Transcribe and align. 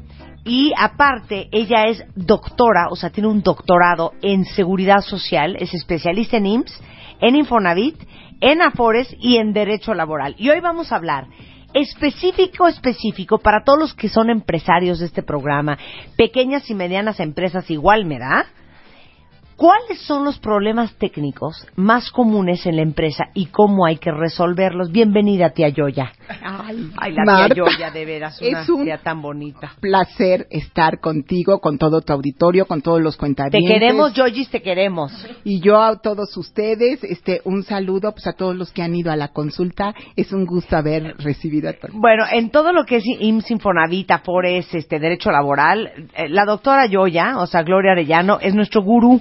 y 0.46 0.72
aparte 0.78 1.48
ella 1.50 1.86
es 1.88 2.04
doctora, 2.14 2.88
o 2.88 2.96
sea, 2.96 3.10
tiene 3.10 3.28
un 3.28 3.42
doctorado 3.42 4.12
en 4.22 4.44
seguridad 4.44 5.00
social, 5.00 5.56
es 5.58 5.74
especialista 5.74 6.36
en 6.36 6.46
IMSS, 6.46 6.80
en 7.20 7.34
Infonavit, 7.34 7.96
en 8.40 8.62
Afores 8.62 9.14
y 9.18 9.38
en 9.38 9.52
Derecho 9.52 9.92
Laboral. 9.92 10.36
Y 10.38 10.48
hoy 10.50 10.60
vamos 10.60 10.92
a 10.92 10.96
hablar 10.96 11.26
específico, 11.74 12.68
específico 12.68 13.38
para 13.38 13.64
todos 13.64 13.78
los 13.78 13.94
que 13.94 14.08
son 14.08 14.30
empresarios 14.30 15.00
de 15.00 15.06
este 15.06 15.24
programa, 15.24 15.78
pequeñas 16.16 16.70
y 16.70 16.74
medianas 16.74 17.18
empresas 17.18 17.68
igual, 17.68 18.04
me 18.04 18.20
da. 18.20 18.46
¿Cuáles 19.56 20.00
son 20.02 20.24
los 20.24 20.38
problemas 20.38 20.94
técnicos 20.96 21.66
más 21.74 22.10
comunes 22.10 22.66
en 22.66 22.76
la 22.76 22.82
empresa 22.82 23.24
y 23.34 23.46
cómo 23.46 23.84
hay 23.84 23.96
que 23.96 24.12
resolverlos? 24.12 24.92
Bienvenida, 24.92 25.50
tía 25.50 25.70
Yoya. 25.70 26.12
Ay, 26.42 26.90
Ay, 26.96 27.12
la 27.12 27.24
Marta, 27.24 27.54
tía 27.54 27.64
Yoya, 27.64 27.90
de 27.90 28.04
veras, 28.04 28.40
una 28.40 28.60
es 28.62 28.68
un 28.68 28.84
tía 28.84 28.98
tan 28.98 29.22
bonita. 29.22 29.72
placer 29.80 30.46
estar 30.50 31.00
contigo, 31.00 31.60
con 31.60 31.78
todo 31.78 32.00
tu 32.02 32.12
auditorio, 32.12 32.66
con 32.66 32.82
todos 32.82 33.00
los 33.00 33.14
Te 33.16 33.20
cuentavientes. 33.20 33.72
queremos, 33.72 34.12
Yoyis, 34.14 34.48
te 34.50 34.62
queremos. 34.62 35.12
Y 35.44 35.60
yo 35.60 35.80
a 35.80 35.96
todos 36.00 36.36
ustedes, 36.36 37.02
este, 37.04 37.40
un 37.44 37.62
saludo 37.62 38.12
pues, 38.12 38.26
a 38.26 38.32
todos 38.32 38.56
los 38.56 38.72
que 38.72 38.82
han 38.82 38.94
ido 38.94 39.10
a 39.12 39.16
la 39.16 39.28
consulta. 39.28 39.94
Es 40.16 40.32
un 40.32 40.44
gusto 40.46 40.76
haber 40.76 41.16
recibido 41.18 41.70
a 41.70 41.72
todos. 41.72 41.94
Bueno, 41.94 42.24
en 42.30 42.50
todo 42.50 42.72
lo 42.72 42.84
que 42.84 42.96
es 42.96 43.04
IMSS, 43.06 43.50
Infonavit, 43.52 44.10
Afores, 44.10 44.72
este, 44.74 44.98
Derecho 44.98 45.30
Laboral, 45.30 45.90
eh, 46.14 46.28
la 46.28 46.44
doctora 46.44 46.86
Yoya, 46.86 47.38
o 47.38 47.46
sea, 47.46 47.62
Gloria 47.62 47.92
Arellano, 47.92 48.38
es 48.40 48.54
nuestro 48.54 48.82
gurú. 48.82 49.20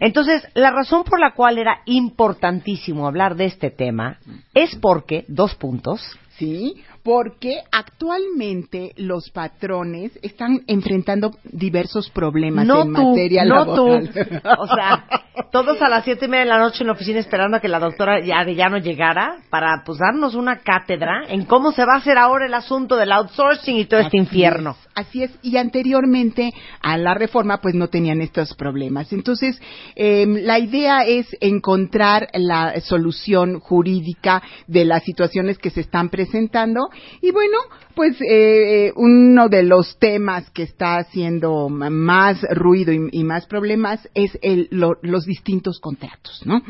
Entonces, 0.00 0.46
la 0.54 0.70
razón 0.70 1.02
por 1.02 1.18
la 1.18 1.32
cual 1.34 1.58
era 1.58 1.80
importantísimo 1.84 3.06
hablar 3.08 3.34
de 3.34 3.46
este 3.46 3.70
tema 3.70 4.18
es 4.54 4.76
porque, 4.76 5.24
dos 5.26 5.56
puntos, 5.56 6.00
Sí, 6.38 6.76
porque 7.02 7.60
actualmente 7.70 8.92
los 8.96 9.30
patrones 9.30 10.18
están 10.22 10.62
enfrentando 10.66 11.32
diversos 11.44 12.10
problemas 12.10 12.66
no 12.66 12.82
en 12.82 12.94
tú, 12.94 13.02
materia 13.02 13.44
no 13.44 13.56
laboral. 13.56 14.10
tú. 14.12 14.20
O 14.58 14.66
sea, 14.66 15.04
todos 15.50 15.80
a 15.80 15.88
las 15.88 16.04
siete 16.04 16.26
y 16.26 16.28
media 16.28 16.44
de 16.44 16.50
la 16.50 16.58
noche 16.58 16.82
en 16.82 16.88
la 16.88 16.92
oficina 16.92 17.18
esperando 17.18 17.56
a 17.56 17.60
que 17.60 17.68
la 17.68 17.78
doctora 17.78 18.20
Arellano 18.34 18.78
llegara 18.78 19.38
para 19.50 19.82
pues 19.84 19.98
darnos 19.98 20.34
una 20.34 20.58
cátedra 20.58 21.22
en 21.28 21.44
cómo 21.44 21.72
se 21.72 21.84
va 21.84 21.94
a 21.94 21.98
hacer 21.98 22.18
ahora 22.18 22.46
el 22.46 22.54
asunto 22.54 22.96
del 22.96 23.12
outsourcing 23.12 23.76
y 23.76 23.84
todo 23.86 24.00
este 24.00 24.16
infierno. 24.16 24.76
es, 24.78 24.88
así 24.94 25.22
es, 25.22 25.30
y 25.42 25.56
anteriormente 25.56 26.52
a 26.80 26.96
la 26.98 27.14
reforma 27.14 27.60
pues 27.60 27.74
no 27.74 27.88
tenían 27.88 28.20
estos 28.20 28.54
problemas. 28.54 29.12
Entonces, 29.12 29.60
eh, 29.96 30.26
la 30.26 30.58
idea 30.58 31.04
es 31.04 31.26
encontrar 31.40 32.28
la 32.34 32.80
solución 32.80 33.60
jurídica 33.60 34.42
de 34.66 34.84
las 34.84 35.04
situaciones 35.04 35.58
que 35.58 35.70
se 35.70 35.80
están 35.80 36.08
presentando 36.08 36.87
y 37.20 37.30
bueno, 37.30 37.58
pues 37.94 38.16
eh, 38.28 38.92
uno 38.96 39.48
de 39.48 39.62
los 39.62 39.98
temas 39.98 40.50
que 40.50 40.62
está 40.62 40.96
haciendo 40.96 41.68
más 41.68 42.40
ruido 42.50 42.92
y, 42.92 43.08
y 43.12 43.24
más 43.24 43.46
problemas 43.46 44.08
es 44.14 44.38
el- 44.42 44.68
lo- 44.70 44.98
los 45.02 45.24
distintos 45.24 45.80
contratos, 45.80 46.42
¿no? 46.44 46.62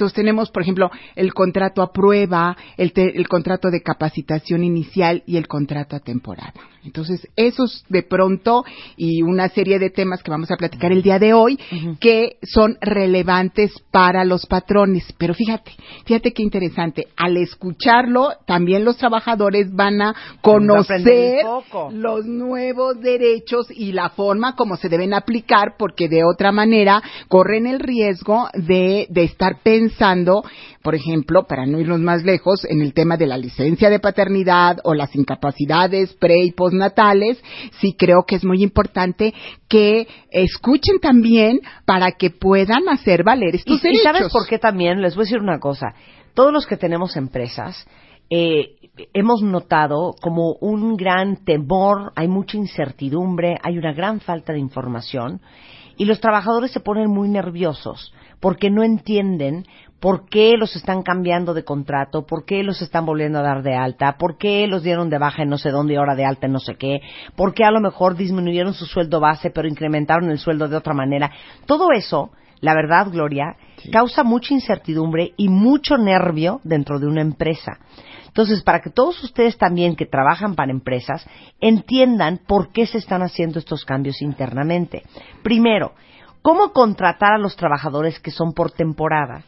Entonces 0.00 0.16
tenemos, 0.16 0.50
por 0.50 0.62
ejemplo, 0.62 0.90
el 1.14 1.34
contrato 1.34 1.82
a 1.82 1.92
prueba, 1.92 2.56
el, 2.78 2.94
te- 2.94 3.18
el 3.18 3.28
contrato 3.28 3.70
de 3.70 3.82
capacitación 3.82 4.64
inicial 4.64 5.22
y 5.26 5.36
el 5.36 5.46
contrato 5.46 5.94
a 5.94 6.00
temporada. 6.00 6.54
Entonces, 6.82 7.28
esos 7.36 7.84
de 7.90 8.02
pronto 8.02 8.64
y 8.96 9.20
una 9.20 9.50
serie 9.50 9.78
de 9.78 9.90
temas 9.90 10.22
que 10.22 10.30
vamos 10.30 10.50
a 10.50 10.56
platicar 10.56 10.90
el 10.92 11.02
día 11.02 11.18
de 11.18 11.34
hoy 11.34 11.58
que 12.00 12.38
son 12.42 12.78
relevantes 12.80 13.70
para 13.90 14.24
los 14.24 14.46
patrones. 14.46 15.04
Pero 15.18 15.34
fíjate, 15.34 15.72
fíjate 16.06 16.32
qué 16.32 16.42
interesante. 16.42 17.08
Al 17.18 17.36
escucharlo, 17.36 18.30
también 18.46 18.86
los 18.86 18.96
trabajadores 18.96 19.70
van 19.74 20.00
a 20.00 20.14
conocer 20.40 21.44
los 21.92 22.24
nuevos 22.24 22.98
derechos 23.02 23.66
y 23.70 23.92
la 23.92 24.08
forma 24.08 24.56
como 24.56 24.76
se 24.76 24.88
deben 24.88 25.12
aplicar, 25.12 25.74
porque 25.78 26.08
de 26.08 26.22
otra 26.24 26.50
manera 26.50 27.02
corren 27.28 27.66
el 27.66 27.80
riesgo 27.80 28.48
de, 28.54 29.06
de 29.10 29.24
estar 29.24 29.58
pensando, 29.62 29.89
por 30.82 30.94
ejemplo, 30.94 31.46
para 31.46 31.66
no 31.66 31.78
irnos 31.78 32.00
más 32.00 32.24
lejos, 32.24 32.64
en 32.68 32.80
el 32.80 32.94
tema 32.94 33.16
de 33.16 33.26
la 33.26 33.36
licencia 33.36 33.90
de 33.90 34.00
paternidad 34.00 34.78
o 34.84 34.94
las 34.94 35.14
incapacidades 35.14 36.12
pre 36.14 36.44
y 36.44 36.52
postnatales, 36.52 37.42
sí 37.80 37.94
creo 37.98 38.24
que 38.26 38.36
es 38.36 38.44
muy 38.44 38.62
importante 38.62 39.34
que 39.68 40.06
escuchen 40.30 40.98
también 41.00 41.60
para 41.84 42.12
que 42.12 42.30
puedan 42.30 42.88
hacer 42.88 43.24
valer 43.24 43.54
Y, 43.54 43.58
estos 43.58 43.78
y 43.78 43.82
derechos. 43.82 44.02
sabes 44.02 44.32
por 44.32 44.46
qué 44.46 44.58
también, 44.58 45.00
les 45.00 45.14
voy 45.14 45.22
a 45.22 45.26
decir 45.26 45.40
una 45.40 45.58
cosa, 45.58 45.94
todos 46.34 46.52
los 46.52 46.66
que 46.66 46.76
tenemos 46.76 47.16
empresas, 47.16 47.86
eh, 48.30 48.76
hemos 49.12 49.42
notado 49.42 50.14
como 50.20 50.54
un 50.60 50.96
gran 50.96 51.44
temor, 51.44 52.12
hay 52.16 52.28
mucha 52.28 52.56
incertidumbre, 52.56 53.58
hay 53.62 53.78
una 53.78 53.92
gran 53.92 54.20
falta 54.20 54.52
de 54.52 54.58
información 54.58 55.40
y 55.96 56.04
los 56.04 56.20
trabajadores 56.20 56.70
se 56.70 56.80
ponen 56.80 57.10
muy 57.10 57.28
nerviosos 57.28 58.12
porque 58.40 58.70
no 58.70 58.82
entienden 58.82 59.66
por 60.00 60.28
qué 60.28 60.56
los 60.56 60.74
están 60.76 61.02
cambiando 61.02 61.52
de 61.52 61.62
contrato, 61.62 62.26
por 62.26 62.46
qué 62.46 62.62
los 62.62 62.80
están 62.80 63.04
volviendo 63.04 63.38
a 63.38 63.42
dar 63.42 63.62
de 63.62 63.74
alta, 63.74 64.16
por 64.16 64.38
qué 64.38 64.66
los 64.66 64.82
dieron 64.82 65.10
de 65.10 65.18
baja 65.18 65.42
en 65.42 65.50
no 65.50 65.58
sé 65.58 65.70
dónde 65.70 65.92
y 65.92 65.96
ahora 65.96 66.16
de 66.16 66.24
alta 66.24 66.46
en 66.46 66.52
no 66.52 66.58
sé 66.58 66.76
qué, 66.76 67.00
por 67.36 67.52
qué 67.52 67.64
a 67.64 67.70
lo 67.70 67.80
mejor 67.80 68.16
disminuyeron 68.16 68.72
su 68.72 68.86
sueldo 68.86 69.20
base 69.20 69.50
pero 69.50 69.68
incrementaron 69.68 70.30
el 70.30 70.38
sueldo 70.38 70.68
de 70.68 70.76
otra 70.76 70.94
manera. 70.94 71.30
Todo 71.66 71.92
eso, 71.92 72.30
la 72.60 72.74
verdad, 72.74 73.08
Gloria, 73.10 73.56
causa 73.92 74.24
mucha 74.24 74.54
incertidumbre 74.54 75.34
y 75.36 75.48
mucho 75.48 75.98
nervio 75.98 76.60
dentro 76.64 76.98
de 76.98 77.06
una 77.06 77.20
empresa. 77.20 77.78
Entonces, 78.26 78.62
para 78.62 78.80
que 78.80 78.90
todos 78.90 79.22
ustedes 79.24 79.58
también 79.58 79.96
que 79.96 80.06
trabajan 80.06 80.54
para 80.54 80.70
empresas 80.70 81.26
entiendan 81.60 82.40
por 82.46 82.70
qué 82.72 82.86
se 82.86 82.98
están 82.98 83.22
haciendo 83.22 83.58
estos 83.58 83.84
cambios 83.84 84.22
internamente. 84.22 85.02
Primero, 85.42 85.94
¿cómo 86.42 86.72
contratar 86.72 87.34
a 87.34 87.38
los 87.38 87.56
trabajadores 87.56 88.20
que 88.20 88.30
son 88.30 88.52
por 88.52 88.70
temporada 88.72 89.44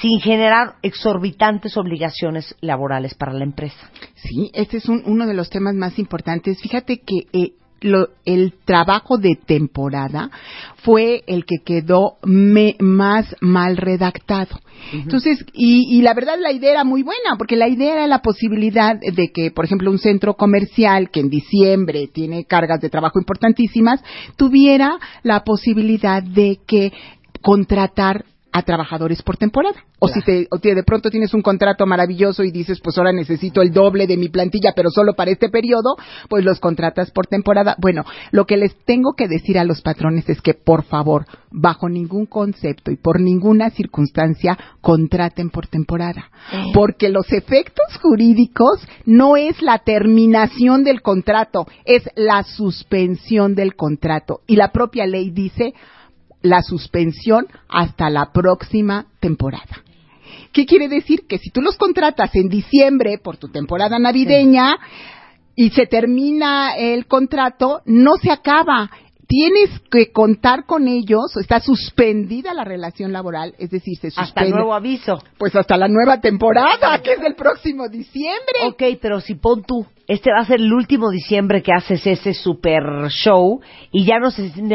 sin 0.00 0.20
generar 0.20 0.76
exorbitantes 0.82 1.76
obligaciones 1.76 2.56
laborales 2.60 3.14
para 3.14 3.32
la 3.32 3.44
empresa? 3.44 3.90
Sí, 4.14 4.50
este 4.54 4.78
es 4.78 4.88
un- 4.88 5.02
uno 5.06 5.26
de 5.26 5.34
los 5.34 5.50
temas 5.50 5.74
más 5.74 5.98
importantes. 5.98 6.60
Fíjate 6.60 7.00
que 7.00 7.26
eh, 7.32 7.52
lo- 7.82 8.08
el 8.24 8.54
trabajo 8.64 9.18
de 9.18 9.36
temporada 9.46 10.30
fue 10.82 11.22
el 11.26 11.44
que 11.44 11.56
quedó 11.64 12.16
me- 12.24 12.76
más 12.80 13.34
mal 13.40 13.76
redactado. 13.76 14.58
Entonces, 14.92 15.44
y, 15.52 15.96
y 15.96 16.02
la 16.02 16.12
verdad 16.14 16.34
la 16.40 16.50
idea 16.52 16.72
era 16.72 16.84
muy 16.84 17.02
buena, 17.02 17.36
porque 17.38 17.54
la 17.56 17.68
idea 17.68 17.94
era 17.94 18.06
la 18.08 18.20
posibilidad 18.20 18.96
de 18.98 19.30
que, 19.32 19.50
por 19.52 19.64
ejemplo, 19.64 19.90
un 19.90 19.98
centro 19.98 20.34
comercial 20.34 21.10
que 21.10 21.20
en 21.20 21.28
diciembre 21.30 22.08
tiene 22.12 22.44
cargas 22.44 22.80
de 22.80 22.90
trabajo 22.90 23.18
importantísimas, 23.20 24.02
tuviera 24.36 24.98
la 25.22 25.44
posibilidad 25.44 26.22
de 26.22 26.58
que 26.66 26.92
contratar 27.42 28.24
a 28.52 28.62
trabajadores 28.62 29.22
por 29.22 29.36
temporada. 29.36 29.82
O 29.98 30.08
si 30.08 30.20
te, 30.20 30.46
o 30.50 30.58
te- 30.58 30.74
de 30.74 30.82
pronto 30.82 31.10
tienes 31.10 31.32
un 31.34 31.42
contrato 31.42 31.86
maravilloso 31.86 32.44
y 32.44 32.50
dices, 32.50 32.80
pues 32.82 32.98
ahora 32.98 33.12
necesito 33.12 33.62
el 33.62 33.72
doble 33.72 34.06
de 34.06 34.16
mi 34.16 34.28
plantilla, 34.28 34.72
pero 34.76 34.90
solo 34.90 35.14
para 35.14 35.30
este 35.30 35.48
periodo, 35.48 35.96
pues 36.28 36.44
los 36.44 36.60
contratas 36.60 37.10
por 37.10 37.26
temporada. 37.26 37.76
Bueno, 37.78 38.04
lo 38.30 38.44
que 38.44 38.56
les 38.56 38.74
tengo 38.84 39.14
que 39.16 39.28
decir 39.28 39.58
a 39.58 39.64
los 39.64 39.80
patrones 39.80 40.28
es 40.28 40.40
que, 40.42 40.54
por 40.54 40.84
favor, 40.84 41.24
bajo 41.50 41.88
ningún 41.88 42.26
concepto 42.26 42.90
y 42.90 42.96
por 42.96 43.20
ninguna 43.20 43.70
circunstancia, 43.70 44.58
contraten 44.80 45.50
por 45.50 45.66
temporada. 45.66 46.30
Porque 46.74 47.08
los 47.08 47.32
efectos 47.32 47.86
jurídicos 48.02 48.80
no 49.06 49.36
es 49.36 49.62
la 49.62 49.78
terminación 49.78 50.84
del 50.84 51.00
contrato, 51.02 51.66
es 51.84 52.02
la 52.16 52.42
suspensión 52.42 53.54
del 53.54 53.76
contrato. 53.76 54.40
Y 54.46 54.56
la 54.56 54.72
propia 54.72 55.06
ley 55.06 55.30
dice 55.30 55.74
la 56.42 56.62
suspensión 56.62 57.46
hasta 57.68 58.10
la 58.10 58.32
próxima 58.32 59.06
temporada. 59.20 59.82
¿Qué 60.52 60.66
quiere 60.66 60.88
decir? 60.88 61.26
Que 61.28 61.38
si 61.38 61.50
tú 61.50 61.62
los 61.62 61.76
contratas 61.76 62.34
en 62.34 62.48
diciembre 62.48 63.18
por 63.18 63.36
tu 63.38 63.48
temporada 63.48 63.98
navideña 63.98 64.76
y 65.56 65.70
se 65.70 65.86
termina 65.86 66.76
el 66.76 67.06
contrato, 67.06 67.80
no 67.86 68.12
se 68.20 68.30
acaba. 68.30 68.90
Tienes 69.26 69.70
que 69.90 70.12
contar 70.12 70.66
con 70.66 70.88
ellos, 70.88 71.36
está 71.40 71.58
suspendida 71.60 72.52
la 72.52 72.64
relación 72.64 73.12
laboral, 73.12 73.54
es 73.58 73.70
decir, 73.70 73.96
se 73.98 74.08
Hasta 74.08 74.24
suspende. 74.26 74.50
nuevo 74.50 74.74
aviso. 74.74 75.22
Pues 75.38 75.56
hasta 75.56 75.78
la 75.78 75.88
nueva 75.88 76.20
temporada, 76.20 77.00
que 77.02 77.12
es 77.14 77.20
el 77.22 77.34
próximo 77.34 77.88
diciembre. 77.88 78.66
Ok, 78.66 78.98
pero 79.00 79.20
si 79.22 79.36
pon 79.36 79.62
tú, 79.62 79.86
este 80.08 80.30
va 80.30 80.40
a 80.40 80.46
ser 80.46 80.60
el 80.60 80.72
último 80.72 81.10
diciembre 81.10 81.62
que 81.62 81.72
haces 81.72 82.06
ese 82.06 82.34
super 82.34 82.82
show 83.08 83.60
y 83.90 84.04
ya 84.04 84.18
no, 84.18 84.30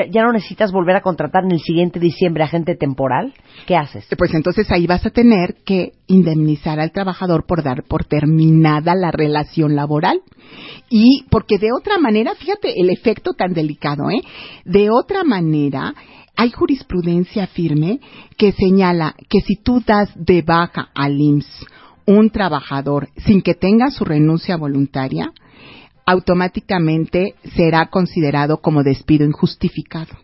ya 0.10 0.24
no 0.24 0.32
necesitas 0.32 0.72
volver 0.72 0.96
a 0.96 1.02
contratar 1.02 1.44
en 1.44 1.52
el 1.52 1.60
siguiente 1.60 2.00
diciembre 2.00 2.44
a 2.44 2.48
gente 2.48 2.76
temporal, 2.76 3.34
¿qué 3.66 3.76
haces? 3.76 4.08
Pues 4.18 4.34
entonces 4.34 4.72
ahí 4.72 4.88
vas 4.88 5.06
a 5.06 5.10
tener 5.10 5.56
que 5.66 5.94
indemnizar 6.08 6.80
al 6.80 6.92
trabajador 6.92 7.46
por 7.46 7.64
dar 7.64 7.84
por 7.84 8.06
terminada 8.06 8.96
la 8.96 9.12
relación 9.12 9.76
laboral. 9.76 10.22
Y 10.90 11.26
porque 11.30 11.58
de 11.58 11.70
otra 11.78 11.98
manera, 11.98 12.34
fíjate 12.36 12.74
el 12.78 12.90
efecto 12.90 13.34
tan 13.34 13.54
delicado, 13.54 14.10
¿eh? 14.10 14.22
De 14.64 14.90
otra 14.90 15.26
manera, 15.26 15.94
hay 16.38 16.52
jurisprudencia 16.52 17.48
firme 17.48 18.00
que 18.38 18.54
señala 18.54 19.16
que 19.28 19.42
si 19.42 19.56
tú 19.56 19.84
das 19.86 20.10
de 20.16 20.44
baja 20.44 20.90
al 20.94 21.20
IMSS 21.20 21.66
un 22.08 22.32
trabajador 22.32 23.10
sin 23.18 23.42
que 23.42 23.54
tenga 23.54 23.92
su 23.92 24.06
renuncia 24.06 24.58
voluntaria, 24.58 25.32
automáticamente 26.06 27.36
será 27.56 27.88
considerado 27.88 28.58
como 28.58 28.82
despido 28.82 29.26
injustificado. 29.26 30.16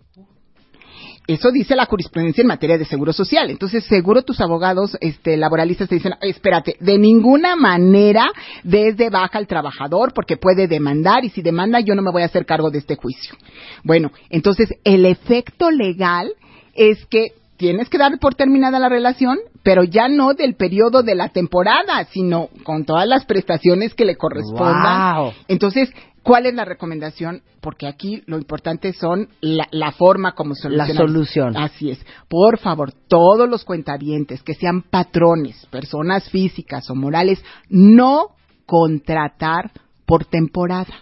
Eso 1.27 1.51
dice 1.51 1.75
la 1.75 1.85
jurisprudencia 1.85 2.41
en 2.41 2.47
materia 2.47 2.77
de 2.77 2.85
seguro 2.85 3.13
social. 3.13 3.49
Entonces, 3.49 3.85
seguro 3.85 4.23
tus 4.23 4.41
abogados 4.41 4.97
este, 4.99 5.37
laboralistas 5.37 5.87
te 5.87 5.95
dicen, 5.95 6.13
"Ay, 6.21 6.31
espérate, 6.31 6.75
de 6.79 6.97
ninguna 6.97 7.55
manera 7.55 8.29
des 8.63 8.97
de 8.97 9.09
baja 9.09 9.37
al 9.37 9.47
trabajador 9.47 10.13
porque 10.13 10.35
puede 10.35 10.67
demandar 10.67 11.23
y 11.23 11.29
si 11.29 11.41
demanda 11.41 11.79
yo 11.79 11.95
no 11.95 12.01
me 12.01 12.11
voy 12.11 12.23
a 12.23 12.25
hacer 12.25 12.45
cargo 12.45 12.69
de 12.71 12.79
este 12.79 12.95
juicio. 12.95 13.35
Bueno, 13.83 14.11
entonces 14.29 14.69
el 14.83 15.05
efecto 15.05 15.71
legal 15.71 16.33
es 16.73 17.05
que 17.05 17.31
tienes 17.63 17.87
que 17.87 17.97
dar 17.97 18.19
por 18.19 18.35
terminada 18.35 18.77
la 18.77 18.89
relación, 18.89 19.39
pero 19.63 19.85
ya 19.85 20.09
no 20.09 20.33
del 20.33 20.55
periodo 20.55 21.01
de 21.01 21.15
la 21.15 21.29
temporada, 21.29 22.03
sino 22.11 22.49
con 22.65 22.83
todas 22.83 23.07
las 23.07 23.23
prestaciones 23.23 23.93
que 23.93 24.03
le 24.03 24.17
correspondan. 24.17 25.15
Wow. 25.15 25.31
Entonces, 25.47 25.89
¿cuál 26.23 26.45
es 26.45 26.55
la 26.55 26.65
recomendación? 26.65 27.41
Porque 27.61 27.87
aquí 27.87 28.21
lo 28.25 28.37
importante 28.37 28.91
son 28.91 29.29
la, 29.39 29.69
la 29.71 29.93
forma 29.93 30.33
como 30.33 30.55
solucionar. 30.55 31.07
solución. 31.07 31.55
Así 31.55 31.91
es. 31.91 32.05
Por 32.27 32.59
favor, 32.59 32.91
todos 33.07 33.47
los 33.47 33.63
cuentavientes 33.63 34.43
que 34.43 34.55
sean 34.55 34.81
patrones, 34.81 35.65
personas 35.67 36.29
físicas 36.29 36.89
o 36.89 36.95
morales, 36.95 37.41
no 37.69 38.31
contratar 38.65 39.71
por 40.05 40.25
temporada. 40.25 40.93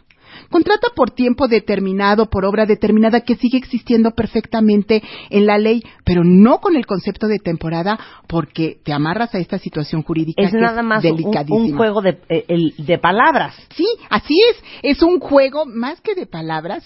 Contrata 0.51 0.89
por 0.95 1.12
tiempo 1.12 1.48
determinado, 1.48 2.30
por 2.30 2.45
obra 2.45 2.65
determinada, 2.65 3.21
que 3.21 3.36
sigue 3.38 3.57
existiendo 3.57 4.12
perfectamente 4.12 5.01
en 5.30 5.45
la 5.45 5.57
ley, 5.57 5.81
pero 6.06 6.24
no 6.24 6.59
con 6.59 6.75
el 6.75 6.86
concepto 6.86 7.27
de 7.27 7.39
temporada, 7.39 7.98
porque 8.27 8.77
te 8.83 8.94
amarras 8.94 9.33
a 9.33 9.39
esta 9.39 9.57
situación 9.57 10.03
jurídica 10.03 10.42
Es 10.44 10.51
que 10.51 10.57
nada 10.57 10.83
más 10.83 11.03
un, 11.03 11.15
delicadísima. 11.15 11.57
un 11.57 11.77
juego 11.77 12.01
de, 12.01 12.19
eh, 12.30 12.74
de 12.77 12.98
palabras. 12.98 13.56
Sí, 13.75 13.88
así 14.09 14.36
es. 14.51 14.63
Es 14.83 15.01
un 15.01 15.19
juego 15.19 15.65
más 15.65 16.01
que 16.01 16.15
de 16.15 16.25
palabras. 16.25 16.83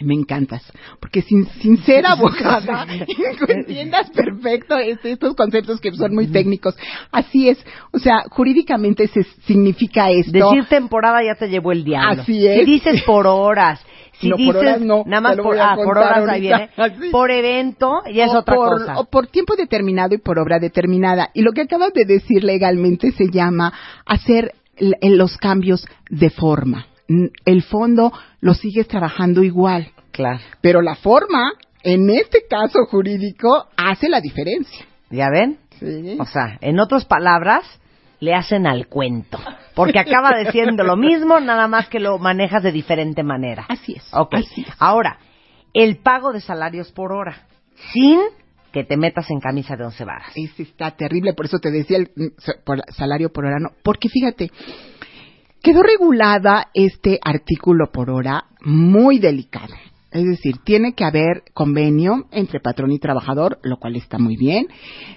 Me 0.00 0.14
encantas, 0.14 0.62
porque 1.00 1.22
sin, 1.22 1.46
sin 1.60 1.78
ser 1.78 2.06
abogada, 2.06 2.86
entiendas 3.48 4.10
perfecto 4.10 4.76
este- 4.76 5.12
estos 5.12 5.34
conceptos 5.34 5.80
que 5.80 5.92
son 5.92 6.14
muy 6.14 6.26
técnicos. 6.26 6.76
Así 7.10 7.48
es, 7.48 7.58
o 7.92 7.98
sea, 7.98 8.24
jurídicamente 8.30 9.08
se 9.08 9.22
significa 9.46 10.10
esto. 10.10 10.32
Decir 10.32 10.66
temporada 10.68 11.22
ya 11.24 11.34
te 11.34 11.48
llevó 11.48 11.72
el 11.72 11.82
diablo. 11.84 12.22
Así 12.22 12.46
es. 12.46 12.60
Si 12.60 12.64
dices 12.66 13.02
por 13.04 13.26
horas, 13.26 13.80
si 14.20 14.28
No, 14.28 14.36
por 14.36 14.44
dices 14.44 14.60
horas 14.60 14.80
no, 14.82 15.02
nada 15.06 15.20
más 15.22 15.36
por, 15.36 15.58
ah, 15.58 15.76
por 15.76 15.96
horas 15.96 16.28
ahí 16.28 16.42
viene, 16.42 16.70
Así. 16.76 17.08
por 17.10 17.30
evento 17.30 18.02
ya 18.12 18.26
es 18.26 18.32
o 18.32 18.38
otra 18.40 18.54
por, 18.54 18.78
cosa. 18.78 18.98
O 18.98 19.04
por 19.06 19.28
tiempo 19.28 19.56
determinado 19.56 20.14
y 20.14 20.18
por 20.18 20.38
obra 20.38 20.58
determinada. 20.58 21.30
Y 21.32 21.40
lo 21.40 21.52
que 21.52 21.62
acabas 21.62 21.92
de 21.94 22.04
decir 22.04 22.44
legalmente 22.44 23.12
se 23.12 23.30
llama 23.30 23.72
hacer 24.04 24.52
los 24.78 25.38
cambios 25.38 25.86
de 26.10 26.28
forma. 26.28 26.86
El 27.44 27.62
fondo 27.62 28.12
lo 28.40 28.54
sigues 28.54 28.88
trabajando 28.88 29.42
igual, 29.42 29.92
Claro. 30.12 30.40
pero 30.60 30.82
la 30.82 30.94
forma, 30.96 31.52
en 31.82 32.10
este 32.10 32.42
caso 32.48 32.80
jurídico, 32.90 33.66
hace 33.76 34.08
la 34.08 34.20
diferencia. 34.20 34.86
¿Ya 35.10 35.28
ven? 35.30 35.58
Sí. 35.78 36.16
O 36.18 36.24
sea, 36.24 36.58
en 36.60 36.80
otras 36.80 37.04
palabras, 37.04 37.64
le 38.18 38.34
hacen 38.34 38.66
al 38.66 38.88
cuento. 38.88 39.38
Porque 39.74 39.98
acaba 39.98 40.30
diciendo 40.44 40.82
lo 40.84 40.96
mismo, 40.96 41.38
nada 41.38 41.68
más 41.68 41.88
que 41.88 42.00
lo 42.00 42.18
manejas 42.18 42.62
de 42.62 42.72
diferente 42.72 43.22
manera. 43.22 43.66
Así 43.68 43.94
es. 43.94 44.08
Ok. 44.12 44.34
Así 44.34 44.62
es. 44.62 44.74
Ahora, 44.78 45.18
el 45.74 45.98
pago 45.98 46.32
de 46.32 46.40
salarios 46.40 46.90
por 46.92 47.12
hora, 47.12 47.46
sin 47.92 48.18
que 48.72 48.84
te 48.84 48.96
metas 48.96 49.30
en 49.30 49.40
camisa 49.40 49.76
de 49.76 49.84
once 49.84 50.04
varas. 50.04 50.32
Ese 50.34 50.62
está 50.64 50.90
terrible, 50.90 51.32
por 51.34 51.46
eso 51.46 51.58
te 51.58 51.70
decía 51.70 51.98
el 51.98 52.10
mm, 52.14 52.90
salario 52.92 53.30
por 53.32 53.44
hora, 53.46 53.58
no. 53.58 53.70
Porque 53.82 54.08
fíjate, 54.08 54.50
quedó 55.66 55.82
regulada 55.82 56.68
este 56.74 57.18
artículo 57.20 57.90
por 57.92 58.08
hora 58.08 58.44
muy 58.60 59.18
delicado. 59.18 59.74
Es 60.12 60.24
decir, 60.24 60.58
tiene 60.64 60.94
que 60.94 61.02
haber 61.04 61.42
convenio 61.54 62.26
entre 62.30 62.60
patrón 62.60 62.92
y 62.92 63.00
trabajador, 63.00 63.58
lo 63.64 63.76
cual 63.78 63.96
está 63.96 64.16
muy 64.16 64.36
bien. 64.36 64.68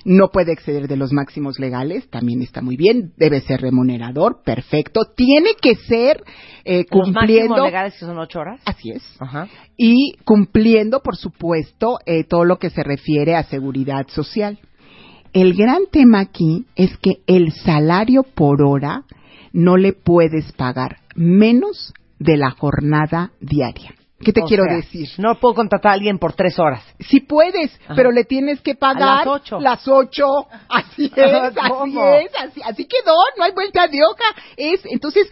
No 0.06 0.30
puede 0.30 0.52
exceder 0.54 0.88
de 0.88 0.98
los 0.98 1.14
máximos 1.14 1.60
legales, 1.60 2.10
también 2.10 2.42
está 2.42 2.64
muy 2.64 2.78
bien. 2.78 3.14
Debe 3.16 3.42
ser 3.42 3.62
remunerador, 3.62 4.42
perfecto. 4.44 5.02
Tiene 5.16 5.52
que 5.62 5.76
ser 5.76 6.24
eh, 6.66 6.84
Los 6.90 7.12
máximos 7.12 7.14
cumpliendo. 7.14 7.64
legales 7.66 7.94
que 7.94 8.06
son 8.06 8.18
ocho 8.18 8.40
horas. 8.40 8.60
Así 8.66 8.90
es 8.90 9.04
Ajá. 9.20 9.48
y 9.78 10.16
cumpliendo, 10.26 11.02
por 11.04 11.16
supuesto, 11.16 12.00
eh, 12.08 12.24
todo 12.24 12.44
lo 12.44 12.58
que 12.58 12.72
se 12.72 12.82
refiere 12.82 13.36
a 13.36 13.44
seguridad 13.44 14.08
social. 14.08 14.58
El 15.32 15.54
gran 15.54 15.84
tema 15.92 16.22
aquí 16.22 16.66
es 16.76 16.98
que 16.98 17.18
el 17.28 17.52
salario 17.52 18.24
por 18.24 18.64
hora 18.64 19.04
no 19.54 19.78
le 19.78 19.94
puedes 19.94 20.52
pagar 20.54 20.98
menos 21.16 21.94
de 22.20 22.38
la 22.38 22.52
jornada 22.52 23.32
diaria. 23.40 23.94
¿Qué 24.22 24.34
te 24.34 24.42
O 24.42 24.46
quiero 24.46 24.66
sea, 24.66 24.76
decir? 24.76 25.08
No 25.18 25.40
puedo 25.40 25.56
contratar 25.56 25.92
a 25.92 25.94
alguien 25.94 26.20
por 26.20 26.34
tres 26.34 26.60
horas. 26.60 26.84
Si 27.00 27.22
puedes, 27.22 27.74
Ajá. 27.86 27.96
pero 27.96 28.12
le 28.12 28.26
tienes 28.26 28.60
que 28.60 28.76
pagar 28.76 29.26
las 29.26 29.28
ocho. 29.28 29.60
las 29.62 29.88
ocho. 29.88 30.26
Así 30.68 31.06
es, 31.16 31.34
así 31.58 31.98
es, 31.98 32.32
así, 32.38 32.62
así 32.66 32.86
quedó, 32.86 33.16
no 33.38 33.46
hay 33.46 33.54
vuelta 33.54 33.88
de 33.88 34.00
hoja. 34.04 34.36
Es, 34.58 34.82
entonces, 34.86 35.26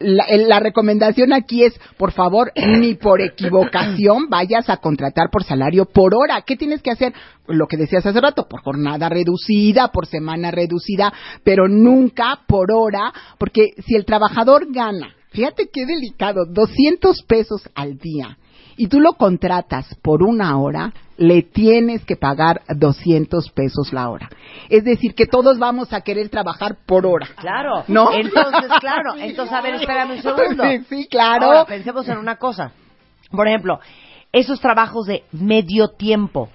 la, 0.00 0.24
la 0.28 0.60
recomendación 0.60 1.32
aquí 1.32 1.62
es, 1.62 1.78
por 1.96 2.12
favor, 2.12 2.50
ni 2.56 2.94
por 2.94 3.20
equivocación 3.20 4.26
vayas 4.30 4.68
a 4.68 4.78
contratar 4.78 5.28
por 5.30 5.44
salario 5.44 5.84
por 5.84 6.14
hora. 6.14 6.42
¿Qué 6.42 6.56
tienes 6.56 6.82
que 6.82 6.90
hacer? 6.90 7.12
Lo 7.46 7.66
que 7.66 7.76
decías 7.76 8.04
hace 8.06 8.20
rato, 8.20 8.48
por 8.48 8.62
jornada 8.62 9.08
reducida, 9.08 9.88
por 9.88 10.06
semana 10.06 10.50
reducida, 10.50 11.12
pero 11.44 11.68
nunca 11.68 12.40
por 12.46 12.72
hora, 12.72 13.12
porque 13.38 13.70
si 13.86 13.94
el 13.94 14.06
trabajador 14.06 14.72
gana, 14.72 15.14
fíjate 15.30 15.68
qué 15.72 15.84
delicado, 15.84 16.46
200 16.48 17.22
pesos 17.22 17.68
al 17.74 17.98
día, 17.98 18.38
y 18.76 18.88
tú 18.88 19.00
lo 19.00 19.12
contratas 19.12 19.94
por 20.02 20.22
una 20.22 20.58
hora, 20.58 20.94
le 21.20 21.42
tienes 21.42 22.02
que 22.06 22.16
pagar 22.16 22.62
200 22.74 23.50
pesos 23.50 23.92
la 23.92 24.08
hora. 24.08 24.30
Es 24.70 24.84
decir, 24.84 25.14
que 25.14 25.26
todos 25.26 25.58
vamos 25.58 25.92
a 25.92 26.00
querer 26.00 26.30
trabajar 26.30 26.78
por 26.86 27.04
hora. 27.04 27.28
Claro. 27.36 27.84
¿No? 27.88 28.10
Entonces, 28.14 28.70
claro. 28.80 29.14
Entonces, 29.18 29.52
a 29.52 29.60
ver, 29.60 29.74
espérame 29.74 30.12
un 30.12 30.22
segundo. 30.22 30.64
Sí, 30.64 30.84
sí, 30.88 31.08
claro. 31.10 31.44
Ahora, 31.44 31.66
pensemos 31.66 32.08
en 32.08 32.16
una 32.16 32.36
cosa. 32.36 32.72
Por 33.30 33.46
ejemplo, 33.46 33.80
esos 34.32 34.60
trabajos 34.60 35.06
de 35.08 35.24
medio 35.32 35.88
tiempo. 35.88 36.48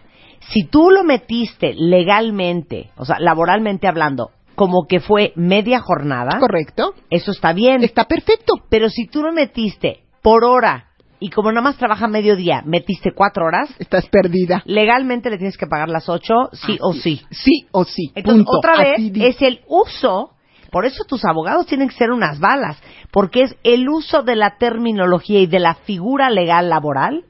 Si 0.49 0.63
tú 0.63 0.89
lo 0.89 1.03
metiste 1.03 1.75
legalmente, 1.75 2.89
o 2.97 3.05
sea, 3.05 3.19
laboralmente 3.19 3.87
hablando, 3.87 4.31
como 4.55 4.87
que 4.87 4.99
fue 4.99 5.31
media 5.35 5.79
jornada, 5.79 6.39
¿Correcto? 6.39 6.95
eso 7.11 7.29
está 7.29 7.53
bien. 7.53 7.83
Está 7.83 8.05
perfecto. 8.05 8.55
Pero 8.69 8.89
si 8.89 9.05
tú 9.05 9.21
lo 9.21 9.31
metiste 9.31 9.99
por 10.23 10.43
hora 10.43 10.84
y 11.19 11.29
como 11.29 11.51
nada 11.51 11.61
más 11.63 11.77
trabaja 11.77 12.07
mediodía, 12.07 12.61
metiste 12.65 13.11
cuatro 13.13 13.45
horas, 13.45 13.69
Estás 13.79 14.07
perdida. 14.09 14.61
legalmente 14.65 15.29
le 15.29 15.37
tienes 15.37 15.57
que 15.57 15.67
pagar 15.67 15.89
las 15.89 16.09
ocho, 16.09 16.49
sí 16.53 16.77
o 16.81 16.93
sí. 16.93 17.21
Sí 17.31 17.67
o 17.71 17.83
sí. 17.85 18.11
Entonces, 18.15 18.45
punto. 18.45 18.57
otra 18.57 18.77
vez, 18.77 18.93
Así 18.95 19.13
es 19.25 19.41
el 19.41 19.61
uso, 19.67 20.31
por 20.71 20.85
eso 20.85 21.03
tus 21.07 21.23
abogados 21.25 21.65
tienen 21.67 21.87
que 21.89 21.95
ser 21.95 22.11
unas 22.11 22.39
balas, 22.39 22.77
porque 23.11 23.43
es 23.43 23.55
el 23.63 23.87
uso 23.87 24.23
de 24.23 24.35
la 24.35 24.57
terminología 24.57 25.39
y 25.39 25.47
de 25.47 25.59
la 25.59 25.75
figura 25.75 26.29
legal 26.29 26.69
laboral 26.69 27.23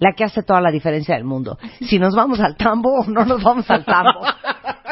la 0.00 0.12
que 0.16 0.24
hace 0.24 0.42
toda 0.42 0.60
la 0.60 0.70
diferencia 0.70 1.14
del 1.14 1.24
mundo. 1.24 1.58
Si 1.80 1.98
nos 1.98 2.14
vamos 2.14 2.40
al 2.40 2.56
tambo 2.56 3.00
o 3.00 3.04
no 3.06 3.24
nos 3.24 3.42
vamos 3.42 3.68
al 3.70 3.84
tambo. 3.84 4.20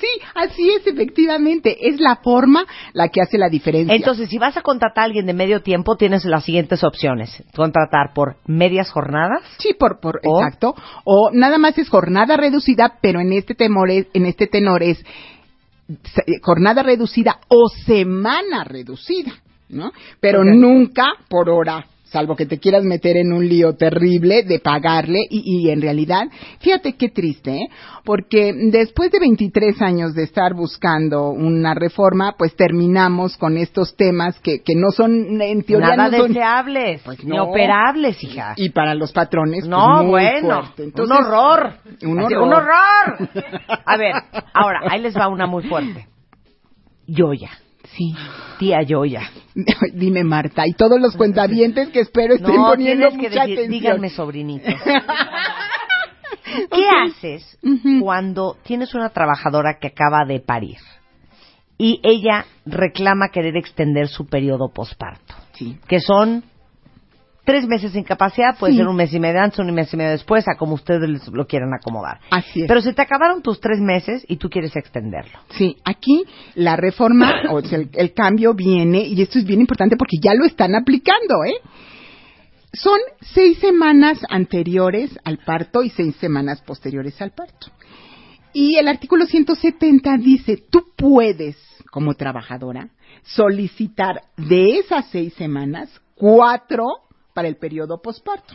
Sí, 0.00 0.06
así 0.34 0.70
es, 0.70 0.86
efectivamente. 0.86 1.88
Es 1.88 2.00
la 2.00 2.16
forma 2.16 2.64
la 2.92 3.08
que 3.08 3.20
hace 3.20 3.38
la 3.38 3.48
diferencia. 3.48 3.94
Entonces, 3.94 4.28
si 4.28 4.38
vas 4.38 4.56
a 4.56 4.62
contratar 4.62 5.02
a 5.02 5.04
alguien 5.06 5.26
de 5.26 5.34
medio 5.34 5.60
tiempo, 5.62 5.96
tienes 5.96 6.24
las 6.24 6.44
siguientes 6.44 6.82
opciones. 6.84 7.42
Contratar 7.54 8.12
por 8.14 8.36
medias 8.46 8.90
jornadas, 8.90 9.42
Sí, 9.58 9.74
por, 9.78 10.00
por 10.00 10.20
¿O? 10.24 10.40
exacto. 10.40 10.74
O 11.04 11.30
nada 11.32 11.58
más 11.58 11.76
es 11.78 11.88
jornada 11.88 12.36
reducida, 12.36 12.94
pero 13.00 13.20
en 13.20 13.32
este 13.32 13.54
temor 13.54 13.90
es, 13.90 14.06
en 14.14 14.26
este 14.26 14.46
tenor 14.46 14.82
es 14.82 15.04
jornada 16.42 16.82
reducida 16.82 17.40
o 17.48 17.68
semana 17.68 18.64
reducida, 18.64 19.32
¿no? 19.68 19.92
Pero 20.20 20.44
nunca 20.44 21.04
por 21.28 21.48
hora, 21.48 21.86
salvo 22.10 22.36
que 22.36 22.46
te 22.46 22.58
quieras 22.58 22.84
meter 22.84 23.16
en 23.16 23.32
un 23.32 23.48
lío 23.48 23.74
terrible 23.76 24.42
de 24.42 24.58
pagarle 24.60 25.20
y, 25.28 25.42
y 25.66 25.70
en 25.70 25.80
realidad, 25.82 26.24
fíjate 26.60 26.94
qué 26.96 27.08
triste, 27.10 27.50
¿eh? 27.56 27.68
Porque 28.04 28.52
después 28.70 29.10
de 29.10 29.18
23 29.20 29.80
años 29.82 30.14
de 30.14 30.22
estar 30.24 30.54
buscando 30.54 31.28
una 31.30 31.74
reforma, 31.74 32.34
pues 32.38 32.56
terminamos 32.56 33.36
con 33.36 33.56
estos 33.58 33.94
temas 33.96 34.38
que, 34.40 34.62
que 34.62 34.74
no 34.74 34.90
son, 34.90 35.40
en 35.40 35.62
teoría 35.62 35.96
nada 35.96 36.10
no 36.10 36.18
son... 36.18 36.28
deseables, 36.28 37.02
Pues 37.04 37.22
no. 37.24 37.44
operables, 37.44 38.22
hija. 38.24 38.54
Y 38.56 38.70
para 38.70 38.94
los 38.94 39.12
patrones, 39.12 39.60
pues, 39.60 39.68
No, 39.68 40.02
muy 40.02 40.10
bueno, 40.10 40.62
fuerte. 40.74 41.02
un 41.02 41.12
horror. 41.12 41.72
Un 42.02 42.18
horror. 42.20 42.42
un 42.42 42.52
horror. 42.54 43.28
A 43.84 43.96
ver, 43.96 44.14
ahora, 44.54 44.80
ahí 44.90 45.00
les 45.00 45.16
va 45.16 45.28
una 45.28 45.46
muy 45.46 45.64
fuerte. 45.64 46.06
Yoya. 47.06 47.50
Sí. 47.96 48.14
Tía 48.58 48.82
Yoya. 48.82 49.30
Dime, 49.94 50.24
Marta, 50.24 50.64
y 50.66 50.72
todos 50.72 51.00
los 51.00 51.16
cuentavientes 51.16 51.88
que 51.88 52.00
espero 52.00 52.34
estén 52.34 52.54
No, 52.54 52.68
poniendo 52.70 53.08
tienes 53.08 53.20
que 53.20 53.28
mucha 53.30 53.40
decir, 53.42 53.58
atención. 53.58 53.70
díganme 53.70 54.10
sobrinito. 54.10 54.66
¿Qué 56.72 56.88
haces 56.88 57.58
cuando 58.00 58.56
tienes 58.64 58.94
una 58.94 59.10
trabajadora 59.10 59.78
que 59.80 59.88
acaba 59.88 60.24
de 60.26 60.40
parir 60.40 60.78
y 61.76 62.00
ella 62.02 62.46
reclama 62.64 63.28
querer 63.32 63.56
extender 63.56 64.08
su 64.08 64.26
periodo 64.26 64.70
posparto? 64.72 65.34
Sí. 65.54 65.78
Que 65.86 66.00
son 66.00 66.44
tres 67.48 67.66
meses 67.66 67.94
de 67.94 68.00
incapacidad, 68.00 68.58
puede 68.58 68.74
Sí. 68.74 68.78
ser 68.78 68.88
un 68.88 68.94
mes 68.96 69.10
y 69.14 69.18
medio 69.18 69.40
antes, 69.40 69.58
un 69.58 69.72
mes 69.72 69.90
y 69.90 69.96
medio 69.96 70.10
después, 70.10 70.46
a 70.46 70.56
como 70.58 70.74
ustedes 70.74 71.08
lo 71.32 71.46
quieran 71.46 71.70
acomodar. 71.72 72.20
Así 72.30 72.60
es. 72.60 72.68
Pero 72.68 72.82
se 72.82 72.92
te 72.92 73.00
acabaron 73.00 73.40
tus 73.40 73.58
tres 73.58 73.80
meses 73.80 74.22
y 74.28 74.36
tú 74.36 74.50
quieres 74.50 74.76
extenderlo. 74.76 75.38
Sí, 75.56 75.78
aquí 75.82 76.24
la 76.56 76.76
reforma, 76.76 77.32
o 77.50 77.62
sea, 77.62 77.78
el, 77.78 77.88
el 77.94 78.12
cambio 78.12 78.52
viene, 78.52 79.00
y 79.00 79.22
esto 79.22 79.38
es 79.38 79.46
bien 79.46 79.60
importante 79.60 79.96
porque 79.96 80.18
ya 80.20 80.34
lo 80.34 80.44
están 80.44 80.74
aplicando, 80.74 81.42
¿eh? 81.46 81.54
Son 82.74 82.98
seis 83.22 83.56
semanas 83.60 84.18
anteriores 84.28 85.18
al 85.24 85.38
parto 85.38 85.82
y 85.82 85.88
seis 85.88 86.16
semanas 86.16 86.60
posteriores 86.60 87.18
al 87.22 87.30
parto. 87.30 87.68
Y 88.52 88.76
el 88.76 88.88
artículo 88.88 89.24
170 89.24 90.18
dice, 90.18 90.58
tú 90.70 90.84
puedes, 90.98 91.56
como 91.90 92.12
trabajadora, 92.12 92.90
solicitar 93.22 94.20
de 94.36 94.80
esas 94.80 95.06
seis 95.10 95.32
semanas 95.32 95.88
cuatro 96.14 96.84
para 97.38 97.46
el 97.46 97.54
periodo 97.54 98.02
posparto. 98.02 98.52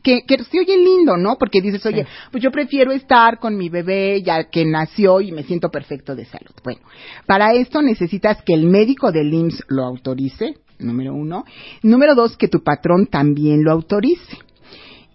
Que, 0.00 0.22
que 0.24 0.38
se 0.44 0.60
oye 0.60 0.76
lindo, 0.76 1.16
¿no? 1.16 1.34
Porque 1.36 1.60
dices, 1.60 1.84
oye, 1.84 2.06
pues 2.30 2.40
yo 2.40 2.52
prefiero 2.52 2.92
estar 2.92 3.40
con 3.40 3.56
mi 3.56 3.68
bebé 3.68 4.22
ya 4.22 4.44
que 4.44 4.64
nació 4.64 5.20
y 5.20 5.32
me 5.32 5.42
siento 5.42 5.68
perfecto 5.68 6.14
de 6.14 6.24
salud. 6.24 6.52
Bueno, 6.62 6.78
para 7.26 7.54
esto 7.54 7.82
necesitas 7.82 8.40
que 8.42 8.54
el 8.54 8.66
médico 8.66 9.10
del 9.10 9.34
IMSS 9.34 9.64
lo 9.66 9.82
autorice, 9.82 10.58
número 10.78 11.12
uno. 11.12 11.44
Número 11.82 12.14
dos, 12.14 12.36
que 12.36 12.46
tu 12.46 12.62
patrón 12.62 13.08
también 13.08 13.64
lo 13.64 13.72
autorice. 13.72 14.38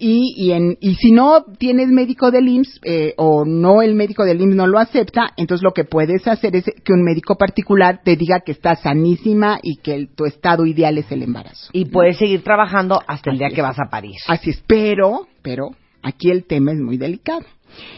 Y, 0.02 0.34
y, 0.38 0.52
en, 0.54 0.78
y 0.80 0.96
si 0.96 1.12
no 1.12 1.44
tienes 1.58 1.90
médico 1.90 2.32
del 2.32 2.48
IMSS 2.48 2.80
eh, 2.86 3.14
o 3.18 3.44
no 3.46 3.82
el 3.82 3.96
médico 3.96 4.24
del 4.24 4.40
IMSS 4.42 4.56
no 4.56 4.66
lo 4.68 4.80
acepta, 4.80 5.34
entonces 5.36 5.62
lo 5.64 5.74
que 5.74 5.84
puedes 5.84 6.26
hacer 6.26 6.56
es 6.56 6.64
que 6.64 6.94
un 6.94 7.04
médico 7.04 7.36
particular 7.38 8.00
te 8.04 8.16
diga 8.16 8.40
que 8.46 8.54
estás 8.54 8.82
sanísima 8.82 9.60
y 9.62 9.76
que 9.82 9.94
el- 9.96 10.08
tu 10.16 10.26
estado 10.26 10.66
ideal 10.66 10.98
es 10.98 11.12
el 11.12 11.22
embarazo. 11.24 11.70
Y 11.74 11.86
puedes 11.86 12.18
seguir 12.18 12.44
trabajando 12.44 13.02
hasta 13.08 13.30
el 13.30 13.36
Así 13.36 13.40
día 13.40 13.48
es. 13.50 13.54
que 13.54 13.62
vas 13.62 13.78
a 13.80 13.90
París. 13.92 14.24
Así 14.28 14.52
es, 14.52 14.64
pero, 14.66 15.28
pero 15.42 15.72
aquí 16.02 16.30
el 16.32 16.46
tema 16.46 16.72
es 16.72 16.80
muy 16.80 16.98
delicado. 16.98 17.42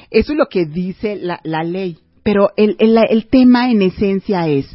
Eso 0.09 0.31
es 0.33 0.37
lo 0.37 0.47
que 0.47 0.65
dice 0.65 1.15
la, 1.15 1.39
la 1.43 1.63
ley. 1.63 1.97
Pero 2.23 2.49
el, 2.57 2.75
el, 2.79 2.97
el 3.09 3.27
tema 3.27 3.71
en 3.71 3.81
esencia 3.83 4.47
es, 4.47 4.67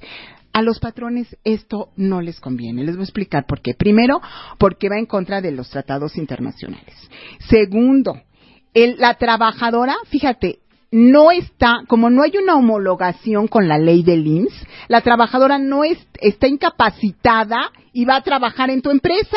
a 0.56 0.62
los 0.62 0.80
patrones 0.80 1.36
esto 1.44 1.90
no 1.96 2.22
les 2.22 2.40
conviene. 2.40 2.82
Les 2.82 2.96
voy 2.96 3.02
a 3.02 3.04
explicar 3.04 3.44
por 3.46 3.60
qué. 3.60 3.74
Primero, 3.74 4.22
porque 4.56 4.88
va 4.88 4.96
en 4.96 5.04
contra 5.04 5.42
de 5.42 5.52
los 5.52 5.68
tratados 5.68 6.16
internacionales. 6.16 6.94
Segundo, 7.50 8.22
el- 8.72 8.96
la 8.96 9.18
trabajadora, 9.18 9.94
fíjate, 10.06 10.60
no 10.90 11.30
está, 11.30 11.80
como 11.88 12.08
no 12.08 12.22
hay 12.22 12.38
una 12.42 12.56
homologación 12.56 13.48
con 13.48 13.68
la 13.68 13.76
ley 13.76 14.02
del 14.02 14.26
IMSS, 14.26 14.66
la 14.88 15.02
trabajadora 15.02 15.58
no 15.58 15.84
es- 15.84 16.08
está 16.22 16.48
incapacitada 16.48 17.70
y 17.92 18.06
va 18.06 18.16
a 18.16 18.22
trabajar 18.22 18.70
en 18.70 18.80
tu 18.80 18.90
empresa. 18.90 19.36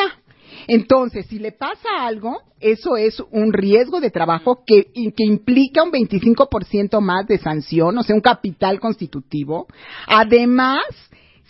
Entonces, 0.66 1.26
si 1.26 1.38
le 1.38 1.52
pasa 1.52 1.88
algo, 2.00 2.38
eso 2.60 2.96
es 2.96 3.20
un 3.30 3.52
riesgo 3.52 4.00
de 4.00 4.10
trabajo 4.10 4.62
que, 4.66 4.90
implica 5.18 5.82
un 5.82 5.90
25% 5.90 7.00
más 7.00 7.26
de 7.26 7.38
sanción, 7.38 7.96
o 7.98 8.02
sea, 8.02 8.14
un 8.14 8.20
capital 8.20 8.80
constitutivo. 8.80 9.66
Además, 10.06 10.82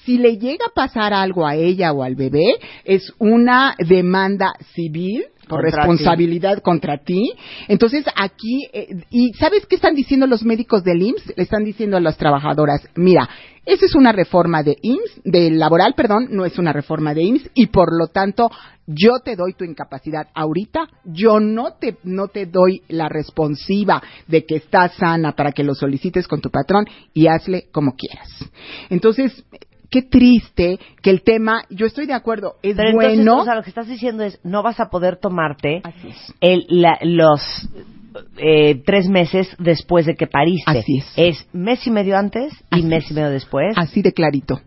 si 0.04 0.18
le 0.18 0.38
llega 0.38 0.66
a 0.66 0.74
pasar 0.74 1.12
algo 1.12 1.46
a 1.46 1.56
ella 1.56 1.92
o 1.92 2.02
al 2.02 2.14
bebé, 2.14 2.56
es 2.84 3.12
una 3.18 3.74
demanda 3.78 4.54
civil 4.74 5.24
por 5.48 5.62
Contra 5.62 5.82
responsabilidad 5.82 6.62
contra 6.62 6.98
ti. 6.98 7.32
Entonces, 7.66 8.04
aquí, 8.14 8.68
eh, 8.72 8.86
¿y 9.10 9.32
sabes 9.32 9.66
qué 9.66 9.74
están 9.74 9.96
diciendo 9.96 10.28
los 10.28 10.44
médicos 10.44 10.84
del 10.84 11.02
IMSS? 11.02 11.32
Le 11.36 11.42
están 11.42 11.64
diciendo 11.64 11.96
a 11.96 12.00
las 12.00 12.16
trabajadoras, 12.16 12.88
mira, 12.94 13.28
esa 13.66 13.84
es 13.84 13.94
una 13.94 14.12
reforma 14.12 14.62
de 14.62 14.76
IMSS, 14.80 15.22
de 15.24 15.50
laboral, 15.50 15.94
perdón, 15.94 16.28
no 16.30 16.44
es 16.44 16.56
una 16.58 16.72
reforma 16.72 17.14
de 17.14 17.22
IMSS, 17.22 17.50
y 17.54 17.66
por 17.66 17.96
lo 17.96 18.06
tanto, 18.06 18.48
yo 18.86 19.18
te 19.24 19.36
doy 19.36 19.54
tu 19.54 19.64
incapacidad 19.64 20.28
ahorita, 20.34 20.88
yo 21.04 21.40
no 21.40 21.74
te, 21.80 21.98
no 22.04 22.28
te 22.28 22.46
doy 22.46 22.82
la 22.88 23.08
responsiva 23.08 24.02
de 24.28 24.46
que 24.46 24.56
estás 24.56 24.94
sana 24.94 25.32
para 25.32 25.52
que 25.52 25.64
lo 25.64 25.74
solicites 25.74 26.26
con 26.26 26.40
tu 26.40 26.50
patrón 26.50 26.86
y 27.12 27.26
hazle 27.26 27.68
como 27.72 27.96
quieras. 27.96 28.28
Entonces, 28.88 29.44
qué 29.90 30.02
triste 30.02 30.78
que 31.02 31.10
el 31.10 31.22
tema, 31.22 31.64
yo 31.70 31.86
estoy 31.86 32.06
de 32.06 32.14
acuerdo, 32.14 32.56
es 32.62 32.76
Pero 32.76 32.90
entonces, 32.90 33.16
bueno. 33.18 33.40
o 33.40 33.44
sea, 33.44 33.54
lo 33.54 33.62
que 33.62 33.70
estás 33.70 33.88
diciendo 33.88 34.22
es, 34.24 34.38
no 34.44 34.62
vas 34.62 34.80
a 34.80 34.88
poder 34.90 35.16
tomarte 35.16 35.82
es. 36.04 36.34
el, 36.40 36.64
la- 36.68 36.98
los 37.02 37.40
eh, 38.38 38.82
tres 38.84 39.08
meses 39.08 39.48
después 39.58 40.06
de 40.06 40.14
que 40.14 40.26
pariste. 40.26 40.70
Así 40.70 41.02
es. 41.16 41.46
mes 41.52 41.86
y 41.86 41.90
medio 41.90 42.16
antes 42.16 42.52
y 42.70 42.76
Así 42.78 42.82
mes 42.84 43.04
es. 43.04 43.10
y 43.10 43.14
medio 43.14 43.30
después. 43.30 43.72
Así 43.76 44.02
de 44.02 44.12
clarito. 44.12 44.60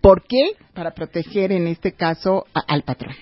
¿Por 0.00 0.24
qué? 0.26 0.56
Para 0.74 0.90
proteger 0.92 1.52
en 1.52 1.66
este 1.68 1.92
caso 1.92 2.44
a- 2.54 2.60
al 2.66 2.82
patrón. 2.82 3.14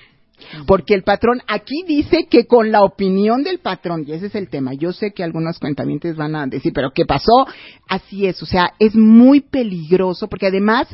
Porque 0.66 0.94
el 0.94 1.02
patrón 1.02 1.42
aquí 1.46 1.84
dice 1.86 2.26
que 2.30 2.46
con 2.46 2.72
la 2.72 2.82
opinión 2.82 3.42
del 3.42 3.58
patrón, 3.58 4.04
y 4.08 4.12
ese 4.12 4.26
es 4.26 4.34
el 4.34 4.48
tema, 4.48 4.72
yo 4.72 4.90
sé 4.90 5.12
que 5.12 5.22
algunos 5.22 5.58
cuentamientos 5.58 6.16
van 6.16 6.34
a 6.34 6.46
decir, 6.46 6.72
pero 6.74 6.92
¿qué 6.94 7.04
pasó? 7.04 7.46
Así 7.86 8.26
es, 8.26 8.42
o 8.42 8.46
sea, 8.46 8.72
es 8.78 8.94
muy 8.96 9.40
peligroso 9.42 10.28
porque 10.28 10.46
además 10.46 10.88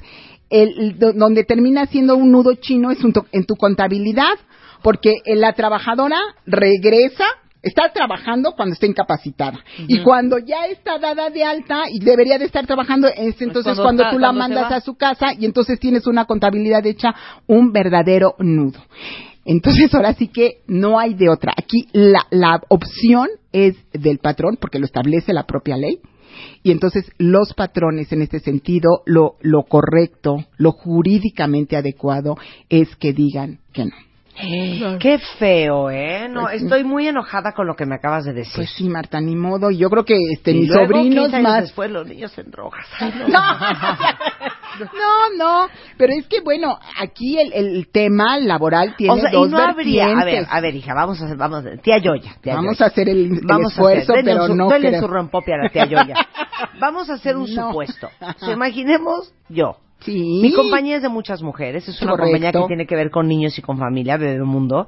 el, 0.50 0.78
el 0.78 0.98
do- 0.98 1.12
donde 1.12 1.44
termina 1.44 1.86
siendo 1.86 2.16
un 2.16 2.30
nudo 2.32 2.54
chino 2.54 2.90
es 2.90 3.02
un 3.04 3.12
to- 3.12 3.26
en 3.32 3.44
tu 3.44 3.56
contabilidad, 3.56 4.34
porque 4.82 5.14
la 5.26 5.52
trabajadora 5.54 6.16
regresa 6.46 7.24
está 7.62 7.90
trabajando 7.92 8.52
cuando 8.52 8.74
está 8.74 8.86
incapacitada. 8.86 9.58
Y 9.88 10.00
cuando 10.04 10.38
ya 10.38 10.66
está 10.66 10.98
dada 11.00 11.30
de 11.30 11.42
alta 11.42 11.84
y 11.90 11.98
debería 11.98 12.38
de 12.38 12.44
estar 12.44 12.64
trabajando, 12.64 13.08
es 13.08 13.40
entonces 13.42 13.74
cuando 13.74 13.82
cuando, 13.82 14.02
está- 14.04 14.12
tú 14.14 14.18
la 14.20 14.28
cuando 14.28 14.38
mandas 14.38 14.72
a 14.72 14.80
su 14.80 14.94
casa 14.94 15.26
y 15.36 15.46
entonces 15.46 15.80
tienes 15.80 16.06
una 16.06 16.26
contabilidad 16.26 16.86
hecha 16.86 17.12
un 17.48 17.72
verdadero 17.72 18.36
nudo. 18.38 18.78
Entonces 19.44 19.92
ahora 19.94 20.12
sí 20.14 20.28
que 20.28 20.58
no 20.68 20.98
hay 21.00 21.14
de 21.14 21.28
otra. 21.28 21.52
Aquí 21.56 21.88
la, 21.92 22.26
la 22.30 22.60
opción 22.68 23.28
es 23.52 23.74
del 23.92 24.18
patrón 24.18 24.58
porque 24.60 24.78
lo 24.78 24.86
establece 24.86 25.32
la 25.32 25.44
propia 25.46 25.76
ley. 25.76 25.98
Y 26.62 26.70
entonces 26.70 27.10
los 27.18 27.54
patrones 27.54 28.12
en 28.12 28.22
este 28.22 28.40
sentido, 28.40 29.02
lo, 29.06 29.36
lo 29.40 29.64
correcto, 29.64 30.44
lo 30.56 30.72
jurídicamente 30.72 31.76
adecuado 31.76 32.36
es 32.68 32.94
que 32.96 33.12
digan 33.12 33.60
que 33.72 33.86
no. 33.86 33.96
Qué 35.00 35.18
feo, 35.38 35.90
¿eh? 35.90 36.28
No, 36.28 36.48
estoy 36.50 36.84
muy 36.84 37.08
enojada 37.08 37.52
con 37.52 37.66
lo 37.66 37.74
que 37.74 37.86
me 37.86 37.94
acabas 37.94 38.24
de 38.24 38.32
decir. 38.34 38.52
Pues 38.56 38.70
sí, 38.70 38.88
Marta, 38.88 39.20
ni 39.20 39.34
modo. 39.34 39.70
Yo 39.70 39.88
creo 39.88 40.04
que 40.04 40.16
este, 40.32 40.52
mis 40.52 40.68
luego, 40.68 40.86
sobrinos 40.86 41.24
15 41.30 41.36
años 41.36 41.48
más. 41.50 41.60
después 41.62 41.90
los 41.90 42.06
niños 42.06 42.36
en 42.38 42.50
drogas. 42.50 42.86
No, 44.78 45.36
no, 45.38 45.68
pero 45.96 46.12
es 46.12 46.26
que 46.26 46.40
bueno, 46.42 46.78
aquí 47.00 47.38
el, 47.38 47.52
el 47.54 47.88
tema 47.90 48.38
laboral 48.38 48.94
tiene 48.96 49.14
o 49.14 49.16
sea, 49.18 49.30
dos 49.30 49.48
y 49.48 49.50
no 49.50 49.58
habría, 49.58 50.06
a 50.18 50.24
ver, 50.24 50.46
a 50.50 50.60
ver, 50.60 50.74
hija, 50.74 50.92
vamos 50.94 51.20
a 51.22 51.24
hacer, 51.24 51.36
vamos, 51.38 51.64
tía 51.82 51.96
Yoya, 51.96 52.36
tía 52.42 52.56
Vamos 52.56 52.76
Yoya. 52.76 52.84
a 52.84 52.88
hacer 52.88 53.08
el, 53.08 53.18
el 53.32 53.40
Vamos 53.44 53.72
esfuerzo, 53.72 54.12
a 54.12 54.16
hacer, 54.16 54.24
pero 54.26 54.46
su- 54.48 54.54
no 54.54 54.68
denle 54.68 54.98
su 55.00 55.06
rompope 55.08 55.54
a 55.54 55.56
la 55.56 55.70
tía 55.70 55.86
Yoya. 55.86 56.14
Vamos 56.80 57.08
a 57.08 57.14
hacer 57.14 57.36
un 57.38 57.52
No. 57.54 57.68
supuesto. 57.68 58.10
Imaginemos 58.52 59.32
yo. 59.48 59.78
Sí. 60.06 60.40
Mi 60.40 60.52
compañía 60.52 60.96
es 60.96 61.02
de 61.02 61.08
muchas 61.08 61.42
mujeres, 61.42 61.86
es 61.88 62.00
una 62.00 62.12
Correcto. 62.12 62.30
compañía 62.32 62.52
que 62.52 62.66
tiene 62.66 62.86
que 62.86 62.94
ver 62.96 63.10
con 63.10 63.28
niños 63.28 63.58
y 63.58 63.62
con 63.62 63.78
familia, 63.78 64.16
Bebé 64.16 64.42
Mundo. 64.44 64.86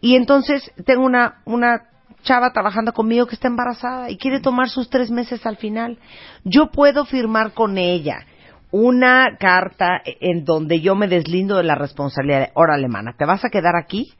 Y 0.00 0.14
entonces 0.14 0.70
tengo 0.84 1.04
una, 1.04 1.40
una 1.44 1.88
chava 2.22 2.52
trabajando 2.52 2.92
conmigo 2.92 3.26
que 3.26 3.34
está 3.34 3.48
embarazada 3.48 4.10
y 4.10 4.18
quiere 4.18 4.40
tomar 4.40 4.68
sus 4.68 4.90
tres 4.90 5.10
meses 5.10 5.44
al 5.46 5.56
final. 5.56 5.98
Yo 6.44 6.70
puedo 6.70 7.04
firmar 7.04 7.52
con 7.52 7.78
ella 7.78 8.26
una 8.70 9.36
carta 9.38 10.02
en 10.04 10.44
donde 10.44 10.80
yo 10.80 10.94
me 10.94 11.08
deslindo 11.08 11.56
de 11.56 11.64
la 11.64 11.74
responsabilidad 11.74 12.40
de, 12.40 12.50
órale, 12.54 12.88
mana, 12.88 13.14
te 13.16 13.24
vas 13.24 13.44
a 13.44 13.48
quedar 13.48 13.74
aquí 13.76 14.12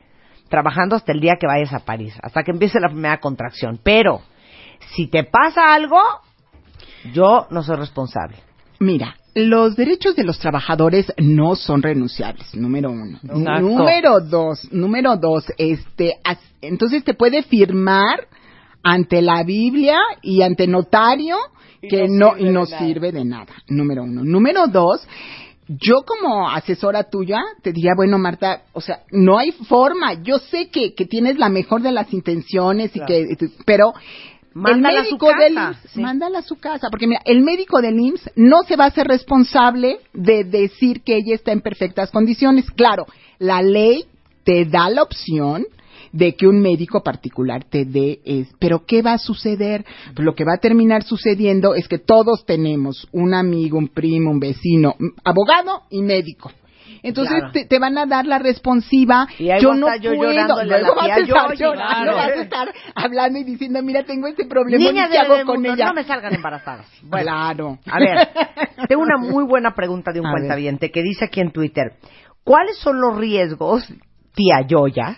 trabajando 0.49 0.97
hasta 0.97 1.13
el 1.13 1.21
día 1.21 1.37
que 1.39 1.47
vayas 1.47 1.75
a 1.75 1.85
París, 1.85 2.19
hasta 2.23 2.43
que 2.43 2.53
empiece 2.53 2.81
la 2.81 2.89
primera 2.89 3.21
contracción. 3.21 3.79
Pero, 3.83 4.23
si 4.95 5.07
te 5.09 5.25
pasa 5.25 5.75
algo, 5.75 5.99
yo 7.13 7.47
no 7.51 7.63
soy 7.63 7.77
responsable. 7.77 8.37
Mira, 8.81 9.17
los 9.39 9.77
derechos 9.77 10.17
de 10.17 10.25
los 10.25 10.39
trabajadores 10.39 11.13
no 11.19 11.55
son 11.55 11.83
renunciables, 11.83 12.55
número 12.55 12.91
uno. 12.91 13.19
Exacto. 13.23 13.61
Número 13.63 14.21
dos, 14.21 14.73
número 14.73 15.17
dos, 15.17 15.45
este, 15.59 16.15
as- 16.25 16.39
entonces 16.61 17.05
te 17.05 17.15
puede 17.15 17.43
firmar 17.43 18.27
ante 18.83 19.23
la 19.23 19.43
Biblia 19.45 19.99
y 20.23 20.43
ante 20.43 20.67
notario 20.67 21.37
que 21.81 22.09
no, 22.09 22.37
y 22.37 22.45
no 22.51 22.67
sirve 22.67 23.13
de 23.13 23.25
nada, 23.25 23.53
número 23.69 24.03
uno. 24.03 24.25
Número 24.25 24.67
dos, 24.67 25.07
yo 25.69 25.97
como 26.07 26.49
asesora 26.49 27.05
tuya 27.11 27.41
te 27.63 27.73
diría, 27.73 27.93
bueno, 27.97 28.19
Marta, 28.19 28.63
o 28.73 28.81
sea, 28.81 29.03
no 29.13 29.39
hay 29.39 29.53
forma. 29.53 30.15
Yo 30.23 30.39
sé 30.39 30.71
que, 30.71 30.95
que 30.95 31.05
tienes 31.05 31.39
la 31.39 31.49
mejor 31.51 31.83
de 31.83 31.93
las 31.93 32.13
intenciones 32.13 32.97
y 32.97 33.01
que, 33.01 33.27
pero 33.67 33.93
Mándala 34.59 35.01
a 35.01 35.05
su 35.05 35.19
casa, 35.19 35.39
del 35.39 35.53
IMSS, 35.53 35.91
sí. 35.93 36.01
mándala 36.01 36.39
a 36.41 36.43
su 36.43 36.57
casa, 36.57 36.89
porque 36.91 37.07
mira, 37.07 37.21
el 37.25 37.43
médico 37.43 37.81
del 37.81 37.99
IMSS 37.99 38.31
no 38.37 38.63
se 38.67 38.77
va 38.77 38.85
a 38.85 38.89
hacer 38.89 39.07
responsable 39.07 39.99
de 40.13 40.45
decir 40.45 41.03
que 41.03 41.17
ella 41.17 41.35
está 41.35 41.53
en 41.53 41.61
perfectas 41.61 42.11
condiciones. 42.11 42.71
Claro, 42.71 43.07
la 43.39 43.63
ley 43.63 44.05
te 44.45 44.65
da 44.65 44.91
la 44.91 45.03
opción 45.03 45.67
de 46.13 46.35
que 46.35 46.47
un 46.47 46.61
médico 46.61 47.03
particular 47.03 47.65
te 47.65 47.85
dé 47.85 48.21
es, 48.25 48.49
pero 48.59 48.85
¿qué 48.87 49.03
va 49.03 49.13
a 49.13 49.19
suceder? 49.19 49.85
Pues 50.15 50.25
lo 50.25 50.35
que 50.35 50.45
va 50.45 50.55
a 50.55 50.61
terminar 50.61 51.03
sucediendo 51.03 51.75
es 51.75 51.89
que 51.89 51.99
todos 51.99 52.45
tenemos 52.47 53.07
un 53.13 53.35
amigo, 53.35 53.79
un 53.79 53.89
primo, 53.89 54.31
un 54.31 54.41
vecino, 54.41 54.95
abogado 55.25 55.83
y 55.91 56.03
médico. 56.03 56.51
Entonces 57.03 57.35
Claro. 57.39 57.53
te, 57.53 57.65
te 57.67 57.79
van 57.79 57.97
a 57.99 58.07
dar 58.07 58.27
la 58.27 58.39
responsiva. 58.39 59.27
Y 59.39 59.51
ahí 59.51 59.61
yo 59.61 59.75
no 59.75 59.87
yo 59.97 60.15
puedo. 60.15 60.33
Luego 60.65 60.95
vas 60.95 61.11
a 61.11 61.21
estar 61.21 61.55
llorando, 61.57 62.15
vas 62.15 62.29
a 62.29 62.35
estar 62.43 62.69
hablando 62.95 63.39
y 63.39 63.45
diciendo, 63.45 63.83
mira, 63.83 64.03
tengo 64.05 64.27
este 64.27 64.47
problema, 64.47 65.09
¿qué 65.09 65.19
hago 65.19 65.37
con 65.45 65.57
Mundo, 65.57 65.75
ella? 65.75 65.87
no 65.87 65.95
me 65.95 66.05
salgan 66.05 66.35
embarazadas. 66.35 66.87
Bueno, 67.03 67.31
Claro. 67.31 67.79
a 67.91 67.99
ver, 67.99 68.29
tengo 68.89 69.03
una 69.03 69.17
muy 69.19 69.45
buena 69.45 69.75
pregunta 69.75 70.13
de 70.13 70.21
un 70.21 70.27
A 70.27 70.31
ver. 70.31 70.39
cuentaviente 70.41 70.91
que 70.91 71.03
dice 71.03 71.27
aquí 71.27 71.41
en 71.41 71.51
Twitter, 71.53 71.93
¿cuáles 72.45 72.79
son 72.79 73.01
los 73.01 73.17
riesgos, 73.17 73.87
tía 74.35 74.67
Yoya, 74.67 75.17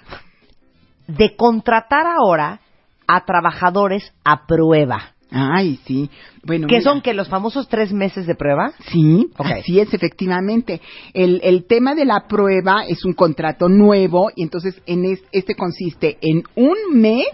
de 1.06 1.34
contratar 1.36 2.06
ahora 2.06 2.60
a 3.06 3.24
trabajadores 3.24 4.12
a 4.24 4.46
prueba? 4.46 5.14
Ay, 5.30 5.78
sí. 5.86 6.10
Bueno, 6.44 6.66
¿Qué 6.66 6.78
mira. 6.78 6.90
son 6.90 7.00
que 7.02 7.14
los 7.14 7.28
famosos 7.28 7.68
tres 7.68 7.92
meses 7.92 8.26
de 8.26 8.34
prueba? 8.34 8.72
Sí, 8.90 9.28
Ok. 9.38 9.46
así 9.46 9.78
es, 9.80 9.92
efectivamente. 9.94 10.80
El, 11.14 11.40
el 11.44 11.66
tema 11.66 11.94
de 11.94 12.04
la 12.04 12.26
prueba 12.28 12.84
es 12.88 13.04
un 13.04 13.12
contrato 13.12 13.68
nuevo 13.68 14.30
y 14.34 14.42
entonces 14.42 14.80
en 14.86 15.04
es- 15.04 15.22
este 15.32 15.54
consiste 15.54 16.18
en 16.20 16.42
un 16.56 16.76
mes 17.00 17.28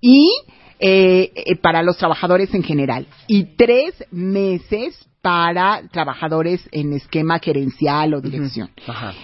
y 0.00 0.30
eh, 0.80 1.32
eh, 1.34 1.56
para 1.56 1.82
los 1.82 1.96
trabajadores 1.96 2.52
en 2.54 2.62
general 2.62 3.06
y 3.26 3.56
tres 3.56 3.94
meses 4.10 4.98
para 5.22 5.82
trabajadores 5.90 6.68
en 6.72 6.92
esquema 6.92 7.38
gerencial 7.38 8.12
o 8.14 8.20
dirección. 8.20 8.68
Ajá. 8.86 9.14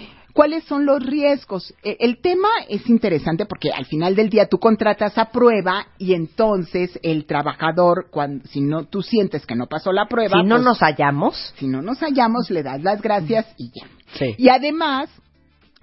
¿Cuáles 0.40 0.64
son 0.64 0.86
los 0.86 1.04
riesgos? 1.04 1.74
Eh, 1.82 1.98
El 2.00 2.22
tema 2.22 2.48
es 2.66 2.88
interesante 2.88 3.44
porque 3.44 3.72
al 3.76 3.84
final 3.84 4.16
del 4.16 4.30
día 4.30 4.46
tú 4.46 4.58
contratas 4.58 5.18
a 5.18 5.26
prueba 5.30 5.88
y 5.98 6.14
entonces 6.14 6.98
el 7.02 7.26
trabajador, 7.26 8.06
cuando, 8.10 8.46
si 8.48 8.62
no 8.62 8.86
tú 8.86 9.02
sientes 9.02 9.44
que 9.44 9.54
no 9.54 9.66
pasó 9.66 9.92
la 9.92 10.06
prueba, 10.06 10.40
Si 10.40 10.46
no 10.46 10.54
pues, 10.54 10.64
nos 10.64 10.78
hallamos, 10.78 11.54
si 11.58 11.66
no 11.66 11.82
nos 11.82 11.98
hallamos, 12.00 12.48
le 12.48 12.62
das 12.62 12.82
las 12.82 13.02
gracias 13.02 13.52
y 13.58 13.70
ya. 13.78 13.86
Sí. 14.14 14.34
Y 14.38 14.48
además, 14.48 15.10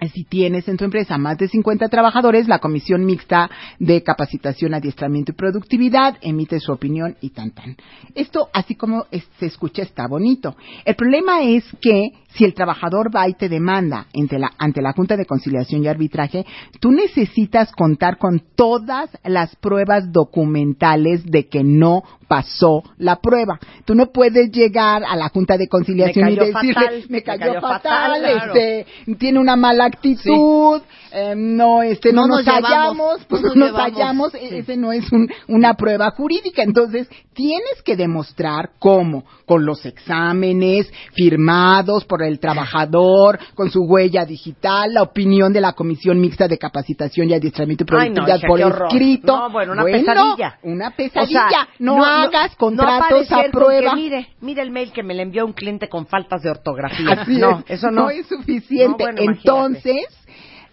si 0.06 0.22
tienes 0.24 0.68
en 0.68 0.76
tu 0.76 0.84
empresa 0.84 1.18
más 1.18 1.36
de 1.38 1.48
50 1.48 1.88
trabajadores, 1.88 2.46
la 2.46 2.60
Comisión 2.60 3.04
Mixta 3.04 3.50
de 3.80 4.02
Capacitación, 4.04 4.74
Adiestramiento 4.74 5.32
y 5.32 5.34
Productividad 5.34 6.16
emite 6.20 6.60
su 6.60 6.70
opinión 6.70 7.16
y 7.20 7.30
tan 7.30 7.50
tan. 7.50 7.76
Esto, 8.14 8.48
así 8.52 8.76
como 8.76 9.06
es- 9.10 9.28
se 9.40 9.46
escucha, 9.46 9.82
está 9.82 10.06
bonito. 10.06 10.54
El 10.84 10.94
problema 10.94 11.42
es 11.42 11.64
que 11.80 12.10
si 12.34 12.44
el 12.44 12.54
trabajador 12.54 13.14
va 13.14 13.28
y 13.28 13.34
te 13.34 13.48
demanda 13.48 14.06
ante 14.14 14.38
la, 14.38 14.52
ante 14.58 14.82
la 14.82 14.92
Junta 14.92 15.16
de 15.16 15.26
Conciliación 15.26 15.82
y 15.82 15.88
Arbitraje, 15.88 16.46
tú 16.78 16.92
necesitas 16.92 17.72
contar 17.72 18.18
con 18.18 18.40
todas 18.54 19.10
las 19.24 19.56
pruebas 19.56 20.12
documentales 20.12 21.24
de 21.24 21.48
que 21.48 21.64
no 21.64 22.02
pasó 22.28 22.82
la 22.98 23.16
prueba. 23.16 23.58
Tú 23.84 23.94
no 23.94 24.12
puedes 24.12 24.52
llegar 24.52 25.02
a 25.08 25.16
la 25.16 25.30
Junta 25.30 25.56
de 25.56 25.66
Conciliación 25.66 26.26
Me 26.26 26.32
y 26.32 26.36
decirle, 26.36 26.74
fatal, 26.74 26.94
me 27.08 27.16
me 27.18 27.22
cayó, 27.22 27.40
cayó 27.40 27.60
fatal, 27.60 27.80
fatal, 27.82 28.20
claro. 28.20 28.54
este, 28.54 28.86
tiene 29.18 29.38
una 29.40 29.56
mala 29.56 29.87
actitud, 29.88 30.82
eh, 31.12 31.34
no, 31.36 31.82
este, 31.82 32.12
no, 32.12 32.22
No 32.26 32.36
nos, 32.36 32.46
nos 32.46 32.54
hallamos, 32.54 33.24
pues 33.28 33.42
no 33.42 33.48
no 33.48 33.54
nos 33.54 33.72
nos 33.72 33.80
hallamos, 33.80 34.32
sí. 34.32 34.38
ese 34.42 34.76
no 34.76 34.92
es 34.92 35.10
un- 35.12 35.28
una 35.48 35.74
prueba 35.74 36.10
jurídica. 36.10 36.62
Entonces, 36.62 37.08
tienes 37.34 37.82
que 37.84 37.96
demostrar 37.96 38.70
cómo, 38.78 39.24
con 39.46 39.64
los 39.64 39.84
exámenes 39.86 40.90
firmados 41.14 42.04
por 42.04 42.22
el 42.22 42.38
trabajador, 42.40 43.38
con 43.54 43.70
su 43.70 43.82
huella 43.84 44.24
digital, 44.24 44.92
la 44.94 45.02
opinión 45.02 45.52
de 45.52 45.60
la 45.60 45.72
Comisión 45.72 46.20
Mixta 46.20 46.48
de 46.48 46.58
Capacitación 46.58 47.28
y 47.30 47.34
Adiestramiento 47.34 47.84
y 47.84 47.86
Ay, 47.98 48.10
no, 48.10 48.24
Productividad 48.24 48.48
por 48.48 48.60
escrito. 48.92 49.36
No, 49.36 49.50
bueno, 49.50 49.72
una 49.72 49.84
pesadilla. 49.84 50.58
Una 50.62 50.88
O 50.88 50.92
pesadilla. 50.96 51.48
sea, 51.48 51.68
no, 51.78 52.04
hagas 52.04 52.54
contratos 52.56 53.30
a 53.32 53.42
con 53.42 53.50
prueba. 53.50 53.94
mire, 53.94 54.28
mire 54.40 54.62
el 54.62 54.70
mail 54.70 54.92
que 54.92 55.02
me 55.02 55.14
le 55.14 55.22
envió 55.22 55.44
un 55.46 55.52
cliente 55.52 55.88
con 55.88 56.06
faltas 56.06 56.42
de 56.42 56.50
ortografía. 56.50 57.12
Así 57.12 57.36
no, 57.38 57.60
es, 57.66 57.78
eso 57.78 57.90
no. 57.90 58.10
es 58.10 58.26
suficiente. 58.26 59.04
No, 59.12 59.22
imagínate. 59.22 60.06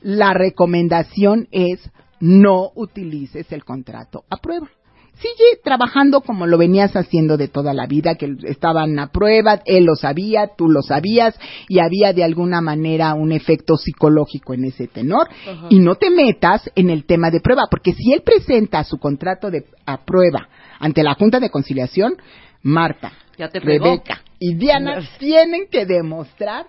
La 0.01 0.34
recomendación 0.34 1.47
es 1.51 1.79
no 2.19 2.71
utilices 2.75 3.51
el 3.51 3.63
contrato 3.63 4.23
a 4.29 4.38
prueba. 4.38 4.69
Sigue 5.15 5.62
trabajando 5.63 6.21
como 6.21 6.45
lo 6.45 6.58
venías 6.58 6.93
haciendo 6.93 7.38
de 7.38 7.47
toda 7.47 7.73
la 7.73 7.88
vida, 7.88 8.15
que 8.15 8.36
estaban 8.43 8.99
a 8.99 9.12
prueba, 9.12 9.62
él 9.65 9.86
lo 9.86 9.95
sabía, 9.95 10.51
tú 10.58 10.67
lo 10.67 10.81
sabías, 10.81 11.39
y 11.69 11.79
había 11.79 12.12
de 12.12 12.25
alguna 12.25 12.60
manera 12.60 13.13
un 13.13 13.31
efecto 13.31 13.77
psicológico 13.77 14.53
en 14.53 14.65
ese 14.65 14.88
tenor. 14.88 15.29
Y 15.69 15.79
no 15.79 15.95
te 15.95 16.10
metas 16.10 16.69
en 16.75 16.89
el 16.89 17.05
tema 17.05 17.31
de 17.31 17.39
prueba, 17.39 17.63
porque 17.71 17.93
si 17.93 18.12
él 18.12 18.23
presenta 18.23 18.84
su 18.84 18.97
contrato 18.97 19.49
de, 19.49 19.65
a 19.86 20.03
prueba 20.03 20.49
ante 20.79 21.01
la 21.01 21.13
Junta 21.13 21.39
de 21.39 21.49
Conciliación, 21.49 22.17
Marta, 22.62 23.13
Ya 23.38 23.47
te 23.47 23.62
pegó. 23.62 23.86
Rebeca 23.86 24.21
y 24.39 24.55
Diana 24.55 24.99
tienen 25.17 25.67
que 25.71 25.86
demostrar 25.86 26.65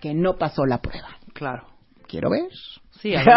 que 0.00 0.14
no 0.14 0.38
pasó 0.38 0.64
la 0.64 0.80
prueba. 0.80 1.18
Claro. 1.34 1.69
Quiero 2.10 2.30
ver. 2.30 2.48
Sí, 3.00 3.14
a 3.14 3.22
ver. 3.22 3.32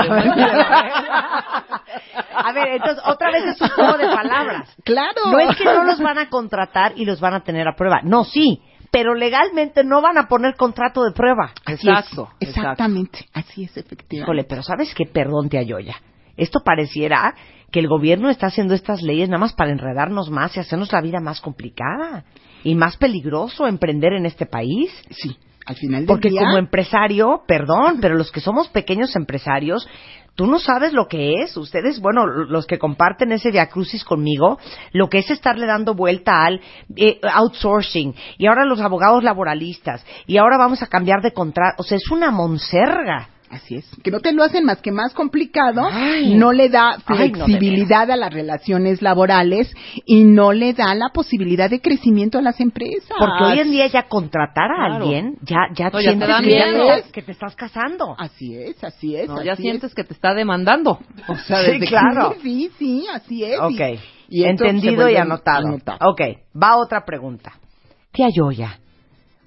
a 2.34 2.52
ver, 2.54 2.68
entonces, 2.70 3.04
otra 3.06 3.32
vez 3.32 3.46
es 3.46 3.62
un 3.62 3.70
juego 3.70 3.98
de 3.98 4.08
palabras. 4.08 4.76
Claro. 4.84 5.32
No 5.32 5.40
es 5.40 5.56
que 5.56 5.66
no 5.66 5.84
los 5.84 6.00
van 6.00 6.18
a 6.18 6.30
contratar 6.30 6.94
y 6.96 7.06
los 7.06 7.22
van 7.22 7.36
a 7.36 7.44
tener 7.44 7.68
a 7.68 7.76
prueba. 7.76 8.02
No, 8.04 8.24
sí. 8.24 8.62
Pero 8.92 9.14
legalmente 9.14 9.84
no 9.84 10.02
van 10.02 10.18
a 10.18 10.28
poner 10.28 10.56
contrato 10.56 11.04
de 11.04 11.12
prueba. 11.12 11.52
Así 11.66 11.88
es. 11.90 12.12
Exactamente. 12.40 13.26
Así 13.34 13.64
es, 13.64 13.78
efectivamente. 13.78 14.16
Híjole, 14.18 14.44
pero 14.44 14.64
¿sabes 14.64 14.94
qué? 14.96 15.06
Perdón, 15.06 15.50
te 15.50 15.64
Yoya. 15.66 15.96
Esto 16.36 16.62
pareciera 16.64 17.36
que 17.72 17.80
el 17.80 17.88
gobierno 17.88 18.30
está 18.30 18.48
haciendo 18.48 18.74
estas 18.74 19.02
leyes 19.02 19.30
nada 19.30 19.40
más 19.40 19.54
para 19.54 19.72
enredarnos 19.72 20.30
más 20.30 20.56
y 20.58 20.60
hacernos 20.60 20.92
la 20.92 21.02
vida 21.02 21.20
más 21.20 21.42
complicada 21.42 22.26
y 22.64 22.76
más 22.76 22.98
peligroso 22.98 23.68
emprender 23.68 24.14
en 24.14 24.26
este 24.26 24.46
país. 24.46 24.92
Sí, 25.10 25.38
al 25.66 25.76
final 25.76 26.02
del 26.02 26.08
Porque 26.08 26.30
día. 26.30 26.42
como 26.42 26.58
empresario, 26.58 27.44
perdón, 27.48 28.00
pero 28.02 28.16
los 28.16 28.32
que 28.32 28.40
somos 28.42 28.68
pequeños 28.68 29.16
empresarios, 29.16 29.88
tú 30.36 30.48
no 30.48 30.60
sabes 30.60 30.94
lo 30.94 31.08
que 31.08 31.42
es. 31.42 31.56
Ustedes, 31.58 32.00
bueno, 32.00 32.26
los 32.26 32.66
que 32.66 32.80
comparten 32.80 33.32
ese 33.32 33.52
viacrucis 33.52 34.04
conmigo, 34.04 34.58
lo 34.92 35.10
que 35.10 35.20
es 35.20 35.30
estarle 35.30 35.66
dando 35.66 35.94
vuelta 35.94 36.44
al 36.44 36.62
eh, 36.96 37.20
outsourcing 37.24 38.14
y 38.38 38.48
ahora 38.48 38.66
los 38.66 38.82
abogados 38.82 39.24
laboralistas 39.24 40.06
y 40.28 40.38
ahora 40.38 40.58
vamos 40.58 40.82
a 40.82 40.88
cambiar 40.88 41.22
de 41.22 41.32
contrato. 41.32 41.76
O 41.80 41.84
sea, 41.84 41.98
es 41.98 42.10
una 42.12 42.32
monserga. 42.32 43.30
Así 43.54 43.76
es. 43.76 43.86
Que 44.04 44.10
no 44.10 44.20
te 44.20 44.32
lo 44.34 44.44
hacen 44.44 44.66
más 44.66 44.82
que 44.82 44.92
más 44.92 45.14
complicado, 45.14 45.88
Ay. 45.92 46.34
no 46.36 46.52
le 46.54 46.70
da 46.70 46.98
Ay, 47.06 47.32
no, 47.32 47.46
de 47.46 47.46
flexibilidad 47.46 48.10
a 48.10 48.18
las 48.18 48.34
relaciones 48.34 49.02
laborales 49.02 49.72
y 50.06 50.24
no 50.24 50.54
le 50.54 50.74
da 50.74 50.96
la 50.96 51.10
posibilidad 51.14 51.70
de 51.70 51.80
crecimiento 51.82 52.40
a 52.40 52.42
las 52.42 52.60
empresas. 52.60 53.10
Porque 53.18 53.44
hoy 53.44 53.60
en 53.60 53.70
día 53.72 53.88
ya 53.88 54.08
contratar 54.08 54.72
a 54.72 54.76
Claro. 54.88 54.96
alguien, 55.06 55.36
ya, 55.44 55.68
ya 55.76 55.90
No, 55.92 56.02
ya 56.02 56.10
sientes 56.12 56.28
te 56.38 56.44
que, 56.44 56.50
ya 56.52 56.66
miedo. 56.66 56.86
te 56.88 56.94
estás- 56.96 57.12
que 57.12 57.22
te 57.22 57.32
estás 57.32 57.56
casando. 57.56 58.16
Así 58.18 58.56
es, 58.58 58.84
así 58.84 59.16
es. 59.16 59.28
No, 59.30 59.44
ya 59.44 59.54
así 59.54 59.62
sientes 59.62 59.92
es. 59.92 59.96
que 59.96 60.04
te 60.04 60.14
está 60.14 60.34
demandando. 60.34 61.00
O 61.28 61.36
sea, 61.36 61.58
Sí, 61.60 61.66
desde 61.74 61.80
que- 61.82 61.86
claro. 61.88 62.34
Sí, 62.42 62.72
sí, 62.80 63.06
así 63.14 63.44
es. 63.44 63.60
Ok, 63.60 64.00
Y- 64.30 64.46
entendido 64.46 65.08
y 65.10 65.16
anotado. 65.16 65.68
anotado. 65.68 66.00
Ok, 66.10 66.22
va 66.60 66.78
otra 66.78 67.06
pregunta. 67.06 67.54
Tía 68.12 68.30
Yoya, 68.36 68.80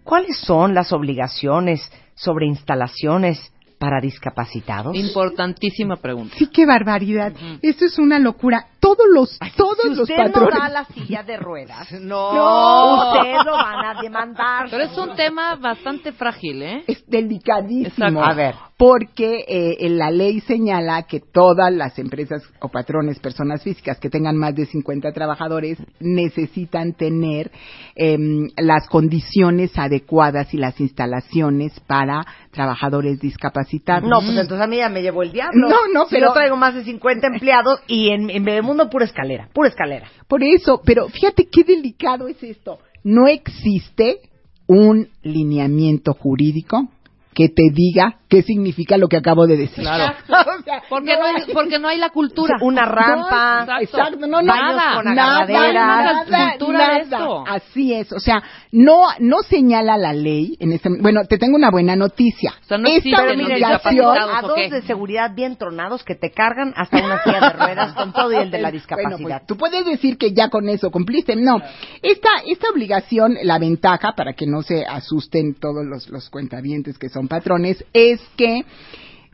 ¿cuáles 0.04 0.36
son 0.38 0.74
las 0.74 0.92
obligaciones 0.92 1.80
sobre 2.14 2.46
instalaciones 2.46 3.52
para 3.78 4.00
discapacitados? 4.00 4.96
Importantísima 4.96 5.96
pregunta. 5.96 6.34
Sí, 6.38 6.46
qué 6.46 6.66
barbaridad. 6.66 7.32
Esto 7.62 7.84
es 7.84 7.98
una 7.98 8.18
locura. 8.18 8.66
Todos 8.80 9.06
los, 9.12 9.38
todos 9.56 9.78
si 9.82 9.88
los 9.90 9.98
usted 10.00 10.16
patrones. 10.16 10.54
no 10.54 10.60
da 10.60 10.68
la 10.68 10.84
silla 10.84 11.22
de 11.22 11.36
ruedas, 11.36 11.90
No. 12.00 13.12
ustedes 13.14 13.44
lo 13.44 13.52
van 13.52 13.84
a 13.96 14.00
demandar. 14.02 14.68
Pero 14.70 14.82
es 14.84 14.96
un 14.96 15.14
tema 15.16 15.56
bastante 15.56 16.12
frágil, 16.12 16.62
¿eh? 16.62 16.84
Es 16.86 17.04
delicadísimo. 17.08 17.86
Exacto. 17.88 18.22
A 18.24 18.34
ver. 18.34 18.54
Porque 18.78 19.44
eh, 19.48 19.88
la 19.88 20.10
ley 20.10 20.40
señala 20.40 21.04
que 21.04 21.20
todas 21.20 21.72
las 21.72 21.98
empresas 21.98 22.42
o 22.60 22.68
patrones, 22.68 23.18
personas 23.20 23.62
físicas 23.62 23.98
que 23.98 24.10
tengan 24.10 24.36
más 24.36 24.54
de 24.54 24.66
50 24.66 25.12
trabajadores, 25.12 25.78
necesitan 25.98 26.92
tener 26.92 27.50
em, 27.94 28.48
las 28.58 28.86
condiciones 28.88 29.70
adecuadas 29.78 30.52
y 30.52 30.58
las 30.58 30.78
instalaciones 30.78 31.72
para 31.86 32.20
trabajadores 32.50 33.18
discapacitados. 33.20 34.08
No, 34.08 34.18
pues 34.20 34.36
entonces 34.36 34.60
a 34.60 34.66
mí 34.66 34.76
ya 34.76 34.88
me 34.90 35.00
llevó 35.02 35.22
el 35.22 35.32
diablo. 35.32 35.68
No, 35.68 35.76
no, 35.92 36.04
Si 36.06 36.14
pero- 36.16 36.28
yo 36.28 36.32
traigo 36.34 36.56
más 36.56 36.74
de 36.74 36.84
50 36.84 37.26
empleados 37.28 37.80
y 37.86 38.10
en, 38.10 38.28
en 38.28 38.44
Bebemundo 38.66 38.90
pura 38.90 39.04
escalera, 39.04 39.48
pura 39.52 39.68
escalera. 39.68 40.08
Por 40.26 40.42
eso, 40.42 40.80
pero 40.84 41.08
fíjate 41.08 41.46
qué 41.46 41.62
delicado 41.62 42.26
es 42.26 42.42
esto. 42.42 42.80
No 43.04 43.28
existe 43.28 44.20
un 44.66 45.08
lineamiento 45.22 46.12
jurídico 46.14 46.88
que 47.36 47.50
te 47.50 47.64
diga 47.70 48.16
qué 48.30 48.42
significa 48.42 48.96
lo 48.96 49.08
que 49.08 49.18
acabo 49.18 49.46
de 49.46 49.58
decir. 49.58 49.84
Claro. 49.84 50.14
O 50.58 50.62
sea, 50.62 50.82
Porque 50.88 51.16
no, 51.16 51.24
hay, 51.24 51.52
porque 51.52 51.78
no 51.78 51.86
hay 51.88 51.98
la 51.98 52.08
cultura. 52.10 52.56
Una 52.62 52.86
rampa, 52.86 53.66
No, 53.66 53.78
Exacto. 53.80 53.98
exacto, 53.98 54.26
no, 54.26 54.42
nada, 54.42 54.94
con 54.94 55.14
nada, 55.14 55.14
nada, 55.14 55.46
de 55.46 55.72
nada. 55.74 56.98
esto. 57.02 57.44
Así 57.46 57.92
es, 57.94 58.10
o 58.12 58.18
sea, 58.20 58.42
no, 58.72 59.02
no 59.20 59.38
señala 59.48 59.96
la 59.96 60.12
ley 60.12 60.56
en 60.60 60.72
este, 60.72 60.88
bueno, 61.00 61.24
te 61.28 61.38
tengo 61.38 61.56
una 61.56 61.70
buena 61.70 61.94
noticia. 61.94 62.54
O 62.62 62.64
sea, 62.64 62.78
no 62.78 62.88
Esta 62.88 63.22
obligación- 63.22 64.16
a 64.16 64.40
¿o 64.44 64.48
dos 64.48 64.70
de 64.70 64.82
seguridad 64.82 65.34
bien 65.34 65.56
tronados 65.56 66.02
que 66.04 66.14
te 66.14 66.30
cargan 66.30 66.72
hasta 66.76 67.04
una 67.04 67.22
silla 67.22 67.40
de 67.40 67.50
ruedas 67.50 67.92
con 67.94 68.12
todo 68.12 68.32
y 68.32 68.36
el 68.36 68.50
de 68.50 68.58
la 68.58 68.70
Bueno, 68.70 68.72
discapacidad. 68.72 69.38
pues, 69.38 69.46
tú 69.46 69.56
puedes 69.56 69.84
decir 69.84 70.16
que 70.18 70.32
ya 70.32 70.48
con 70.48 70.68
eso 70.68 70.90
cumpliste. 70.90 71.36
No, 71.36 71.58
esta, 72.02 72.28
esta 72.46 72.68
obligación, 72.70 73.36
la 73.42 73.58
ventaja, 73.58 74.14
para 74.16 74.32
que 74.32 74.46
no 74.46 74.62
se 74.62 74.84
asusten 74.86 75.54
todos 75.54 75.84
los, 75.84 76.08
los 76.08 76.28
cuentavientes 76.30 76.98
que 76.98 77.08
son 77.08 77.25
patrones, 77.28 77.84
es 77.92 78.20
que 78.36 78.64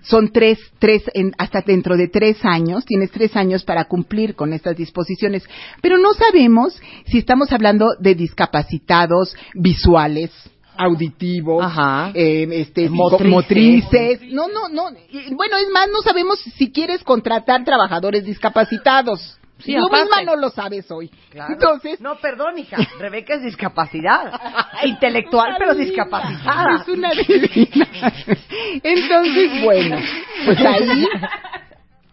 son 0.03 0.33
tres, 0.33 0.59
tres, 0.81 1.03
en- 1.15 1.33
hasta 1.39 1.61
dentro 1.61 1.97
de 1.97 2.09
tres 2.09 2.39
años, 2.45 2.85
tienes 2.85 3.11
tres 3.13 3.37
años 3.37 3.63
para 3.65 3.85
cumplir 3.85 4.35
con 4.35 4.53
estas 4.53 4.77
disposiciones. 4.77 5.45
Pero 5.81 5.97
no 5.99 6.13
sabemos 6.13 6.81
si 7.07 7.19
estamos 7.19 7.53
hablando 7.53 7.87
de 8.01 8.15
discapacitados 8.17 9.37
visuales, 9.55 10.31
auditivos, 10.77 11.65
Ajá. 11.65 12.11
eh, 12.15 12.49
este, 12.51 12.89
Motrices. 12.89 13.31
motrices. 13.31 14.21
No, 14.33 14.49
no, 14.49 14.69
no. 14.69 14.85
Bueno, 15.37 15.57
es 15.59 15.69
más, 15.73 15.89
no 15.93 16.01
sabemos 16.03 16.41
si 16.41 16.73
quieres 16.73 17.05
contratar 17.05 17.65
trabajadores 17.65 18.25
discapacitados. 18.25 19.39
Sí, 19.63 19.75
Tú 19.75 19.87
aparte. 19.87 20.05
misma 20.05 20.23
no 20.33 20.37
lo 20.37 20.51
sabes 20.51 20.91
hoy. 20.91 21.11
Claro. 21.31 21.55
Entonces, 21.55 22.01
No, 22.01 22.17
perdón, 22.17 22.59
hija. 22.59 22.77
Rebeca 22.99 23.35
es 23.35 23.43
discapacidad. 23.43 24.33
Intelectual, 24.85 25.55
pero 25.59 25.75
discapacitada. 25.75 26.83
Es 26.83 26.89
una 26.89 27.11
divina. 27.11 27.89
Entonces, 28.83 29.63
bueno, 29.63 29.97
pues 30.45 30.59
ahí. 30.59 31.07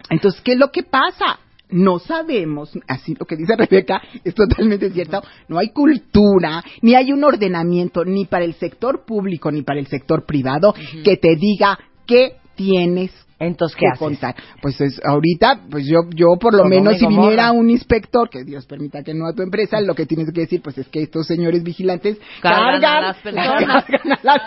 Entonces, 0.09 0.41
¿qué 0.41 0.53
es 0.53 0.57
lo 0.57 0.71
que 0.71 0.83
pasa? 0.83 1.39
No 1.71 1.99
sabemos, 1.99 2.71
así 2.87 3.15
lo 3.19 3.27
que 3.27 3.35
dice 3.35 3.55
Rebeca 3.55 4.01
es 4.23 4.33
totalmente 4.33 4.89
cierto, 4.89 5.21
no 5.49 5.59
hay 5.59 5.69
cultura, 5.69 6.63
ni 6.81 6.95
hay 6.95 7.13
un 7.13 7.23
ordenamiento, 7.23 8.03
ni 8.03 8.25
para 8.25 8.43
el 8.43 8.55
sector 8.55 9.05
público, 9.05 9.51
ni 9.51 9.61
para 9.61 9.79
el 9.79 9.85
sector 9.85 10.25
privado, 10.25 10.73
que 11.03 11.17
te 11.17 11.35
diga 11.35 11.77
qué 12.07 12.37
tienes 12.55 13.11
Entonces, 13.39 13.77
¿qué 13.79 13.87
haces? 13.87 13.99
contar. 13.99 14.35
Pues 14.61 14.79
es, 14.81 14.99
ahorita, 15.03 15.61
pues 15.71 15.85
yo, 15.87 15.99
yo 16.13 16.27
por 16.39 16.53
lo 16.53 16.59
Como 16.63 16.69
menos 16.75 16.97
si 16.97 17.07
viniera 17.07 17.51
un 17.51 17.69
inspector, 17.69 18.29
que 18.29 18.43
Dios 18.43 18.65
permita 18.65 19.03
que 19.03 19.13
no 19.13 19.27
a 19.27 19.33
tu 19.33 19.41
empresa, 19.41 19.79
lo 19.81 19.95
que 19.95 20.05
tienes 20.05 20.31
que 20.33 20.41
decir, 20.41 20.61
pues 20.61 20.77
es 20.77 20.87
que 20.89 21.01
estos 21.03 21.25
señores 21.27 21.63
vigilantes 21.63 22.17
Cargan 22.41 22.81
cargan, 22.81 22.97
a 22.97 23.01
las 23.07 23.17
personas. 23.17 23.65
cargan 23.85 24.11
a 24.11 24.19
las- 24.23 24.41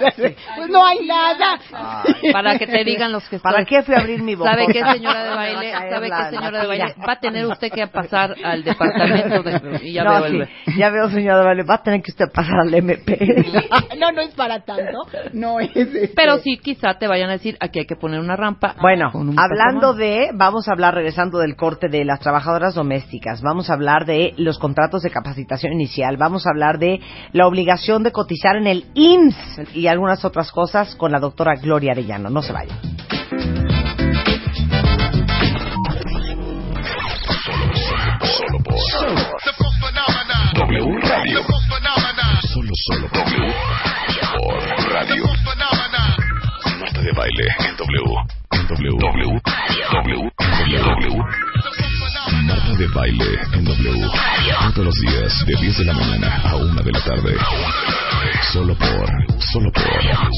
pues 0.57 0.69
no 0.71 0.85
hay 0.85 1.07
nada. 1.07 1.59
Para 2.33 2.59
que 2.59 2.67
te 2.67 2.85
digan 2.85 3.13
los 3.13 3.29
que 3.29 3.39
¿Para 3.39 3.61
estoy- 3.63 3.77
qué 3.79 3.83
fui 3.83 3.95
a 3.95 3.99
abrir 4.01 4.23
mi 4.23 4.35
boca? 4.35 4.51
¿Sabe 4.51 4.67
qué, 4.67 4.83
señora 4.85 5.25
de 5.25 5.31
Me 5.31 5.37
va 5.37 5.43
a 5.43 5.55
baile? 5.55 5.73
¿Sabe 5.91 6.09
la- 6.09 6.17
qué, 6.31 6.37
señora 6.37 6.61
de 6.61 6.67
baile? 6.67 6.95
Va 7.09 7.13
a 7.13 7.21
tener 7.21 7.47
usted 7.47 7.73
que 7.73 7.87
pasar 7.87 8.35
al 8.45 8.63
departamento 8.65 9.43
de... 9.43 9.81
Y 9.89 9.93
ya 9.93 10.05
no, 10.05 10.11
veo 10.23 10.27
el- 10.27 10.47
sí, 10.67 10.73
ya 10.79 10.91
veo, 10.91 11.09
señora 11.11 11.39
de 11.39 11.45
Valle, 11.47 11.63
va 11.65 11.75
a 11.77 11.83
tener 11.83 12.03
que 12.03 12.11
usted 12.11 12.27
pasar 12.33 12.61
al 12.61 12.75
MP. 12.75 13.19
no, 13.99 14.13
no 14.13 14.21
es 14.21 14.35
para 14.35 14.61
tanto. 14.65 14.99
No 15.33 15.61
es 15.61 15.75
este- 15.75 16.13
Pero 16.15 16.39
sí, 16.39 16.59
quizá 16.59 16.95
te 16.99 17.07
vayan 17.07 17.31
a 17.31 17.33
decir, 17.33 17.57
aquí 17.61 17.79
hay 17.81 17.87
que 17.87 17.97
poner 17.97 18.21
una 18.21 18.37
rampa. 18.37 18.75
Bueno, 18.83 19.13
hablando 19.37 19.95
de, 19.95 20.31
vamos 20.35 20.69
a 20.69 20.73
hablar, 20.73 20.95
regresando 20.95 21.39
del 21.39 21.55
corte 21.55 21.89
de 21.89 22.05
las 22.05 22.19
trabajadoras 22.19 22.75
domésticas, 22.75 23.41
vamos 23.41 23.71
a 23.71 23.75
hablar 23.75 24.07
de 24.07 24.35
los 24.37 24.59
contratos 24.59 25.03
de 25.03 25.11
capacitación 25.11 25.73
inicial, 25.73 26.17
vamos 26.17 26.49
a 26.49 26.51
hablar 26.51 26.81
de 26.81 27.01
la 27.33 27.47
obligación 27.47 28.03
de 28.03 28.11
cotizar 28.11 28.57
en 28.57 28.67
el 28.67 28.87
IMSS 28.95 29.77
y 29.77 29.87
algunas 29.87 30.25
otras 30.25 30.51
cosas 30.51 30.97
con 30.97 31.13
la 31.13 31.21
doctora 31.21 31.55
Gloria 31.55 31.93
Arellano. 31.93 32.29
No 32.29 32.43
se 32.43 32.53
vayan. 32.53 32.77
Solo 38.35 38.59
por 38.65 38.77
W 40.69 40.99
Radio. 41.03 41.41
Solo, 42.53 42.73
solo 42.75 43.09
W. 43.13 43.55
Por 43.55 43.92
de 47.13 47.19
baile 47.19 47.47
en 47.59 47.77
W. 47.77 48.17
En 48.53 48.67
W. 48.69 48.99
W. 48.99 49.41
W. 49.93 50.31
W. 50.79 51.25
Marta 52.47 52.73
de 52.79 52.87
baile 52.89 53.39
en 53.53 53.65
W. 53.65 54.11
Todos 54.75 54.87
los 54.87 54.95
días 55.01 55.45
de 55.47 55.55
10 55.61 55.79
de 55.79 55.85
la 55.85 55.93
mañana 55.93 56.41
a 56.45 56.57
1 56.57 56.83
de 56.83 56.93
la 56.93 57.05
tarde. 57.05 57.37
Solo 58.53 58.75
por, 58.75 59.09
solo 59.53 59.71
por, 59.73 59.85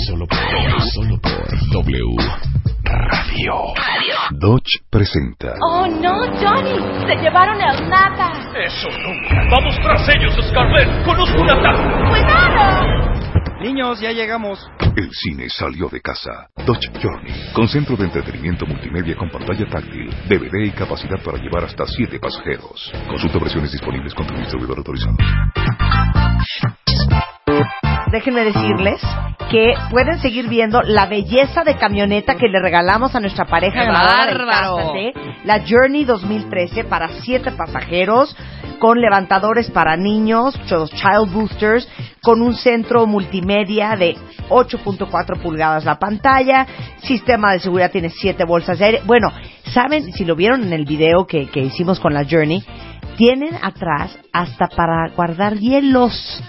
solo 0.07 0.27
por, 0.27 0.83
solo 0.93 1.21
por 1.21 1.71
W. 1.71 2.17
Radio. 2.85 3.55
Dodge 4.33 4.81
presenta. 4.91 5.55
Oh 5.63 5.87
no, 5.87 6.27
Johnny, 6.41 7.07
se 7.07 7.17
llevaron 7.23 7.61
el 7.61 7.89
nata. 7.89 8.33
Eso 8.67 8.89
nunca. 8.89 9.49
Vamos 9.51 9.77
tras 9.77 10.09
ellos, 10.09 10.35
Scarlett. 10.49 11.05
Conozco 11.05 11.41
un 11.41 11.51
ataque. 11.51 11.83
Cuidado. 12.11 13.24
Niños, 13.65 13.99
ya 13.99 14.13
llegamos. 14.13 14.71
El 14.95 15.11
cine 15.11 15.49
salió 15.49 15.89
de 15.89 15.99
casa. 16.03 16.49
Dodge 16.67 16.91
Journey, 17.03 17.33
con 17.55 17.67
centro 17.67 17.97
de 17.97 18.05
entretenimiento 18.05 18.67
multimedia 18.67 19.17
con 19.17 19.31
pantalla 19.31 19.65
táctil, 19.65 20.11
DVD 20.29 20.67
y 20.67 20.71
capacidad 20.71 21.17
para 21.25 21.39
llevar 21.39 21.65
hasta 21.65 21.87
7 21.87 22.21
pasajeros. 22.21 22.93
Consulta 23.09 23.39
versiones 23.39 23.73
disponibles 23.73 24.13
con 24.13 24.27
tu 24.27 24.35
distribuidor 24.35 24.77
autorizado. 24.77 25.17
Déjenme 28.13 28.45
decirles 28.45 29.01
que 29.51 29.73
pueden 29.91 30.19
seguir 30.19 30.47
viendo 30.49 30.83
la 30.83 31.07
belleza 31.07 31.65
de 31.65 31.79
camioneta 31.79 32.37
que 32.37 32.49
le 32.49 32.61
regalamos 32.61 33.15
a 33.15 33.21
nuestra 33.21 33.47
pareja 33.47 33.81
¡Qué 33.81 33.87
ganadora 33.87 34.27
del 34.27 34.45
bárbaro! 34.45 34.77
Cásate, 34.77 35.13
la 35.45 35.65
Journey 35.67 36.05
2013 36.05 36.85
para 36.85 37.09
siete 37.23 37.51
pasajeros 37.53 38.37
con 38.79 39.01
levantadores 39.01 39.71
para 39.71 39.97
niños, 39.97 40.55
los 40.71 40.91
child 40.91 41.33
boosters, 41.33 41.89
con 42.25 42.41
un 42.43 42.57
centro 42.57 43.07
multimedia 43.07 43.95
de 43.97 44.17
8.4 44.49 45.41
pulgadas 45.41 45.85
la 45.85 45.99
pantalla, 45.99 46.67
sistema 47.03 47.53
de 47.53 47.61
seguridad 47.61 47.93
tiene 47.93 48.09
siete 48.09 48.45
bolsas 48.45 48.79
de 48.79 48.85
aire. 48.87 49.03
Bueno, 49.05 49.31
saben, 49.73 50.13
si 50.13 50.25
lo 50.25 50.35
vieron 50.35 50.63
en 50.65 50.73
el 50.73 50.87
video 50.87 51.27
que, 51.27 51.47
que 51.47 51.61
hicimos 51.61 52.01
con 52.01 52.15
la 52.15 52.25
Journey, 52.25 52.65
tienen 53.17 53.55
atrás 53.63 54.19
hasta 54.33 54.69
para 54.69 55.11
guardar 55.11 55.59
hielos. 55.59 56.43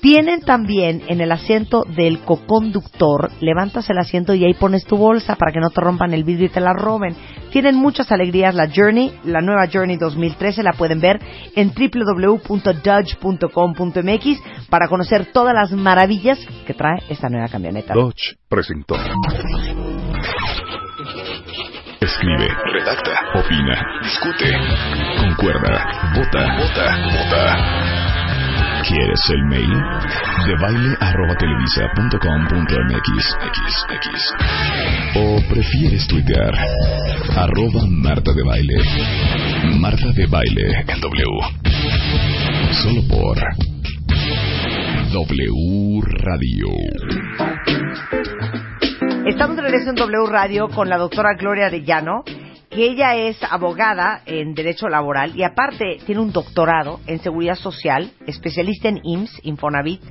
Tienen 0.00 0.40
también 0.40 1.02
en 1.08 1.20
el 1.20 1.30
asiento 1.32 1.82
del 1.84 2.20
coconductor, 2.20 3.32
levantas 3.40 3.90
el 3.90 3.98
asiento 3.98 4.32
y 4.34 4.44
ahí 4.44 4.54
pones 4.54 4.84
tu 4.84 4.96
bolsa 4.96 5.34
para 5.36 5.52
que 5.52 5.60
no 5.60 5.68
te 5.70 5.80
rompan 5.80 6.12
el 6.14 6.24
vidrio 6.24 6.46
y 6.46 6.50
te 6.50 6.60
la 6.60 6.72
roben. 6.72 7.14
Tienen 7.50 7.76
muchas 7.76 8.10
alegrías 8.12 8.54
la 8.54 8.68
Journey, 8.74 9.12
la 9.24 9.40
nueva 9.40 9.68
Journey 9.72 9.96
2013 9.96 10.62
la 10.62 10.72
pueden 10.72 11.00
ver 11.00 11.18
en 11.54 11.72
www.dodge.com.mx 11.72 14.42
para 14.68 14.88
conocer 14.88 15.26
todas 15.32 15.54
las 15.54 15.70
maravillas 15.72 16.38
que 16.66 16.74
trae 16.74 16.98
esta 17.08 17.28
nueva 17.28 17.48
camioneta. 17.48 17.94
Dodge 17.94 18.36
presentó 18.48 18.96
Escribe, 22.00 22.48
redacta, 22.72 23.12
opina, 23.34 24.00
discute, 24.02 24.50
concuerda, 25.18 26.12
vota, 26.14 26.56
vota, 26.58 26.96
vota. 27.10 27.95
¿Quieres 28.88 29.20
el 29.30 29.44
mail? 29.46 29.72
De 30.46 30.54
baile. 30.62 30.96
¿O 35.16 35.40
prefieres 35.48 36.06
tuitear? 36.06 36.54
Arroba 37.36 37.84
Marta 37.88 38.32
de 38.32 38.42
Baile. 38.44 38.74
Marta 39.80 40.12
de 40.12 40.26
Baile 40.26 40.84
en 40.86 41.00
W. 41.00 41.24
Solo 42.82 43.02
por 43.08 43.38
W 45.12 46.02
Radio. 46.22 46.66
Estamos 49.26 49.56
de 49.56 49.62
regreso 49.62 49.90
en 49.90 49.96
W 49.96 50.26
Radio 50.30 50.68
con 50.68 50.88
la 50.88 50.96
doctora 50.96 51.34
Gloria 51.34 51.66
Arellano, 51.66 52.22
que 52.76 52.84
ella 52.90 53.14
es 53.16 53.38
abogada 53.42 54.20
en 54.26 54.54
Derecho 54.54 54.86
Laboral 54.88 55.34
y 55.34 55.42
aparte 55.44 55.96
tiene 56.04 56.20
un 56.20 56.30
doctorado 56.30 57.00
en 57.06 57.18
Seguridad 57.20 57.54
Social, 57.54 58.10
especialista 58.26 58.88
en 58.88 59.00
IMSS, 59.02 59.40
Infonavit, 59.44 60.02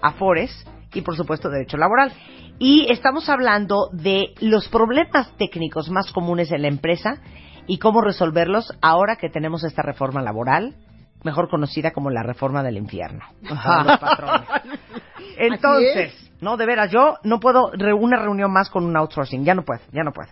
Afores 0.00 0.66
y 0.94 1.02
por 1.02 1.16
supuesto 1.16 1.50
Derecho 1.50 1.76
Laboral. 1.76 2.12
Y 2.58 2.86
estamos 2.90 3.28
hablando 3.28 3.90
de 3.92 4.28
los 4.40 4.68
problemas 4.68 5.30
técnicos 5.36 5.90
más 5.90 6.10
comunes 6.12 6.50
en 6.50 6.62
la 6.62 6.68
empresa 6.68 7.18
y 7.66 7.78
cómo 7.78 8.00
resolverlos 8.00 8.72
ahora 8.80 9.16
que 9.16 9.28
tenemos 9.28 9.62
esta 9.62 9.82
reforma 9.82 10.22
laboral, 10.22 10.76
mejor 11.24 11.50
conocida 11.50 11.90
como 11.90 12.08
la 12.10 12.22
reforma 12.22 12.62
del 12.62 12.78
infierno. 12.78 13.20
para 13.48 13.84
los 13.84 13.98
patrones. 13.98 14.48
Entonces, 15.36 16.32
no, 16.40 16.56
de 16.56 16.66
veras, 16.66 16.90
yo 16.90 17.16
no 17.22 17.40
puedo 17.40 17.70
re- 17.72 17.92
una 17.92 18.16
reunión 18.18 18.52
más 18.52 18.70
con 18.70 18.84
un 18.84 18.96
outsourcing, 18.96 19.44
ya 19.44 19.54
no 19.54 19.62
puedo, 19.62 19.80
ya 19.92 20.02
no 20.02 20.12
puedo. 20.12 20.30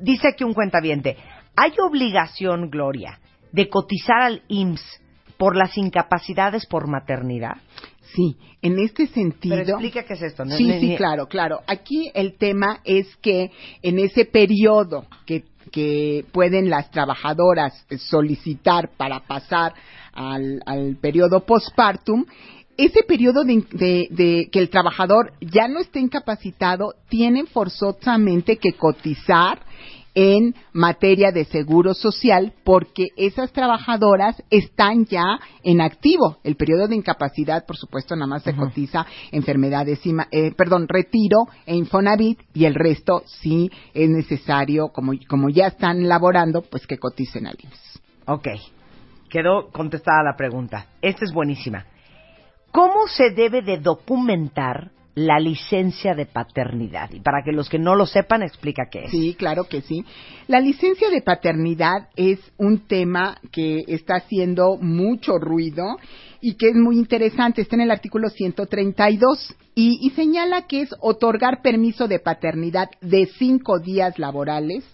Dice 0.00 0.28
aquí 0.28 0.44
un 0.44 0.54
cuentaviente, 0.54 1.16
¿hay 1.56 1.72
obligación, 1.86 2.70
Gloria, 2.70 3.18
de 3.52 3.68
cotizar 3.68 4.20
al 4.22 4.42
IMSS 4.48 4.82
por 5.36 5.56
las 5.56 5.76
incapacidades 5.76 6.66
por 6.66 6.86
maternidad? 6.88 7.56
Sí, 8.14 8.36
en 8.62 8.78
este 8.80 9.06
sentido. 9.06 9.56
Pero 9.56 9.70
explica 9.70 10.02
qué 10.04 10.14
es 10.14 10.22
esto. 10.22 10.44
¿no? 10.44 10.56
Sí, 10.56 10.64
sí, 10.80 10.86
ni- 10.88 10.96
claro, 10.96 11.26
claro. 11.26 11.60
Aquí 11.66 12.10
el 12.14 12.36
tema 12.36 12.80
es 12.84 13.14
que 13.18 13.50
en 13.82 13.98
ese 14.00 14.24
periodo 14.24 15.06
que, 15.26 15.44
que 15.70 16.24
pueden 16.32 16.70
las 16.70 16.90
trabajadoras 16.90 17.86
solicitar 17.98 18.90
para 18.96 19.20
pasar 19.20 19.74
al, 20.12 20.60
al 20.66 20.96
periodo 20.96 21.46
postpartum, 21.46 22.24
ese 22.76 23.02
periodo 23.04 23.44
de, 23.44 23.64
de- 23.70 24.08
de 24.10 24.48
que 24.50 24.58
el 24.58 24.70
trabajador 24.70 25.32
ya 25.40 25.68
no 25.68 25.78
esté 25.78 26.00
incapacitado, 26.00 26.94
tienen 27.08 27.46
forzosamente 27.46 28.56
que 28.56 28.72
cotizar 28.72 29.60
en 30.14 30.54
materia 30.72 31.30
de 31.32 31.44
seguro 31.44 31.94
social 31.94 32.52
porque 32.64 33.08
esas 33.16 33.52
trabajadoras 33.52 34.42
están 34.50 35.06
ya 35.06 35.40
en 35.62 35.80
activo. 35.80 36.38
El 36.44 36.56
periodo 36.56 36.88
de 36.88 36.96
incapacidad, 36.96 37.66
por 37.66 37.76
supuesto, 37.76 38.16
nada 38.16 38.26
más 38.26 38.42
se 38.42 38.54
cotiza 38.54 39.06
enfermedades, 39.32 40.04
y 40.04 40.14
eh, 40.32 40.52
perdón, 40.56 40.88
retiro 40.88 41.46
e 41.66 41.74
Infonavit 41.76 42.40
y 42.54 42.64
el 42.64 42.74
resto 42.74 43.22
sí 43.26 43.70
es 43.94 44.08
necesario, 44.08 44.88
como, 44.88 45.12
como 45.28 45.48
ya 45.48 45.68
están 45.68 46.08
laborando, 46.08 46.62
pues 46.62 46.86
que 46.86 46.98
coticen 46.98 47.46
al 47.46 47.56
IMSS. 47.62 48.00
Ok, 48.26 48.48
quedó 49.28 49.70
contestada 49.72 50.22
la 50.22 50.36
pregunta. 50.36 50.86
Esta 51.00 51.24
es 51.24 51.32
buenísima. 51.32 51.86
¿Cómo 52.72 53.08
se 53.08 53.30
debe 53.30 53.62
de 53.62 53.78
documentar 53.78 54.92
la 55.20 55.38
licencia 55.38 56.14
de 56.14 56.26
paternidad? 56.26 57.10
Y 57.12 57.20
para 57.20 57.42
que 57.44 57.52
los 57.52 57.68
que 57.68 57.78
no 57.78 57.94
lo 57.94 58.06
sepan, 58.06 58.42
explica 58.42 58.84
qué 58.90 59.04
es. 59.04 59.10
Sí, 59.10 59.34
claro 59.34 59.64
que 59.64 59.82
sí. 59.82 60.04
La 60.48 60.60
licencia 60.60 61.10
de 61.10 61.22
paternidad 61.22 62.08
es 62.16 62.38
un 62.56 62.86
tema 62.86 63.38
que 63.52 63.82
está 63.86 64.16
haciendo 64.16 64.76
mucho 64.76 65.38
ruido 65.38 65.98
y 66.40 66.54
que 66.54 66.70
es 66.70 66.74
muy 66.74 66.96
interesante. 66.96 67.62
Está 67.62 67.76
en 67.76 67.82
el 67.82 67.90
artículo 67.90 68.30
132 68.30 69.54
y, 69.74 69.98
y 70.00 70.10
señala 70.10 70.66
que 70.66 70.82
es 70.82 70.94
otorgar 71.00 71.60
permiso 71.62 72.08
de 72.08 72.18
paternidad 72.18 72.88
de 73.00 73.26
cinco 73.38 73.78
días 73.78 74.18
laborales 74.18 74.84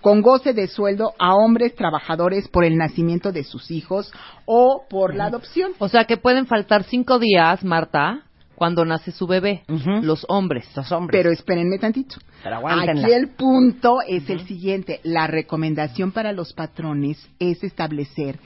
con 0.00 0.22
goce 0.22 0.52
de 0.52 0.68
sueldo 0.68 1.14
a 1.18 1.34
hombres 1.34 1.74
trabajadores 1.74 2.48
por 2.48 2.64
el 2.64 2.76
nacimiento 2.76 3.32
de 3.32 3.44
sus 3.44 3.70
hijos 3.70 4.12
o 4.44 4.84
por 4.88 5.14
la 5.14 5.26
adopción. 5.26 5.72
O 5.78 5.88
sea 5.88 6.04
que 6.04 6.16
pueden 6.16 6.46
faltar 6.46 6.84
cinco 6.84 7.18
días, 7.18 7.64
Marta, 7.64 8.25
cuando 8.56 8.84
nace 8.84 9.12
su 9.12 9.26
bebé. 9.26 9.62
Los 10.02 10.24
hombres. 10.28 10.66
Los 10.74 10.90
hombres. 10.90 11.18
Pero 11.22 11.30
espérenme 11.32 11.78
tantito. 11.78 12.16
Pero. 12.42 13.04
Aquí 13.06 13.12
el 13.12 13.28
punto 13.28 13.98
es 14.06 14.28
el 14.28 14.46
siguiente. 14.46 15.00
La 15.04 15.26
recomendación 15.26 16.10
para 16.12 16.32
los 16.32 16.52
patrones 16.52 17.18
es 17.38 17.62
establecer 17.62 18.38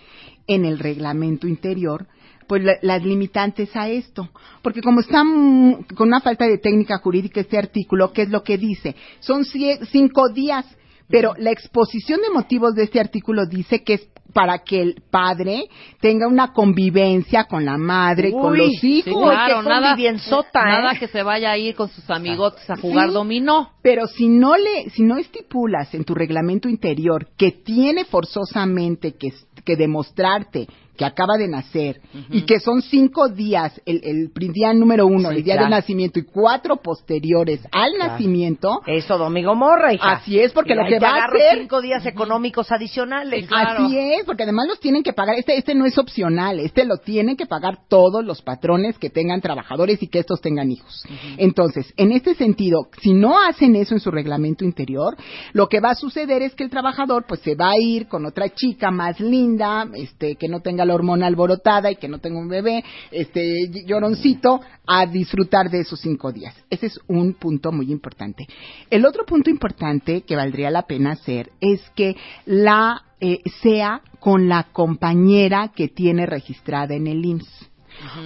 en 0.46 0.64
el 0.64 0.78
reglamento 0.78 1.46
interior 1.46 2.06
pues 2.48 2.64
la- 2.64 2.78
las 2.82 3.04
limitantes 3.04 3.76
a 3.76 3.88
esto. 3.88 4.28
Porque 4.60 4.80
como 4.82 4.98
está 5.00 5.22
mm, 5.22 5.84
con 5.94 6.08
una 6.08 6.20
falta 6.20 6.46
de 6.48 6.58
técnica 6.58 6.98
jurídica 6.98 7.40
este 7.40 7.56
artículo, 7.56 8.12
¿qué 8.12 8.22
es 8.22 8.28
lo 8.30 8.42
que 8.42 8.58
dice? 8.58 8.96
Son 9.20 9.44
cie- 9.44 9.78
cinco 9.92 10.28
días, 10.30 10.66
pero 11.08 11.34
la 11.38 11.52
exposición 11.52 12.18
de 12.20 12.30
motivos 12.34 12.74
de 12.74 12.82
este 12.82 12.98
artículo 12.98 13.46
dice 13.46 13.84
que 13.84 13.94
es 13.94 14.08
para 14.32 14.58
que 14.58 14.80
el 14.80 15.02
padre 15.10 15.64
tenga 16.00 16.26
una 16.28 16.52
convivencia 16.52 17.44
con 17.44 17.64
la 17.64 17.76
madre, 17.78 18.32
con 18.32 18.52
Uy, 18.52 18.58
los 18.58 18.72
sí, 18.80 19.02
hijos. 19.06 19.30
claro, 19.30 19.62
qué 19.62 19.68
nada, 19.68 19.88
convivienzota, 19.88 20.60
¿eh? 20.60 20.64
nada 20.64 20.94
que 20.98 21.08
se 21.08 21.22
vaya 21.22 21.50
a 21.50 21.58
ir 21.58 21.74
con 21.74 21.88
sus 21.88 22.08
amigotes 22.10 22.68
a 22.70 22.76
jugar 22.76 23.08
Sí, 23.08 23.14
dominó. 23.14 23.70
Pero 23.82 24.06
si 24.06 24.28
no 24.28 24.56
le, 24.56 24.90
si 24.90 25.02
no 25.02 25.16
estipulas 25.18 25.92
en 25.94 26.04
tu 26.04 26.14
reglamento 26.14 26.68
interior 26.68 27.28
que 27.36 27.50
tiene 27.52 28.04
forzosamente 28.04 29.14
que, 29.16 29.32
que 29.64 29.76
demostrarte 29.76 30.66
que 31.00 31.06
acaba 31.06 31.38
de 31.38 31.48
nacer 31.48 31.98
y 32.28 32.42
que 32.42 32.60
son 32.60 32.82
cinco 32.82 33.30
días, 33.30 33.80
el, 33.86 34.02
el 34.04 34.52
día 34.52 34.74
número 34.74 35.06
uno, 35.06 35.30
Sí, 35.30 35.36
el 35.38 35.44
día 35.44 35.54
claro. 35.54 35.68
del 35.68 35.70
nacimiento 35.78 36.18
y 36.18 36.24
cuatro 36.24 36.76
posteriores 36.76 37.60
al 37.72 37.92
Claro. 37.94 38.12
nacimiento, 38.12 38.82
Eso, 38.86 39.16
Domingo 39.16 39.54
Morra, 39.54 39.94
hija. 39.94 40.10
Así 40.12 40.38
es, 40.38 40.52
porque 40.52 40.74
Y 40.74 40.76
lo 40.76 40.84
que 40.84 40.98
va 40.98 41.08
a 41.08 41.24
hacer- 41.24 41.60
cinco 41.60 41.80
días 41.80 42.04
económicos 42.04 42.70
adicionales. 42.70 43.48
Así 43.50 43.96
es, 43.98 44.24
porque 44.26 44.42
además 44.42 44.66
los 44.68 44.78
tienen 44.78 45.02
que 45.02 45.14
pagar. 45.14 45.36
Este, 45.38 45.56
este 45.56 45.74
no 45.74 45.86
es 45.86 45.96
opcional, 45.96 46.60
este 46.60 46.84
lo 46.84 46.98
tienen 46.98 47.34
que 47.34 47.46
pagar 47.46 47.78
todos 47.88 48.22
los 48.22 48.42
patrones 48.42 48.98
que 48.98 49.08
tengan 49.08 49.40
trabajadores 49.40 50.02
y 50.02 50.06
que 50.08 50.18
estos 50.18 50.42
tengan 50.42 50.70
hijos. 50.70 51.02
Entonces, 51.38 51.94
en 51.96 52.12
este 52.12 52.34
sentido, 52.34 52.88
si 53.00 53.14
no 53.14 53.38
hacen 53.42 53.74
eso 53.74 53.94
en 53.94 54.00
su 54.00 54.10
reglamento 54.10 54.66
interior, 54.66 55.16
lo 55.54 55.66
que 55.68 55.80
va 55.80 55.92
a 55.92 55.94
suceder 55.94 56.42
es 56.42 56.54
que 56.54 56.64
el 56.64 56.68
trabajador 56.70 57.24
pues 57.26 57.40
se 57.40 57.54
va 57.54 57.70
a 57.70 57.78
ir 57.80 58.06
con 58.06 58.26
otra 58.26 58.50
chica 58.50 58.90
más 58.90 59.18
linda, 59.18 59.86
este, 59.94 60.36
que 60.36 60.46
no 60.48 60.60
tenga 60.60 60.84
la 60.90 60.94
hormona 60.96 61.26
alborotada 61.26 61.90
y 61.90 61.96
que 61.96 62.08
no 62.08 62.18
tenga 62.18 62.40
un 62.40 62.48
bebé, 62.48 62.84
este, 63.12 63.70
lloroncito, 63.86 64.60
a 64.86 65.06
disfrutar 65.06 65.70
de 65.70 65.80
esos 65.80 66.00
cinco 66.00 66.32
días. 66.32 66.54
Ese 66.68 66.86
es 66.86 67.00
un 67.06 67.34
punto 67.34 67.70
muy 67.70 67.92
importante. 67.92 68.46
El 68.90 69.06
otro 69.06 69.24
punto 69.24 69.50
importante 69.50 70.22
que 70.22 70.36
valdría 70.36 70.70
la 70.70 70.82
pena 70.82 71.12
hacer 71.12 71.52
es 71.60 71.80
que 71.94 72.16
la 72.44 73.04
eh, 73.20 73.38
sea 73.62 74.02
con 74.18 74.48
la 74.48 74.64
compañera 74.72 75.72
que 75.74 75.88
tiene 75.88 76.26
registrada 76.26 76.94
en 76.94 77.06
el 77.06 77.24
IMSS. 77.24 77.69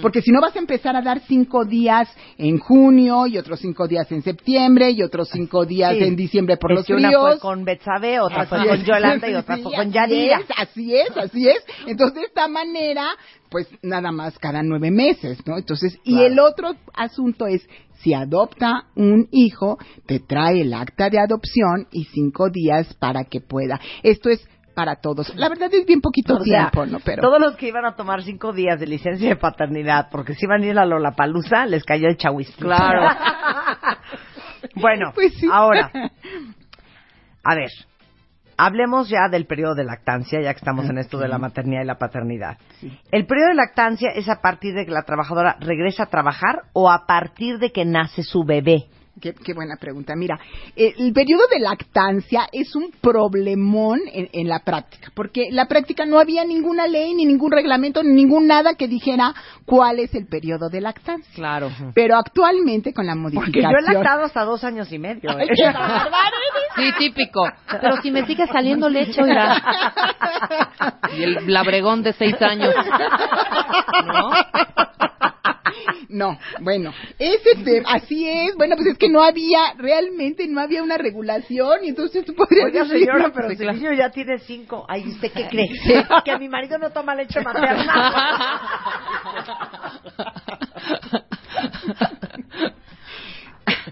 Porque 0.01 0.21
si 0.21 0.31
no 0.31 0.41
vas 0.41 0.55
a 0.55 0.59
empezar 0.59 0.95
a 0.95 1.01
dar 1.01 1.21
cinco 1.27 1.65
días 1.65 2.07
en 2.37 2.57
junio 2.59 3.27
y 3.27 3.37
otros 3.37 3.59
cinco 3.59 3.87
días 3.87 4.11
en 4.11 4.21
septiembre 4.21 4.91
y 4.91 5.01
otros 5.03 5.29
cinco 5.31 5.65
días 5.65 5.95
Sí. 5.97 6.03
en 6.03 6.15
diciembre 6.15 6.57
por 6.57 6.71
Es 6.71 6.77
los 6.79 6.85
que 6.85 6.93
una 6.93 7.09
fríos. 7.09 7.23
fue 7.33 7.39
con 7.39 7.65
Betsabe, 7.65 8.19
otra 8.19 8.41
Así 8.41 8.49
fue 8.49 8.61
es. 8.63 8.67
con 8.67 8.83
Yolanda 8.83 9.29
y 9.29 9.33
otra 9.35 9.55
Sí, 9.55 9.61
fue 9.63 9.71
con 9.75 9.87
es, 9.95 10.45
así 10.57 10.95
es, 10.95 11.17
así 11.17 11.47
es. 11.49 11.63
Entonces, 11.87 12.15
de 12.15 12.23
esta 12.27 12.47
manera, 12.47 13.05
pues 13.49 13.67
nada 13.81 14.11
más 14.11 14.37
cada 14.39 14.61
nueve 14.63 14.91
meses, 14.91 15.39
¿no? 15.45 15.57
Entonces, 15.57 15.97
y 16.03 16.13
Claro. 16.13 16.27
el 16.27 16.39
otro 16.39 16.75
asunto 16.93 17.47
es, 17.47 17.67
si 18.01 18.13
adopta 18.13 18.87
un 18.95 19.27
hijo, 19.31 19.77
te 20.05 20.19
trae 20.19 20.61
el 20.61 20.73
acta 20.73 21.09
de 21.09 21.19
adopción 21.19 21.87
y 21.91 22.03
cinco 22.05 22.49
días 22.49 22.93
para 22.95 23.23
que 23.25 23.41
pueda. 23.41 23.79
Esto 24.03 24.29
es 24.29 24.45
para 24.75 24.97
todos. 24.97 25.33
La 25.35 25.49
verdad 25.49 25.69
es 25.73 25.85
bien 25.85 26.01
poquito 26.01 26.35
O 26.35 26.43
sea, 26.43 26.69
tiempo, 26.69 26.85
¿no? 26.85 26.99
Pero 27.03 27.23
todos 27.23 27.39
los 27.39 27.55
que 27.55 27.67
iban 27.69 27.85
a 27.85 27.95
tomar 27.95 28.21
cinco 28.21 28.53
días 28.53 28.79
de 28.79 28.85
licencia 28.87 29.29
de 29.29 29.35
paternidad 29.37 30.09
porque 30.11 30.35
si 30.35 30.45
iban 30.45 30.61
a 30.61 30.65
ir 30.65 30.77
a 30.77 30.85
Lollapalooza, 30.85 31.65
les 31.65 31.83
cayó 31.83 32.07
el 32.07 32.17
chahuismo. 32.17 32.67
Claro. 32.67 33.09
bueno, 34.75 35.11
Pues 35.15 35.33
sí. 35.35 35.47
ahora, 35.51 35.89
a 37.43 37.55
ver, 37.55 37.69
hablemos 38.57 39.09
ya 39.09 39.29
del 39.29 39.45
periodo 39.45 39.75
de 39.75 39.83
lactancia, 39.85 40.41
ya 40.41 40.53
que 40.53 40.59
estamos 40.59 40.89
en 40.89 40.97
esto 40.97 41.17
de 41.17 41.27
la 41.27 41.37
maternidad 41.37 41.81
y 41.81 41.85
la 41.85 41.97
paternidad. 41.97 42.57
¿El 43.11 43.25
periodo 43.25 43.49
de 43.49 43.55
lactancia 43.55 44.09
es 44.11 44.29
a 44.29 44.41
partir 44.41 44.73
de 44.73 44.85
que 44.85 44.91
la 44.91 45.03
trabajadora 45.03 45.57
regresa 45.59 46.03
a 46.03 46.07
trabajar 46.07 46.63
o 46.73 46.91
a 46.91 47.05
partir 47.05 47.57
de 47.59 47.71
que 47.71 47.85
nace 47.85 48.23
su 48.23 48.43
bebé? 48.43 48.85
Qué, 49.21 49.33
qué 49.33 49.53
buena 49.53 49.75
pregunta. 49.79 50.13
Mira, 50.15 50.37
eh, 50.75 50.93
el 50.97 51.13
periodo 51.13 51.43
de 51.49 51.59
lactancia 51.59 52.49
es 52.51 52.75
un 52.75 52.91
problemón 53.01 54.01
en, 54.11 54.29
en 54.33 54.49
la 54.49 54.59
práctica, 54.59 55.09
porque 55.15 55.47
en 55.49 55.55
la 55.55 55.67
práctica 55.67 56.05
no 56.05 56.19
había 56.19 56.43
ninguna 56.43 56.87
ley, 56.87 57.13
ni 57.13 57.25
ningún 57.25 57.51
reglamento, 57.51 58.03
ni 58.03 58.11
ningún 58.13 58.47
nada 58.47 58.75
que 58.75 58.87
dijera 58.87 59.33
cuál 59.65 59.99
es 59.99 60.13
el 60.15 60.27
periodo 60.27 60.69
de 60.69 60.81
lactancia. 60.81 61.31
Claro. 61.33 61.71
Pero 61.93 62.17
actualmente 62.17 62.93
con 62.93 63.05
la 63.05 63.13
Porque 63.13 63.37
modificación... 63.37 63.71
yo 63.71 63.77
he 63.77 63.93
lactado 63.93 64.23
hasta 64.23 64.43
dos 64.43 64.63
años 64.63 64.91
y 64.91 64.99
medio. 64.99 65.29
¿eh? 65.39 65.47
Sí, 66.75 66.91
típico. 66.97 67.47
Pero 67.69 68.01
si 68.01 68.11
me 68.11 68.25
sigue 68.25 68.45
saliendo 68.47 68.89
leche, 68.89 69.21
oiga. 69.21 69.61
Y 71.17 71.23
el 71.23 71.53
labregón 71.53 72.03
de 72.03 72.13
seis 72.13 72.35
años. 72.41 72.73
¿No? 74.05 74.29
No, 76.15 76.39
bueno, 76.61 76.93
es 77.19 77.45
este, 77.45 77.83
así 77.85 78.29
es. 78.29 78.55
Bueno, 78.55 78.77
pues 78.77 78.87
es 78.87 78.97
que 78.97 79.09
no 79.09 79.21
había, 79.21 79.73
realmente 79.77 80.47
no 80.47 80.61
había 80.61 80.81
una 80.81 80.97
regulación 80.97 81.83
y 81.83 81.89
entonces 81.89 82.23
tú 82.23 82.33
podrías 82.33 82.67
Oiga, 82.67 82.83
decir, 82.85 82.99
señora, 82.99 83.31
pero 83.33 83.47
pues, 83.47 83.57
si 83.57 83.65
el 83.65 83.75
niño 83.75 83.91
ya 83.91 84.09
tiene 84.11 84.39
cinco. 84.39 84.85
Ay, 84.87 85.09
¿usted 85.09 85.29
qué 85.33 85.45
cree? 85.49 85.67
Que 86.23 86.37
mi 86.39 86.47
marido 86.47 86.77
no 86.77 86.91
toma 86.91 87.15
leche 87.15 87.41
materna. 87.41 88.61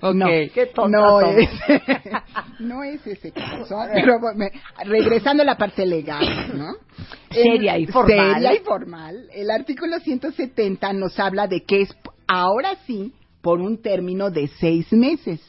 No, 0.02 0.26
Qué 0.28 0.72
no 0.90 1.22
es, 1.22 1.50
no 2.60 2.84
es 2.84 3.08
ese 3.08 3.32
caso. 3.32 3.78
Pero 3.94 4.20
bueno, 4.20 4.46
regresando 4.86 5.44
a 5.44 5.46
la 5.46 5.56
parte 5.56 5.86
legal, 5.86 6.58
¿no? 6.58 6.74
Seria 7.32 7.78
y 7.78 7.88
formal. 7.88 8.34
Seria 8.34 8.54
y 8.54 8.60
formal. 8.60 9.30
El 9.34 9.50
artículo 9.50 10.00
170 10.00 10.92
nos 10.94 11.18
habla 11.20 11.48
de 11.48 11.64
que 11.64 11.84
es 11.84 11.96
ahora 12.28 12.78
sí 12.86 13.14
por 13.42 13.60
un 13.60 13.82
término 13.82 14.32
de 14.32 14.48
seis 14.60 14.92
meses. 14.92 15.42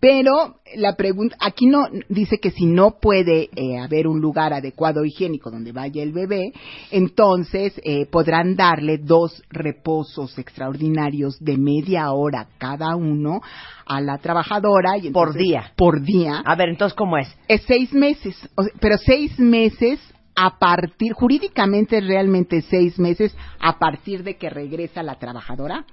Pero 0.00 0.60
la 0.76 0.94
pregunta, 0.94 1.36
aquí 1.40 1.66
no 1.66 1.86
dice 2.08 2.38
que 2.38 2.52
si 2.52 2.66
no 2.66 2.98
puede 3.00 3.48
eh, 3.56 3.78
haber 3.78 4.06
un 4.06 4.20
lugar 4.20 4.52
adecuado 4.52 5.04
higiénico 5.04 5.50
donde 5.50 5.72
vaya 5.72 6.04
el 6.04 6.12
bebé, 6.12 6.52
entonces 6.92 7.72
eh, 7.82 8.06
podrán 8.06 8.54
darle 8.54 8.98
dos 8.98 9.42
reposos 9.50 10.38
extraordinarios 10.38 11.36
de 11.40 11.56
media 11.56 12.12
hora 12.12 12.46
cada 12.58 12.94
uno 12.94 13.40
a 13.86 14.00
la 14.00 14.18
trabajadora. 14.18 14.96
Y 14.98 15.10
Por 15.10 15.34
día. 15.34 15.72
Por 15.74 16.02
día. 16.02 16.42
A 16.44 16.54
ver, 16.54 16.68
entonces, 16.68 16.96
¿cómo 16.96 17.18
es? 17.18 17.28
Es 17.48 17.62
seis 17.66 17.92
meses, 17.92 18.36
o 18.54 18.62
sea, 18.62 18.72
pero 18.78 18.98
seis 18.98 19.36
meses 19.38 19.98
a 20.40 20.56
partir, 20.58 21.12
jurídicamente 21.14 22.00
realmente 22.00 22.62
seis 22.62 22.96
meses 22.98 23.36
a 23.58 23.76
partir 23.78 24.22
de 24.22 24.36
que 24.36 24.48
regresa 24.48 25.02
la 25.02 25.16
trabajadora 25.16 25.84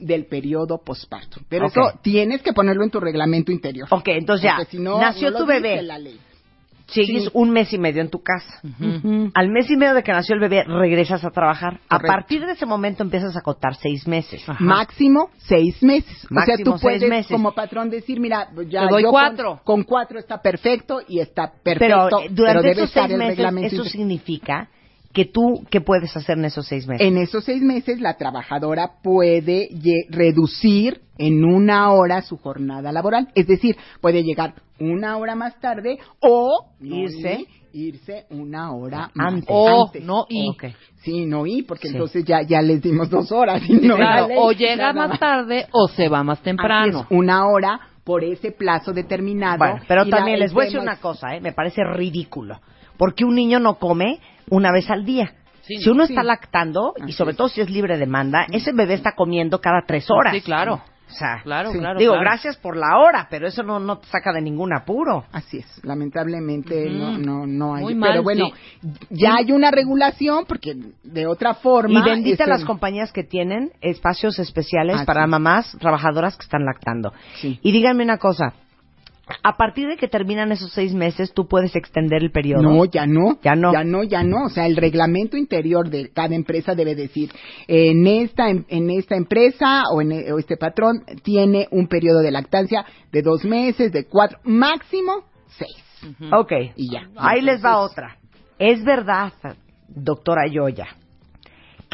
del 0.00 0.26
periodo 0.26 0.78
posparto. 0.84 1.40
Pero 1.48 1.66
eso 1.66 1.80
tienes 2.02 2.42
que 2.42 2.52
ponerlo 2.52 2.82
en 2.82 2.90
tu 2.90 2.98
reglamento 2.98 3.52
interior. 3.52 3.86
Ok, 3.90 4.08
entonces 4.08 4.44
ya, 4.44 4.56
Porque 4.56 4.70
si 4.72 4.78
no, 4.82 4.98
nació 5.00 5.30
no 5.30 5.38
tu 5.38 5.46
bebé. 5.46 5.80
la 5.82 5.98
ley. 5.98 6.18
Sigues 6.86 7.24
Sí. 7.24 7.30
un 7.32 7.50
mes 7.50 7.72
y 7.72 7.78
medio 7.78 8.02
en 8.02 8.10
tu 8.10 8.22
casa. 8.22 8.60
Al 9.34 9.48
mes 9.48 9.70
y 9.70 9.76
medio 9.76 9.94
de 9.94 10.02
que 10.02 10.12
nació 10.12 10.34
el 10.34 10.40
bebé, 10.40 10.64
regresas 10.64 11.24
a 11.24 11.30
trabajar. 11.30 11.80
A 11.88 11.98
partir 11.98 12.44
de 12.44 12.52
ese 12.52 12.66
momento 12.66 13.02
empiezas 13.02 13.34
a 13.36 13.40
contar 13.40 13.74
seis 13.76 14.06
meses. 14.06 14.42
Máximo 14.60 15.30
seis 15.38 15.82
meses. 15.82 16.26
o 16.30 16.44
sea, 16.44 16.56
tú 16.62 16.72
seis 16.72 16.82
puedes 16.82 17.08
meses. 17.08 17.32
como 17.32 17.52
patrón 17.52 17.88
decir, 17.90 18.20
mira, 18.20 18.48
ya 18.68 18.86
Te 18.86 18.92
doy 18.92 19.02
yo 19.04 19.10
cuatro. 19.10 19.60
Con, 19.64 19.76
con 19.76 19.82
cuatro 19.84 20.18
está 20.18 20.42
perfecto 20.42 21.00
y 21.08 21.20
está 21.20 21.52
Pero 21.62 22.08
perfecto. 22.08 22.20
eh, 22.20 22.28
durante 22.30 22.62
debe 22.68 22.82
esos 22.82 22.90
seis 22.90 23.16
meses, 23.16 23.72
eso 23.72 23.84
significa 23.84 24.68
que 25.14 25.24
tú, 25.24 25.64
¿qué 25.70 25.80
puedes 25.80 26.14
hacer 26.16 26.36
en 26.36 26.44
esos 26.44 26.66
seis 26.66 26.86
meses? 26.86 27.06
En 27.06 27.16
esos 27.16 27.44
seis 27.44 27.62
meses, 27.62 28.00
la 28.00 28.16
trabajadora 28.18 28.94
puede 29.02 29.68
reducir 30.10 31.00
en 31.18 31.44
una 31.44 31.92
hora 31.92 32.20
su 32.22 32.36
jornada 32.36 32.92
laboral. 32.92 33.28
Es 33.34 33.46
decir, 33.46 33.76
puede 34.00 34.22
llegar 34.24 34.54
una 34.80 35.16
hora 35.16 35.34
más 35.36 35.58
tarde 35.60 35.98
o 36.20 36.66
Irse. 36.80 37.40
ir, 37.40 37.94
irse 37.94 38.26
una 38.30 38.72
hora 38.74 39.10
más 39.14 39.34
Antes. 39.34 39.46
O 39.48 39.84
antes. 39.86 40.04
no 40.04 40.26
y. 40.28 40.50
Sí, 41.04 41.26
no 41.26 41.46
y, 41.46 41.62
porque 41.62 41.88
Sí. 41.88 41.94
entonces 41.94 42.24
ya, 42.24 42.42
ya 42.42 42.60
les 42.60 42.82
dimos 42.82 43.08
dos 43.08 43.30
horas. 43.30 43.62
Y 43.68 43.74
no 43.74 43.96
Claro, 43.96 44.28
o 44.36 44.52
llega 44.52 44.92
más 44.92 45.18
tarde 45.20 45.66
o 45.72 45.86
se 45.88 46.08
va 46.08 46.24
más 46.24 46.38
Así 46.38 46.44
temprano. 46.46 47.00
es, 47.02 47.06
una 47.10 47.46
hora 47.46 47.78
por 48.02 48.24
ese 48.24 48.50
plazo 48.50 48.92
determinado. 48.92 49.58
Bueno, 49.58 49.80
pero 49.86 50.06
también 50.06 50.38
les 50.40 50.52
voy 50.52 50.62
a 50.62 50.64
decir 50.66 50.80
una 50.80 50.96
cosa, 50.96 51.36
¿eh? 51.36 51.40
me 51.40 51.52
parece 51.52 51.82
ridículo. 51.84 52.60
Porque 52.96 53.24
un 53.24 53.34
niño 53.34 53.58
no 53.58 53.74
come 53.78 54.20
una 54.50 54.72
vez 54.72 54.88
al 54.90 55.04
día. 55.04 55.32
Sí, 55.62 55.76
si 55.78 55.88
uno 55.88 56.06
sí. 56.06 56.12
está 56.12 56.22
lactando, 56.22 56.92
y 56.98 57.04
Así 57.04 57.12
sobre 57.12 57.34
todo 57.34 57.48
si 57.48 57.60
es 57.62 57.70
libre 57.70 57.96
demanda, 57.96 58.46
ese 58.52 58.72
bebé 58.72 58.94
está 58.94 59.12
comiendo 59.12 59.60
cada 59.60 59.82
tres 59.86 60.06
horas. 60.10 60.34
Sí, 60.34 60.42
claro. 60.42 60.82
O 61.06 61.10
sea, 61.16 61.42
Claro, 61.42 61.70
Sí. 61.70 61.78
claro. 61.78 61.98
digo, 61.98 62.12
claro. 62.12 62.24
gracias 62.28 62.56
por 62.56 62.76
la 62.76 62.98
hora, 62.98 63.28
pero 63.30 63.46
eso 63.46 63.62
no, 63.62 63.78
no 63.78 63.98
te 63.98 64.08
saca 64.08 64.32
de 64.32 64.40
ningún 64.40 64.74
apuro. 64.74 65.24
Así 65.32 65.58
es, 65.58 65.84
lamentablemente 65.84 66.88
no, 66.90 67.18
no, 67.18 67.46
no 67.46 67.74
hay. 67.74 67.82
Muy 67.84 67.94
pero 67.94 68.00
mal, 68.14 68.22
bueno, 68.22 68.46
sí. 68.80 68.88
ya 69.10 69.36
hay 69.36 69.52
una 69.52 69.70
regulación 69.70 70.44
porque 70.46 70.74
de 71.02 71.26
otra 71.26 71.54
forma. 71.54 72.00
Y 72.00 72.02
bendita 72.02 72.44
este, 72.44 72.50
las 72.50 72.64
compañías 72.64 73.12
que 73.12 73.22
tienen 73.22 73.70
espacios 73.80 74.38
especiales 74.38 74.96
Así 74.96 75.06
para 75.06 75.26
mamás 75.26 75.76
trabajadoras 75.78 76.36
que 76.36 76.44
están 76.44 76.64
lactando. 76.64 77.12
Sí. 77.34 77.58
Y 77.62 77.70
díganme 77.72 78.02
una 78.02 78.18
cosa, 78.18 78.54
a 79.42 79.56
partir 79.56 79.88
de 79.88 79.96
que 79.96 80.06
terminan 80.08 80.52
esos 80.52 80.72
seis 80.72 80.92
meses, 80.92 81.32
tú 81.32 81.46
puedes 81.48 81.74
extender 81.76 82.22
el 82.22 82.30
periodo. 82.30 82.62
No, 82.62 82.84
ya 82.84 83.06
no. 83.06 83.38
Ya 83.42 83.54
no. 83.54 83.72
Ya 83.72 83.82
no, 83.84 84.02
ya 84.02 84.22
no. 84.22 84.44
O 84.44 84.48
sea, 84.50 84.66
el 84.66 84.76
reglamento 84.76 85.36
interior 85.36 85.88
de 85.88 86.10
cada 86.10 86.34
empresa 86.34 86.74
debe 86.74 86.94
decir, 86.94 87.30
en 87.66 88.06
esta, 88.06 88.50
em- 88.50 88.64
en 88.68 88.90
esta 88.90 89.16
empresa 89.16 89.84
o 89.92 90.02
en 90.02 90.12
e- 90.12 90.32
o 90.32 90.38
este 90.38 90.56
patrón 90.56 91.04
tiene 91.22 91.68
un 91.70 91.86
periodo 91.88 92.20
de 92.20 92.30
lactancia 92.30 92.84
de 93.12 93.22
dos 93.22 93.44
meses, 93.44 93.92
de 93.92 94.04
cuatro, 94.06 94.38
máximo 94.44 95.24
seis. 95.48 95.76
Ok. 96.32 96.52
Y 96.76 96.90
ya. 96.92 97.08
Ahí 97.16 97.40
les 97.40 97.64
va 97.64 97.78
otra. 97.78 98.18
Es 98.58 98.84
verdad, 98.84 99.32
doctora 99.88 100.46
Yoya, 100.46 100.86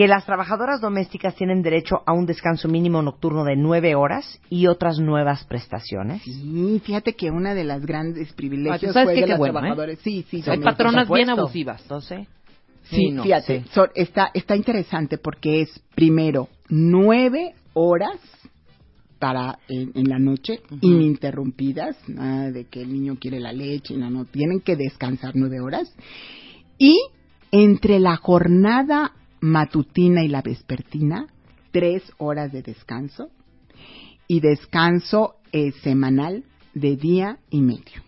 que 0.00 0.08
las 0.08 0.24
trabajadoras 0.24 0.80
domésticas 0.80 1.34
tienen 1.34 1.60
derecho 1.60 1.96
a 2.06 2.14
un 2.14 2.24
descanso 2.24 2.68
mínimo 2.68 3.02
nocturno 3.02 3.44
de 3.44 3.54
nueve 3.54 3.94
horas 3.94 4.40
y 4.48 4.66
otras 4.66 4.98
nuevas 4.98 5.44
prestaciones. 5.44 6.22
Sí, 6.22 6.80
fíjate 6.82 7.12
que 7.16 7.30
una 7.30 7.52
de 7.52 7.64
las 7.64 7.84
grandes 7.84 8.32
privilegios 8.32 8.94
¿sabes 8.94 9.08
fue 9.08 9.14
qué? 9.16 9.20
de 9.20 9.26
las 9.26 9.38
bueno, 9.38 9.58
¿eh? 9.58 9.60
trabajadoras. 9.60 9.98
Sí, 9.98 10.24
sí, 10.30 10.42
Hay 10.46 10.60
patronas 10.60 11.06
bien 11.06 11.28
abusivas. 11.28 11.82
Entonces, 11.82 12.26
Sí, 12.84 12.96
Sí, 12.96 13.10
no, 13.10 13.24
fíjate, 13.24 13.60
sí. 13.64 13.68
so- 13.74 13.90
está, 13.94 14.30
está 14.32 14.56
interesante 14.56 15.18
porque 15.18 15.60
es 15.60 15.82
primero 15.94 16.48
nueve 16.70 17.52
horas 17.74 18.16
para 19.18 19.58
en, 19.68 19.92
en 19.94 20.08
la 20.08 20.18
noche 20.18 20.60
ininterrumpidas, 20.80 21.94
nada 22.08 22.50
de 22.50 22.64
que 22.64 22.80
el 22.80 22.90
niño 22.90 23.18
quiere 23.20 23.38
la 23.38 23.52
leche, 23.52 23.98
no, 23.98 24.08
no, 24.08 24.24
tienen 24.24 24.60
que 24.60 24.76
descansar 24.76 25.32
nueve 25.34 25.60
horas 25.60 25.94
y 26.78 26.98
entre 27.52 27.98
la 28.00 28.16
jornada 28.16 29.12
matutina 29.40 30.22
y 30.22 30.28
la 30.28 30.42
vespertina 30.42 31.26
tres 31.72 32.02
horas 32.18 32.52
de 32.52 32.62
descanso 32.62 33.30
y 34.26 34.40
descanso 34.40 35.36
eh, 35.52 35.72
semanal 35.82 36.44
de 36.74 36.96
día 36.96 37.38
y 37.50 37.60
medio. 37.60 38.02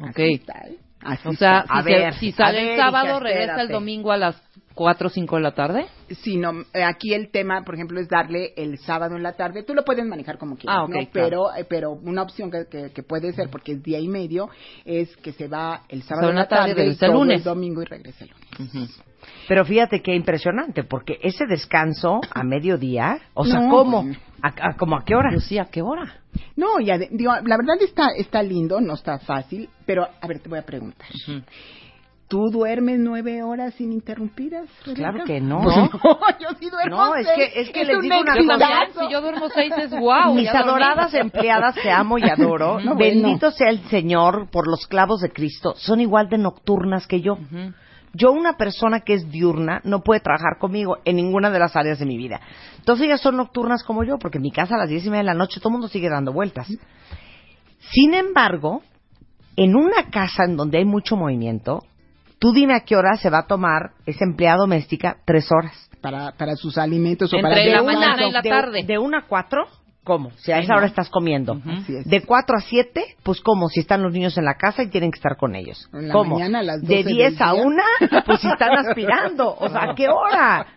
Ok. 0.00 0.08
Así 0.10 0.32
está, 0.34 0.52
¿eh? 0.68 0.76
Así 1.00 1.28
O 1.28 1.32
sea, 1.34 1.60
está. 1.60 1.62
si, 1.74 1.78
A 1.78 1.82
se- 1.82 1.88
ver, 1.90 2.14
si 2.14 2.28
a 2.30 2.32
sale 2.36 2.62
ver, 2.62 2.70
el 2.72 2.76
sábado, 2.76 3.20
regresa 3.20 3.62
el 3.62 3.68
domingo 3.68 4.12
a 4.12 4.16
las 4.16 4.36
4 4.74 5.06
o 5.06 5.10
5 5.10 5.36
de 5.36 5.42
la 5.42 5.52
tarde. 5.52 5.86
Sí, 6.22 6.36
no, 6.36 6.52
eh, 6.72 6.82
aquí 6.84 7.12
el 7.14 7.30
tema, 7.30 7.62
por 7.64 7.74
ejemplo, 7.74 8.00
es 8.00 8.08
darle 8.08 8.52
el 8.56 8.78
sábado 8.78 9.16
en 9.16 9.22
la 9.22 9.32
tarde. 9.34 9.62
Tú 9.62 9.74
lo 9.74 9.84
puedes 9.84 10.04
manejar 10.06 10.38
como 10.38 10.56
quieras, 10.56 10.76
Ah, 10.80 10.84
ok, 10.84 10.88
¿no? 10.90 10.94
claro. 10.94 11.10
Pero, 11.12 11.54
eh, 11.56 11.64
pero 11.68 11.90
una 11.92 12.22
opción 12.22 12.50
que, 12.50 12.66
que- 12.70 12.90
que 12.90 13.02
puede 13.02 13.32
ser, 13.32 13.48
porque 13.50 13.72
es 13.72 13.82
día 13.82 13.98
y 14.00 14.08
medio, 14.08 14.48
es 14.84 15.16
que 15.18 15.32
se 15.32 15.48
va 15.48 15.82
el 15.88 16.02
sábado 16.02 16.30
en 16.30 16.36
la 16.36 16.48
tarde 16.48 16.70
y 16.86 17.04
el 17.04 17.12
lunes. 17.12 17.38
el 17.38 17.44
domingo 17.44 17.82
y 17.82 17.84
regresa 17.86 18.24
el 18.24 18.30
lunes. 18.58 19.00
Pero 19.46 19.64
fíjate 19.64 20.02
qué 20.02 20.14
impresionante, 20.14 20.82
porque 20.84 21.18
ese 21.22 21.46
descanso 21.46 22.20
a 22.34 22.42
mediodía, 22.42 23.18
o 23.34 23.44
sea, 23.44 23.60
No, 23.60 23.70
¿cómo? 23.70 24.02
bueno. 24.02 24.18
¿A, 24.42 24.70
a- 24.70 24.76
como 24.76 24.96
a 24.96 25.04
qué 25.04 25.14
hora? 25.14 25.30
Pues 25.32 25.44
sí, 25.44 25.58
¿a 25.58 25.66
qué 25.66 25.82
hora? 25.82 26.20
No, 26.56 26.80
ya, 26.80 26.98
de- 26.98 27.08
digo, 27.12 27.32
la 27.32 27.56
verdad 27.56 27.76
está, 27.80 28.08
está 28.16 28.42
lindo, 28.42 28.80
no 28.80 28.94
está 28.94 29.18
fácil, 29.20 29.68
pero 29.86 30.04
a 30.20 30.26
ver, 30.26 30.40
te 30.40 30.48
voy 30.48 30.58
a 30.58 30.62
preguntar. 30.62 31.06
¿Tú 32.32 32.50
duermes 32.50 32.98
nueve 32.98 33.42
horas 33.42 33.78
ininterrumpidas? 33.78 34.66
Rebeca? 34.86 34.94
Claro 35.12 35.24
que 35.24 35.38
no. 35.38 35.60
Pues 35.60 35.76
yo 36.40 36.48
sí 36.58 36.70
duermo 36.70 36.96
No, 36.96 37.14
es 37.14 37.26
seis. 37.26 37.36
que- 37.52 37.60
es 37.60 37.70
que 37.70 37.82
Es 37.82 37.86
les 37.88 37.96
un 37.98 38.02
digo 38.04 38.20
una 38.20 38.34
cosa. 38.56 38.86
si 39.06 39.12
yo 39.12 39.20
duermo 39.20 39.48
6 39.54 39.72
es 39.76 39.90
wow. 39.90 40.34
Mis 40.34 40.48
adoradas 40.48 41.12
empleadas 41.12 41.74
que 41.74 41.90
amo 41.90 42.16
y 42.16 42.22
adoro, 42.22 42.80
No, 42.84 42.94
bueno. 42.94 42.96
bendito 42.96 43.50
sea 43.50 43.68
el 43.68 43.80
Señor 43.90 44.48
por 44.50 44.66
los 44.66 44.86
clavos 44.86 45.20
de 45.20 45.30
Cristo, 45.30 45.74
son 45.76 46.00
igual 46.00 46.30
de 46.30 46.38
nocturnas 46.38 47.06
que 47.06 47.20
yo. 47.20 47.36
Yo, 48.14 48.32
una 48.32 48.54
persona 48.56 49.00
que 49.00 49.12
es 49.12 49.30
diurna, 49.30 49.82
no 49.84 50.00
puede 50.00 50.20
trabajar 50.20 50.56
conmigo 50.58 50.96
en 51.04 51.16
ninguna 51.16 51.50
de 51.50 51.58
las 51.58 51.76
áreas 51.76 51.98
de 51.98 52.06
mi 52.06 52.16
vida. 52.16 52.40
Entonces 52.78 53.04
ellas 53.06 53.20
son 53.20 53.36
nocturnas 53.36 53.84
como 53.84 54.04
yo, 54.04 54.18
porque 54.18 54.38
en 54.38 54.42
mi 54.42 54.52
casa 54.52 54.74
a 54.76 54.78
las 54.78 54.88
diez 54.88 55.04
y 55.04 55.10
media 55.10 55.20
de 55.22 55.26
la 55.26 55.34
noche 55.34 55.60
todo 55.60 55.68
el 55.68 55.72
mundo 55.72 55.88
sigue 55.88 56.08
dando 56.08 56.32
vueltas. 56.32 56.66
Sin 57.90 58.14
embargo, 58.14 58.80
en 59.56 59.76
una 59.76 60.08
casa 60.10 60.44
en 60.44 60.56
donde 60.56 60.78
hay 60.78 60.84
mucho 60.86 61.14
movimiento, 61.16 61.82
tú 62.42 62.52
dime 62.52 62.74
a 62.74 62.80
qué 62.80 62.96
hora 62.96 63.16
se 63.18 63.30
va 63.30 63.38
a 63.38 63.46
tomar 63.46 63.92
esa 64.04 64.24
empleada 64.24 64.56
doméstica 64.58 65.18
tres 65.24 65.48
horas. 65.52 65.88
Para, 66.00 66.32
para 66.32 66.56
sus 66.56 66.76
alimentos 66.76 67.32
o 67.32 67.36
Entre 67.36 67.48
para 67.48 67.64
la 67.64 67.82
descanso. 67.82 68.00
mañana 68.00 68.26
y 68.26 68.32
la 68.32 68.42
de, 68.42 68.50
tarde. 68.50 68.82
De 68.82 68.98
una 68.98 69.18
a 69.18 69.26
cuatro, 69.28 69.68
¿Cómo? 70.04 70.32
Si 70.38 70.50
a 70.50 70.56
Sí, 70.58 70.64
esa 70.64 70.74
hora 70.76 70.86
estás 70.86 71.08
comiendo. 71.10 71.60
Así 71.64 71.94
es. 71.94 72.04
De 72.06 72.22
4 72.22 72.56
a 72.56 72.60
7, 72.60 73.04
pues 73.22 73.40
¿cómo? 73.40 73.68
Si 73.68 73.78
están 73.78 74.02
los 74.02 74.12
niños 74.12 74.36
en 74.36 74.44
la 74.44 74.54
casa 74.54 74.82
y 74.82 74.88
tienen 74.88 75.12
que 75.12 75.16
estar 75.18 75.36
con 75.36 75.54
ellos. 75.54 75.88
En 75.92 76.08
la 76.08 76.14
¿Cómo? 76.14 76.38
mañana 76.38 76.58
a 76.58 76.62
las 76.64 76.80
De 76.82 76.96
12 77.04 77.08
10 77.08 77.32
del 77.38 77.42
a 77.48 77.52
día. 77.52 77.62
1, 77.64 77.82
pues 78.26 78.40
si 78.40 78.48
están 78.48 78.70
aspirando. 78.84 79.54
O 79.56 79.68
sea, 79.68 79.90
¿a 79.90 79.94
qué 79.94 80.08
hora? 80.08 80.66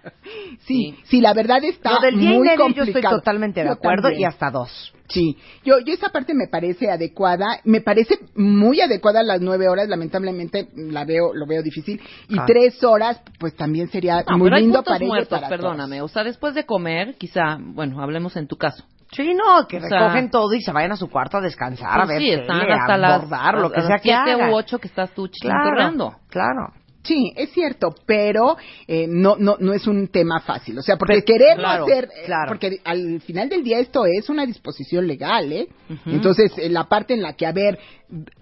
Sí, 0.66 0.98
sí, 1.06 1.22
la 1.22 1.34
verdad 1.36 1.64
está 1.64 1.94
Lo 1.94 2.00
del 2.02 2.18
día 2.20 2.32
y 2.32 2.38
muy 2.38 2.48
medio 2.48 2.58
yo 2.58 2.64
complicado. 2.64 3.00
estoy 3.00 3.20
totalmente 3.20 3.60
de 3.62 3.68
Yo 3.68 3.74
acuerdo 3.74 4.04
también. 4.04 4.22
y 4.22 4.26
hasta 4.26 4.50
dos. 4.50 4.92
Sí, 5.08 5.38
yo, 5.64 5.78
yo 5.80 5.94
esa 5.94 6.10
parte 6.10 6.34
me 6.34 6.48
parece 6.48 6.90
adecuada, 6.90 7.46
me 7.64 7.82
parece 7.82 8.18
muy 8.36 8.82
adecuada 8.82 9.22
las 9.22 9.40
nueve 9.42 9.68
horas, 9.70 9.88
lamentablemente 9.88 10.70
la 10.76 11.06
veo, 11.06 11.32
lo 11.36 11.46
veo 11.46 11.62
difícil, 11.62 12.02
y 12.28 12.40
Ah. 12.40 12.46
tres 12.48 12.84
horas, 12.84 13.22
pues 13.40 13.56
también 13.56 13.88
sería 13.90 14.24
No, 14.28 14.38
muy 14.40 14.46
pero 14.48 14.56
hay 14.56 14.62
lindo 14.64 14.78
puntos 14.80 14.92
para 14.94 14.98
ellos, 15.04 15.08
muertos, 15.10 15.40
para 15.40 15.50
perdóname. 15.50 15.98
todos. 15.98 16.12
O 16.12 16.14
sea, 16.14 16.24
después 16.24 16.56
de 16.56 16.66
comer, 16.66 17.16
quizá, 17.20 17.58
bueno, 17.60 18.02
hablemos 18.02 18.36
en 18.36 18.48
tu 18.48 18.56
caso. 18.58 18.84
Sí, 19.12 19.34
no, 19.34 19.68
que 19.68 19.78
O 19.78 19.82
sea, 19.82 20.00
recogen 20.00 20.30
todo 20.30 20.54
y 20.54 20.62
se 20.62 20.72
vayan 20.72 20.92
a 20.92 20.96
su 20.96 21.10
cuarto 21.10 21.38
a 21.38 21.42
descansar, 21.42 22.02
a 22.02 22.06
Pues 22.06 22.10
ver 22.10 22.20
sí, 22.20 22.32
están 22.32 22.60
tele, 22.62 22.74
hasta 22.74 22.94
a 22.94 22.98
las, 22.98 23.22
bordar, 23.22 23.56
lo 23.56 23.72
que 23.72 23.80
a 23.80 23.84
sea 23.84 23.90
las 23.92 24.02
que 24.02 24.10
siete 24.10 24.52
u 24.52 24.56
ocho 24.56 24.80
que 24.80 24.88
estás 24.88 25.12
tú 25.12 25.30
Claro, 25.40 26.16
claro. 26.30 26.74
Sí, 27.06 27.32
es 27.36 27.52
cierto, 27.52 27.96
pero 28.06 28.58
eh, 28.88 29.06
no, 29.08 29.36
no, 29.38 29.56
no 29.60 29.74
es 29.74 29.88
un 29.88 30.08
tema 30.10 30.40
fácil. 30.42 30.78
O 30.78 30.82
sea, 30.82 30.98
porque 30.98 31.22
Pero- 31.22 31.26
quererlo 31.26 31.64
claro, 31.64 31.86
hacer, 31.86 32.06
eh, 32.06 32.26
claro. 32.26 32.48
porque 32.50 32.80
al 32.84 33.22
final 33.22 33.48
del 33.50 33.64
día 33.64 33.80
esto 33.80 34.06
es 34.06 34.30
una 34.30 34.46
disposición 34.46 35.08
legal, 35.08 35.52
¿eh? 35.52 35.68
Entonces, 36.08 36.52
eh, 36.58 36.70
la 36.70 36.86
parte 36.86 37.14
en 37.14 37.22
la 37.22 37.34
que, 37.34 37.46
a 37.46 37.52
ver, 37.52 37.78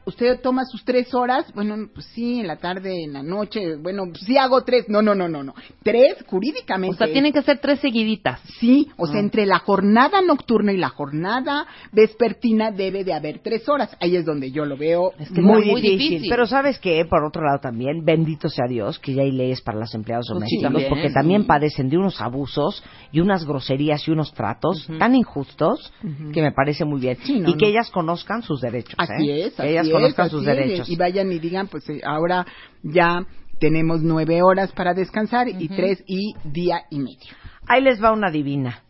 usted 0.06 0.40
toma 0.42 0.64
sus 0.66 0.84
tres 0.86 1.14
horas, 1.14 1.52
bueno, 1.54 1.76
pues 1.94 2.06
sí, 2.14 2.40
en 2.40 2.48
la 2.48 2.56
tarde, 2.58 3.04
en 3.04 3.14
la 3.14 3.22
noche, 3.24 3.76
bueno, 3.76 4.04
pues 4.10 4.22
sí 4.26 4.38
hago 4.38 4.64
tres, 4.64 4.88
no, 4.88 5.02
no, 5.02 5.14
no, 5.14 5.28
no, 5.28 5.44
no. 5.44 5.54
Tres, 5.84 6.24
jurídicamente. 6.28 6.96
O 6.96 6.98
sea, 6.98 7.12
tienen 7.12 7.34
que 7.34 7.42
ser 7.42 7.58
tres 7.60 7.80
seguiditas. 7.80 8.40
Sí, 8.60 8.90
o 8.98 9.08
sea, 9.08 9.18
Ah. 9.18 9.20
entre 9.20 9.46
la 9.46 9.60
jornada 9.60 10.22
nocturna 10.22 10.72
y 10.74 10.78
la 10.78 10.90
jornada 10.90 11.66
vespertina 11.92 12.72
debe 12.72 13.04
de 13.04 13.14
haber 13.14 13.40
tres 13.40 13.68
horas. 13.68 13.96
Ahí 14.00 14.16
es 14.16 14.26
donde 14.26 14.52
yo 14.52 14.66
lo 14.66 14.78
veo 14.78 15.12
Es 15.20 15.30
que 15.30 15.42
muy, 15.42 15.60
está 15.62 15.72
muy 15.72 15.82
difícil. 15.82 16.00
difícil. 16.10 16.30
Pero 16.30 16.46
sabes 16.48 16.80
que, 16.80 17.04
por 17.06 17.24
otro 17.26 17.44
lado 17.44 17.60
también, 17.60 18.04
bendito 18.06 18.50
sea 18.54 18.68
Dios, 18.68 19.00
que 19.00 19.14
ya 19.14 19.24
hay 19.24 19.32
leyes 19.32 19.62
para 19.62 19.80
los 19.80 19.94
empleados 19.94 20.28
Pues 20.32 20.50
sí, 20.50 20.58
domésticos, 20.58 20.64
también, 20.64 20.90
porque 20.90 21.08
sí. 21.10 21.14
también 21.14 21.46
padecen 21.46 21.90
de 21.90 21.98
unos 21.98 22.22
abusos 22.22 22.84
y 23.12 23.20
unas 23.20 23.46
groserías 23.46 24.08
y 24.08 24.12
unos 24.12 24.34
tratos 24.34 24.88
tan 25.00 25.16
injustos 25.16 25.92
que 26.34 26.42
me 26.42 26.52
parece 26.52 26.86
muy 26.86 27.02
bien. 27.02 27.18
Sí, 27.24 27.40
no, 27.40 27.50
y 27.50 27.54
que 27.58 27.66
no. 27.66 27.72
ellas 27.72 27.90
conozcan 27.92 28.42
sus 28.44 28.62
derechos. 28.62 28.96
Así 28.98 29.30
¿eh? 29.30 29.48
es, 29.48 29.54
Que 29.56 29.62
así 29.64 29.72
ellas 29.72 29.88
es, 29.88 29.94
conozcan 29.94 30.26
así 30.28 30.32
sus 30.32 30.42
es, 30.42 30.48
derechos. 30.48 30.90
Y 30.90 30.96
vayan 30.96 31.32
y 31.32 31.40
digan, 31.40 31.68
pues 31.68 31.90
eh, 31.90 32.02
ahora 32.06 32.46
ya 32.84 33.26
tenemos 33.60 34.02
nueve 34.02 34.42
horas 34.42 34.72
para 34.72 34.94
descansar 34.94 35.48
y 35.50 35.68
tres 35.70 36.04
y 36.08 36.34
día 36.44 36.84
y 36.90 37.00
medio. 37.00 37.34
Ahí 37.68 37.82
les 37.82 38.04
va 38.04 38.12
una 38.12 38.30
divina. 38.32 38.84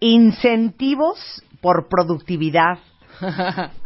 Incentivos 0.00 1.18
por 1.60 1.88
productividad 1.88 2.78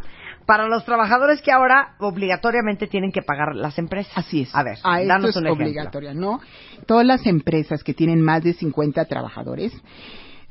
para 0.47 0.69
los 0.69 0.85
trabajadores 0.85 1.43
que 1.43 1.51
ahora 1.53 1.97
obligatoriamente 1.99 2.87
tienen 2.87 3.11
que 3.13 3.23
pagar 3.23 3.55
las 3.55 3.79
empresas. 3.79 4.13
Así 4.17 4.43
es. 4.43 4.55
A 4.55 4.63
ver, 4.63 4.79
Ah, 4.85 5.01
esto 5.03 5.29
es 5.29 5.37
un 5.37 5.47
ejemplo. 5.47 5.65
obligatoria, 5.67 6.15
¿no? 6.15 6.41
Todas 6.87 7.05
las 7.05 7.27
empresas 7.27 7.83
que 7.83 7.93
tienen 7.95 8.23
más 8.23 8.43
de 8.45 8.53
50 8.55 9.05
trabajadores 9.07 9.73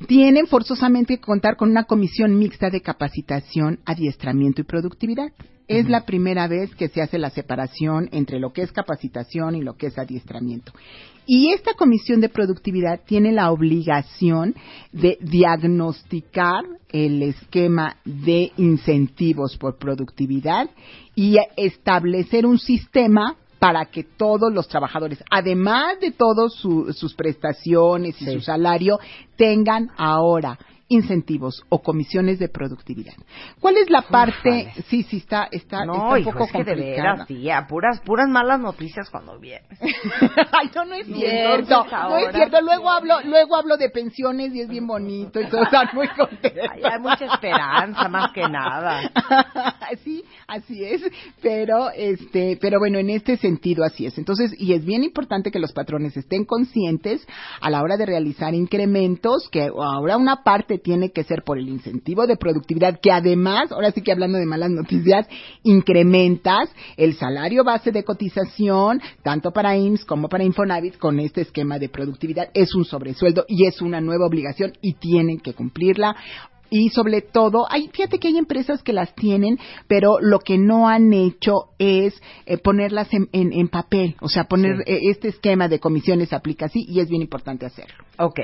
tienen 0.08 0.48
forzosamente 0.48 1.16
que 1.18 1.22
contar 1.24 1.56
con 1.56 1.70
una 1.72 1.86
comisión 1.86 2.38
mixta 2.38 2.70
de 2.70 2.82
capacitación, 2.82 3.80
adiestramiento 3.86 4.62
y 4.62 4.66
productividad. 4.66 5.30
Es 5.68 5.90
la 5.90 6.06
primera 6.06 6.48
vez 6.48 6.76
que 6.76 6.90
se 6.90 7.02
hace 7.02 7.18
la 7.18 7.32
separación 7.32 8.08
entre 8.12 8.40
lo 8.40 8.54
que 8.54 8.62
es 8.62 8.72
capacitación 8.72 9.56
y 9.56 9.62
lo 9.62 9.76
que 9.76 9.88
es 9.88 9.98
adiestramiento. 9.98 10.72
Y 11.26 11.54
esta 11.54 11.74
comisión 11.74 12.22
de 12.22 12.30
productividad 12.30 13.02
tiene 13.06 13.32
la 13.32 13.52
obligación 13.52 14.54
de 14.92 15.18
diagnosticar 15.22 16.64
el 16.90 17.24
esquema 17.24 17.98
de 18.06 18.52
incentivos 18.58 19.58
por 19.58 19.78
productividad 19.78 20.70
y 21.16 21.38
establecer 21.58 22.46
un 22.46 22.60
sistema 22.60 23.36
para 23.58 23.86
que 23.86 24.04
todos 24.04 24.54
los 24.54 24.68
trabajadores, 24.68 25.24
además 25.32 26.00
de 26.00 26.12
todas 26.12 26.54
sus 26.54 27.16
prestaciones 27.16 28.22
y 28.22 28.26
Sí. 28.26 28.32
su 28.34 28.42
salario, 28.42 29.00
tengan 29.36 29.90
ahora 29.98 30.60
incentivos 30.88 31.64
o 31.70 31.82
comisiones 31.82 32.38
de 32.40 32.48
productividad. 32.48 33.14
¿Cuál 33.60 33.78
es 33.78 33.90
la 33.90 34.04
parte? 34.04 34.72
Sí, 34.88 35.04
sí 35.04 35.18
está, 35.18 35.48
está, 35.52 35.84
No, 35.86 35.94
está 35.94 36.08
un 36.08 36.20
hijo, 36.20 36.32
poco 36.32 36.46
es 36.46 36.52
que 36.52 36.64
de 36.64 36.74
complicada. 36.74 37.12
veras, 37.12 37.28
tía, 37.28 37.66
puras, 37.68 38.02
puras 38.02 38.30
malas 38.30 38.60
noticias 38.60 39.10
cuando 39.10 39.40
vienes. 39.40 39.80
Ay, 40.52 40.70
no, 40.76 40.86
no 40.86 40.94
es 40.94 41.08
cierto. 41.08 41.86
No 41.86 42.18
es 42.18 42.36
cierto. 42.36 42.62
Luego 42.62 42.90
hablo, 42.92 43.22
luego 43.24 43.56
hablo 43.56 43.78
de 43.78 43.90
pensiones 43.90 44.54
y 44.54 44.62
es 44.62 44.68
bien 44.68 44.86
bonito 44.86 45.40
y 45.40 45.48
todos 45.48 45.66
están 45.66 45.90
muy 45.94 46.08
contentos. 46.10 46.70
Ay, 46.72 46.82
hay 46.84 47.00
mucha 47.00 47.26
esperanza, 47.26 48.08
más 48.08 48.32
que 48.32 48.48
nada. 48.48 49.12
sí, 50.04 50.24
así 50.48 50.84
es. 50.84 51.02
Pero, 51.42 51.90
este, 51.92 52.58
pero 52.60 52.80
bueno, 52.80 53.00
en 53.00 53.10
este 53.10 53.38
sentido 53.38 53.84
así 53.84 54.06
es. 54.06 54.18
Entonces, 54.18 54.54
y 54.58 54.74
es 54.74 54.86
bien 54.86 55.04
importante 55.04 55.52
que 55.52 55.60
los 55.60 55.74
patrones 55.74 56.16
estén 56.18 56.46
conscientes 56.46 57.26
a 57.62 57.70
la 57.70 57.82
hora 57.82 57.98
de 57.98 58.06
realizar 58.06 58.54
incrementos, 58.54 59.50
que 59.50 59.70
ahora 59.76 60.18
una 60.18 60.44
parte 60.44 60.78
tiene 60.78 61.12
que 61.12 61.24
ser 61.24 61.44
por 61.44 61.58
el 61.58 61.70
incentivo 61.70 62.28
de 62.28 62.38
productividad, 62.38 63.00
que 63.00 63.12
además, 63.12 63.72
ahora 63.72 63.92
sí 63.92 64.02
que 64.02 64.12
hablando 64.12 64.38
de 64.38 64.46
malas 64.46 64.72
noticias, 64.72 65.28
incrementas 65.64 66.70
el 66.98 67.16
salario 67.16 67.64
base 67.64 67.92
de 67.92 68.04
cotización, 68.04 69.02
tanto 69.24 69.52
para 69.52 69.76
IMSS 69.78 70.06
como 70.06 70.30
para 70.30 70.44
Infonavit, 70.44 70.98
con 70.98 71.20
este 71.20 71.42
esquema 71.42 71.80
de 71.80 71.90
productividad. 71.90 72.50
Es 72.54 72.74
un 72.76 72.86
sobresueldo 72.86 73.46
y 73.48 73.66
es 73.66 73.82
una 73.82 74.02
nueva 74.02 74.26
obligación 74.26 74.74
y 74.82 74.94
tienen 74.94 75.40
que 75.40 75.54
cumplirla 75.54 76.16
y 76.70 76.90
sobre 76.90 77.22
todo, 77.22 77.66
hay, 77.70 77.90
fíjate 77.90 78.20
que 78.20 78.28
hay 78.30 78.38
empresas 78.38 78.82
que 78.84 78.94
las 78.94 79.14
tienen, 79.16 79.58
pero 79.88 80.18
lo 80.20 80.40
que 80.40 80.58
no 80.58 80.88
han 80.88 81.14
hecho 81.14 81.70
es 81.80 82.22
eh, 82.46 82.58
ponerlas 82.58 83.14
en, 83.14 83.30
en, 83.34 83.54
en 83.54 83.68
papel, 83.68 84.16
o 84.22 84.28
sea, 84.30 84.46
poner 84.46 84.78
Sí. 84.78 84.84
eh, 84.94 85.00
este 85.12 85.28
esquema 85.30 85.68
de 85.68 85.80
comisiones 85.80 86.34
aplica 86.34 86.66
así 86.66 86.86
y 86.88 87.00
es 87.00 87.10
bien 87.10 87.22
importante 87.22 87.66
hacerlo. 87.66 87.96
Ok. 88.18 88.40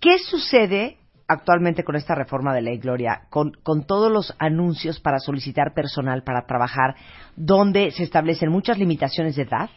¿Qué 0.00 0.18
sucede 0.18 0.98
actualmente 1.26 1.84
con 1.84 1.96
esta 1.96 2.14
reforma 2.14 2.54
de 2.54 2.60
ley, 2.60 2.76
Gloria, 2.78 3.22
con, 3.30 3.52
con 3.62 3.86
todos 3.86 4.12
los 4.12 4.34
anuncios 4.38 5.00
para 5.00 5.18
solicitar 5.18 5.72
personal 5.74 6.22
para 6.22 6.44
trabajar, 6.46 6.94
donde 7.34 7.90
se 7.92 8.02
establecen 8.02 8.50
muchas 8.50 8.78
limitaciones 8.78 9.34
de 9.36 9.42
edad, 9.44 9.70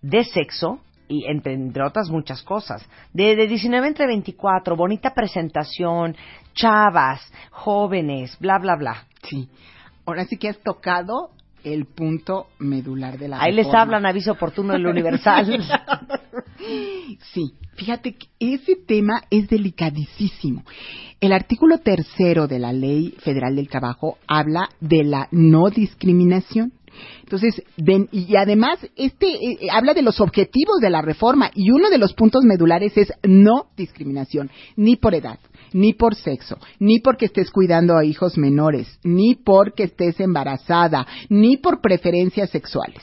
de 0.00 0.24
sexo, 0.24 0.80
y 1.12 1.24
entre, 1.26 1.52
entre 1.52 1.84
otras 1.84 2.08
muchas 2.10 2.42
cosas. 2.42 2.84
De, 3.12 3.36
de 3.36 3.46
19 3.46 3.86
entre 3.86 4.06
24, 4.06 4.74
bonita 4.76 5.12
presentación, 5.14 6.16
chavas, 6.54 7.20
jóvenes, 7.50 8.36
bla, 8.40 8.58
bla, 8.58 8.76
bla. 8.76 9.04
Sí. 9.22 9.48
Ahora 10.06 10.24
sí 10.24 10.36
que 10.36 10.48
has 10.48 10.58
tocado 10.58 11.30
el 11.64 11.84
punto 11.86 12.48
medular 12.58 13.18
de 13.18 13.28
la 13.28 13.40
Ahí 13.40 13.52
les 13.52 13.66
reforma. 13.66 13.82
hablan 13.82 14.06
aviso 14.06 14.32
oportuno 14.32 14.72
del 14.72 14.86
Universal. 14.86 15.62
Sí, 17.32 17.54
fíjate 17.74 18.14
que 18.14 18.26
ese 18.38 18.76
tema 18.76 19.22
es 19.30 19.48
delicadísimo. 19.48 20.62
El 21.20 21.32
artículo 21.32 21.78
tercero 21.78 22.46
de 22.46 22.58
la 22.58 22.72
Ley 22.72 23.14
Federal 23.18 23.56
del 23.56 23.68
Trabajo 23.68 24.18
habla 24.26 24.68
de 24.80 25.04
la 25.04 25.28
no 25.30 25.68
discriminación. 25.68 26.72
Entonces, 27.20 27.62
y 28.12 28.36
además, 28.36 28.78
este 28.96 29.26
eh, 29.26 29.58
eh, 29.60 29.66
habla 29.70 29.94
de 29.94 30.02
los 30.02 30.20
objetivos 30.20 30.80
de 30.80 30.90
la 30.90 31.02
reforma 31.02 31.50
y 31.54 31.70
uno 31.70 31.90
de 31.90 31.98
los 31.98 32.14
puntos 32.14 32.44
medulares 32.44 32.96
es 32.96 33.12
no 33.22 33.66
discriminación, 33.76 34.50
ni 34.76 34.96
por 34.96 35.14
edad, 35.14 35.38
ni 35.72 35.94
por 35.94 36.14
sexo, 36.14 36.58
ni 36.78 37.00
porque 37.00 37.26
estés 37.26 37.50
cuidando 37.50 37.96
a 37.96 38.04
hijos 38.04 38.36
menores, 38.36 38.98
ni 39.04 39.34
porque 39.34 39.84
estés 39.84 40.20
embarazada, 40.20 41.06
ni 41.28 41.56
por 41.56 41.80
preferencias 41.80 42.50
sexuales. 42.50 43.02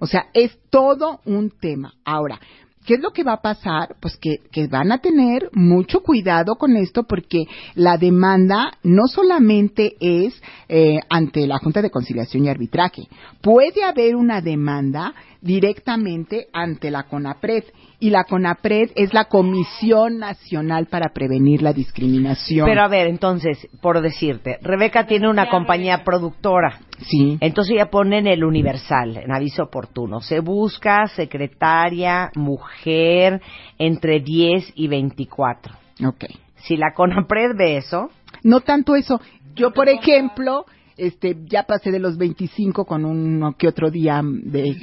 O 0.00 0.06
sea, 0.06 0.26
es 0.32 0.58
todo 0.70 1.20
un 1.24 1.50
tema. 1.50 1.94
Ahora, 2.04 2.40
¿Qué 2.86 2.94
es 2.94 3.00
lo 3.00 3.10
que 3.10 3.24
va 3.24 3.32
a 3.32 3.42
pasar? 3.42 3.96
Pues 4.00 4.16
que 4.16 4.68
van 4.68 4.92
a 4.92 4.98
tener 4.98 5.50
mucho 5.52 6.02
cuidado 6.02 6.54
con 6.54 6.76
esto 6.76 7.02
porque 7.02 7.46
la 7.74 7.98
demanda 7.98 8.70
no 8.84 9.08
solamente 9.08 9.96
es 9.98 10.40
eh, 10.68 10.98
ante 11.08 11.46
la 11.46 11.58
Junta 11.58 11.80
de 11.80 11.90
Conciliación 11.90 12.44
y 12.44 12.48
Arbitraje. 12.48 13.02
Puede 13.40 13.84
haber 13.84 14.16
una 14.16 14.40
demanda 14.40 15.14
directamente 15.40 16.48
ante 16.52 16.90
la 16.90 17.04
CONAPRED 17.04 17.64
y 18.00 18.10
la 18.10 18.24
CONAPRED 18.24 18.90
es 18.96 19.14
la 19.14 19.26
Comisión 19.26 20.18
Nacional 20.18 20.86
para 20.86 21.12
Prevenir 21.14 21.62
la 21.62 21.72
Discriminación. 21.72 22.66
Pero 22.66 22.82
a 22.82 22.88
ver, 22.88 23.06
entonces, 23.06 23.68
por 23.80 24.00
decirte, 24.00 24.58
Rebeca 24.60 25.06
tiene 25.06 25.28
una 25.28 25.48
compañía 25.48 26.02
productora. 26.04 26.80
sí. 26.98 27.38
Entonces 27.40 27.74
ella 27.74 27.90
pone 27.90 28.18
en 28.18 28.26
el 28.26 28.42
Universal, 28.44 29.16
en 29.18 29.32
aviso 29.32 29.64
oportuno, 29.64 30.20
se 30.20 30.40
busca 30.40 31.06
secretaria, 31.08 32.30
mujer, 32.34 33.40
entre 33.78 34.20
10 34.20 34.72
y 34.74 34.88
24. 34.88 35.74
Ok. 36.06 36.24
Si 36.56 36.76
la 36.76 36.92
CONAPRED 36.92 37.56
ve 37.56 37.76
eso, 37.76 38.10
No 38.42 38.60
tanto 38.60 38.94
eso. 38.94 39.20
Yo, 39.56 39.72
por 39.72 39.88
ejemplo, 39.88 40.64
este, 40.96 41.36
ya 41.46 41.64
pasé 41.64 41.90
de 41.90 41.98
los 41.98 42.16
25 42.16 42.84
con 42.84 43.04
uno 43.04 43.54
que 43.58 43.66
otro 43.68 43.90
día 43.90 44.20
de... 44.24 44.76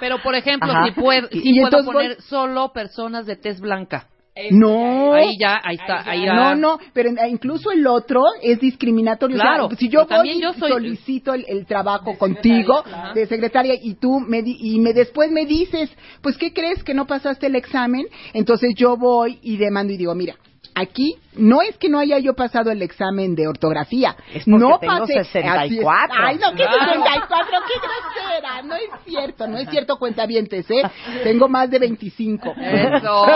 Pero, 0.00 0.22
por 0.22 0.34
ejemplo, 0.34 0.70
Ajá. 0.70 0.86
si, 0.86 0.92
puedo, 0.92 1.28
Y- 1.30 1.40
si 1.40 1.48
y 1.50 1.54
puedo 1.60 1.66
entonces 1.66 1.92
poner 1.92 2.14
voy- 2.16 2.22
solo 2.26 2.72
personas 2.72 3.26
de 3.26 3.36
tez 3.36 3.60
blanca. 3.60 4.06
No. 4.52 5.12
Ahí 5.12 5.36
ya, 5.38 5.60
ahí 5.62 5.74
está, 5.76 6.08
ahí 6.08 6.24
ya. 6.24 6.32
No, 6.32 6.54
no, 6.54 6.78
pero 6.94 7.10
en- 7.10 7.18
incluso 7.28 7.72
el 7.72 7.86
otro 7.86 8.22
es 8.42 8.58
discriminatorio. 8.60 9.36
O 9.36 9.40
sea, 9.40 9.48
Claro, 9.50 9.68
si 9.76 9.88
yo 9.90 10.06
voy 10.06 10.30
y 10.30 10.40
yo 10.40 10.54
soy- 10.54 10.70
solicito 10.70 11.34
el, 11.34 11.44
el 11.46 11.66
trabajo 11.66 12.16
contigo 12.16 12.82
de 13.14 13.26
secretaria 13.26 13.74
y 13.74 13.94
tú 13.96 14.20
me 14.20 14.42
di- 14.42 14.56
y 14.58 14.78
me 14.78 14.94
después 14.94 15.30
me 15.30 15.44
dices, 15.44 15.90
pues 16.22 16.38
¿qué 16.38 16.54
crees 16.54 16.82
que 16.84 16.94
no 16.94 17.06
pasaste 17.06 17.48
el 17.48 17.56
examen? 17.56 18.06
Entonces 18.32 18.72
yo 18.76 18.96
voy 18.96 19.38
y 19.42 19.58
demando 19.58 19.92
y 19.92 19.98
digo, 19.98 20.14
mira, 20.14 20.36
aquí 20.74 21.16
no 21.36 21.62
es 21.62 21.76
que 21.78 21.88
no 21.88 21.98
haya 21.98 22.18
yo 22.18 22.34
pasado 22.34 22.70
el 22.70 22.82
examen 22.82 23.34
de 23.34 23.46
ortografía, 23.46 24.16
Es 24.34 24.44
porque 24.44 24.50
no 24.50 24.78
tengo 24.78 24.98
pasé 25.00 25.24
64. 25.24 26.16
Ay, 26.26 26.36
no, 26.38 26.50
¿qué 26.50 26.64
Claro. 26.64 26.92
64? 27.04 27.58
¡Qué 27.68 27.74
grosera! 27.78 28.62
No 28.62 28.74
es 28.74 28.90
cierto, 29.04 29.46
no 29.46 29.58
es 29.58 29.68
cierto, 29.70 29.96
cuentavientes, 29.96 30.70
¿eh? 30.70 30.82
Tengo 31.22 31.48
más 31.48 31.70
de 31.70 31.78
25. 31.78 32.52
Eso, 32.60 33.26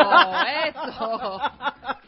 eso. 0.67 1.41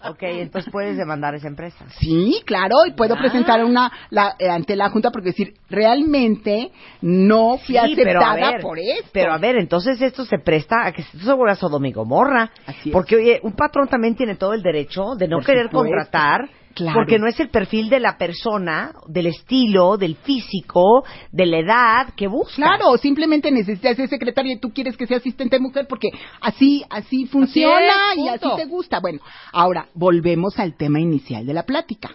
Ok, 0.09 0.23
entonces 0.23 0.71
puedes 0.73 0.97
demandar 0.97 1.35
a 1.35 1.37
esa 1.39 1.49
empresa. 1.49 1.85
Sí, 1.99 2.41
claro, 2.47 2.75
y 2.87 2.93
puedo 2.93 3.15
Ah. 3.15 3.19
presentar 3.19 3.65
una 3.65 3.91
la, 4.11 4.37
eh, 4.39 4.49
ante 4.49 4.77
la 4.77 4.89
Junta 4.91 5.11
porque 5.11 5.31
decir, 5.31 5.55
realmente 5.69 6.71
no 7.01 7.59
fui 7.59 7.77
Sí, 7.77 7.95
pero 7.97 8.21
a 8.21 8.31
aceptada 8.31 8.53
ver, 8.53 8.61
por 8.61 8.79
esto. 8.79 9.11
Pero 9.13 9.33
a 9.33 9.39
ver, 9.39 9.57
entonces 9.57 10.01
esto 10.01 10.25
se 10.25 10.39
presta 10.39 10.87
a 10.87 10.93
que 10.93 11.03
esto 11.03 11.19
se 11.19 11.33
vuelva 11.33 11.55
Sodoma 11.57 11.89
y 11.89 11.93
Gomorra. 11.93 12.51
Así 12.67 12.91
es. 12.91 12.93
Porque, 12.93 13.17
oye, 13.17 13.41
un 13.43 13.53
patrón 13.55 13.89
también 13.89 14.15
tiene 14.15 14.37
todo 14.37 14.53
el 14.55 14.63
derecho 14.63 15.15
de 15.19 15.27
no 15.29 15.39
Por 15.39 15.47
querer. 15.47 15.71
Contratar. 15.77 16.51
Claro. 16.75 16.99
Porque 16.99 17.19
no 17.19 17.27
es 17.27 17.41
el 17.41 17.49
perfil 17.49 17.89
de 17.89 18.01
la 18.01 18.19
persona, 18.19 18.93
del 19.07 19.29
estilo, 19.29 19.97
del 19.97 20.15
físico, 20.15 21.05
de 21.33 21.47
la 21.47 21.59
edad 21.61 22.15
que 22.15 22.27
busca. 22.27 22.55
Claro, 22.57 22.99
simplemente 22.99 23.51
necesitas 23.51 23.97
ser 23.97 24.11
secretaria 24.11 24.53
y 24.53 24.61
tú 24.61 24.75
quieres 24.75 24.95
que 24.95 25.07
sea 25.07 25.17
asistente 25.17 25.59
mujer 25.59 25.87
porque 25.89 26.11
así 26.43 26.85
así 26.91 27.25
funciona 27.25 28.13
es, 28.13 28.19
y 28.19 28.29
así 28.29 28.47
te 28.59 28.67
gusta. 28.67 29.01
Bueno, 29.01 29.21
ahora 29.55 29.89
volvemos 29.95 30.59
al 30.59 30.77
tema 30.77 31.01
inicial 31.01 31.47
de 31.47 31.55
la 31.55 31.63
plática. 31.63 32.11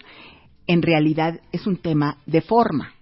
En 0.68 0.80
realidad 0.80 1.40
es 1.50 1.66
un 1.66 1.78
tema 1.78 2.18
de 2.26 2.40
forma. 2.40 2.92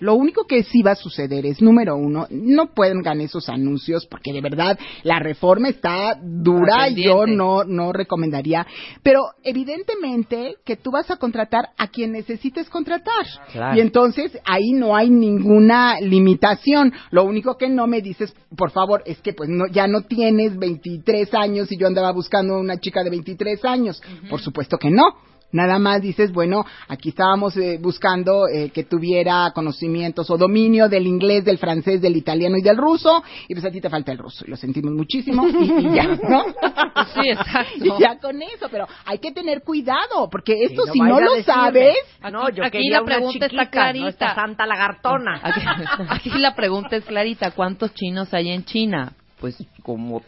Lo 0.00 0.14
único 0.14 0.44
que 0.46 0.62
sí 0.62 0.82
va 0.82 0.92
a 0.92 0.96
suceder 0.96 1.46
es, 1.46 1.60
número 1.60 1.96
uno, 1.96 2.26
no 2.30 2.74
pueden 2.74 3.02
ganar 3.02 3.24
esos 3.24 3.48
anuncios 3.48 4.06
porque 4.06 4.32
de 4.32 4.40
verdad 4.40 4.78
la 5.02 5.18
reforma 5.18 5.68
está 5.68 6.18
dura 6.22 6.88
y 6.88 7.04
yo 7.04 7.26
no, 7.26 7.64
no 7.64 7.92
recomendaría. 7.92 8.66
Pero 9.02 9.22
evidentemente 9.42 10.56
que 10.64 10.76
tú 10.76 10.90
vas 10.90 11.10
a 11.10 11.16
contratar 11.16 11.70
a 11.76 11.88
quien 11.88 12.12
necesites 12.12 12.68
contratar. 12.68 13.26
Claro. 13.52 13.76
Y 13.76 13.80
entonces 13.80 14.38
ahí 14.44 14.72
no 14.72 14.96
hay 14.96 15.10
ninguna 15.10 16.00
limitación. 16.00 16.92
Lo 17.10 17.24
único 17.24 17.56
que 17.56 17.68
no 17.68 17.86
me 17.86 18.00
dices, 18.00 18.34
por 18.56 18.70
favor, 18.70 19.02
es 19.06 19.20
que 19.20 19.32
pues 19.32 19.48
no, 19.48 19.66
ya 19.66 19.86
no 19.86 20.02
tienes 20.02 20.56
23 20.58 21.34
años 21.34 21.70
y 21.72 21.78
yo 21.78 21.86
andaba 21.86 22.12
buscando 22.12 22.58
una 22.58 22.78
chica 22.78 23.02
de 23.02 23.10
23 23.10 23.64
años. 23.64 24.02
Por 24.28 24.40
supuesto 24.40 24.78
que 24.78 24.90
no. 24.90 25.27
Nada 25.50 25.78
más 25.78 26.02
dices, 26.02 26.30
bueno, 26.32 26.64
aquí 26.88 27.08
estábamos 27.08 27.56
eh, 27.56 27.78
buscando 27.80 28.46
eh, 28.48 28.70
que 28.70 28.84
tuviera 28.84 29.50
conocimientos 29.54 30.30
o 30.30 30.36
dominio 30.36 30.88
del 30.88 31.06
inglés, 31.06 31.44
del 31.44 31.56
francés, 31.56 32.02
del 32.02 32.16
italiano 32.16 32.56
y 32.58 32.62
del 32.62 32.76
ruso, 32.76 33.22
y 33.48 33.54
pues 33.54 33.64
a 33.64 33.70
ti 33.70 33.80
te 33.80 33.88
falta 33.88 34.12
el 34.12 34.18
ruso, 34.18 34.44
y 34.46 34.50
lo 34.50 34.56
sentimos 34.56 34.92
muchísimo, 34.92 35.48
y, 35.48 35.86
y 35.86 35.94
ya, 35.94 36.04
¿no? 36.28 36.44
Sí, 37.14 37.30
exacto. 37.30 37.84
Y 37.84 38.00
ya 38.00 38.18
con 38.18 38.42
eso, 38.42 38.68
pero 38.70 38.86
hay 39.06 39.18
que 39.18 39.32
tener 39.32 39.62
cuidado, 39.62 40.28
porque 40.30 40.64
esto 40.64 40.84
no 40.84 40.92
si 40.92 41.00
no 41.00 41.20
lo 41.20 41.32
decirme. 41.34 41.42
sabes, 41.44 41.96
no, 42.30 42.50
yo 42.50 42.64
aquí 42.64 42.88
la 42.90 43.02
una 43.02 43.06
pregunta 43.06 43.46
está 43.46 43.48
chiquita, 43.48 43.70
clarita. 43.70 44.02
no 44.02 44.08
esta 44.08 44.34
santa 44.34 44.66
lagartona. 44.66 45.40
Aquí, 45.42 45.60
aquí 46.08 46.30
la 46.38 46.54
pregunta 46.54 46.96
es 46.96 47.04
clarita. 47.04 47.52
¿Cuántos 47.52 47.94
chinos 47.94 48.34
hay 48.34 48.50
en 48.50 48.64
China? 48.64 49.12
Pues 49.40 49.56
como 49.82 50.22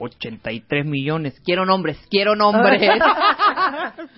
83 0.00 0.86
millones. 0.86 1.40
Quiero 1.44 1.64
nombres, 1.64 1.98
quiero 2.10 2.34
nombres. 2.34 2.80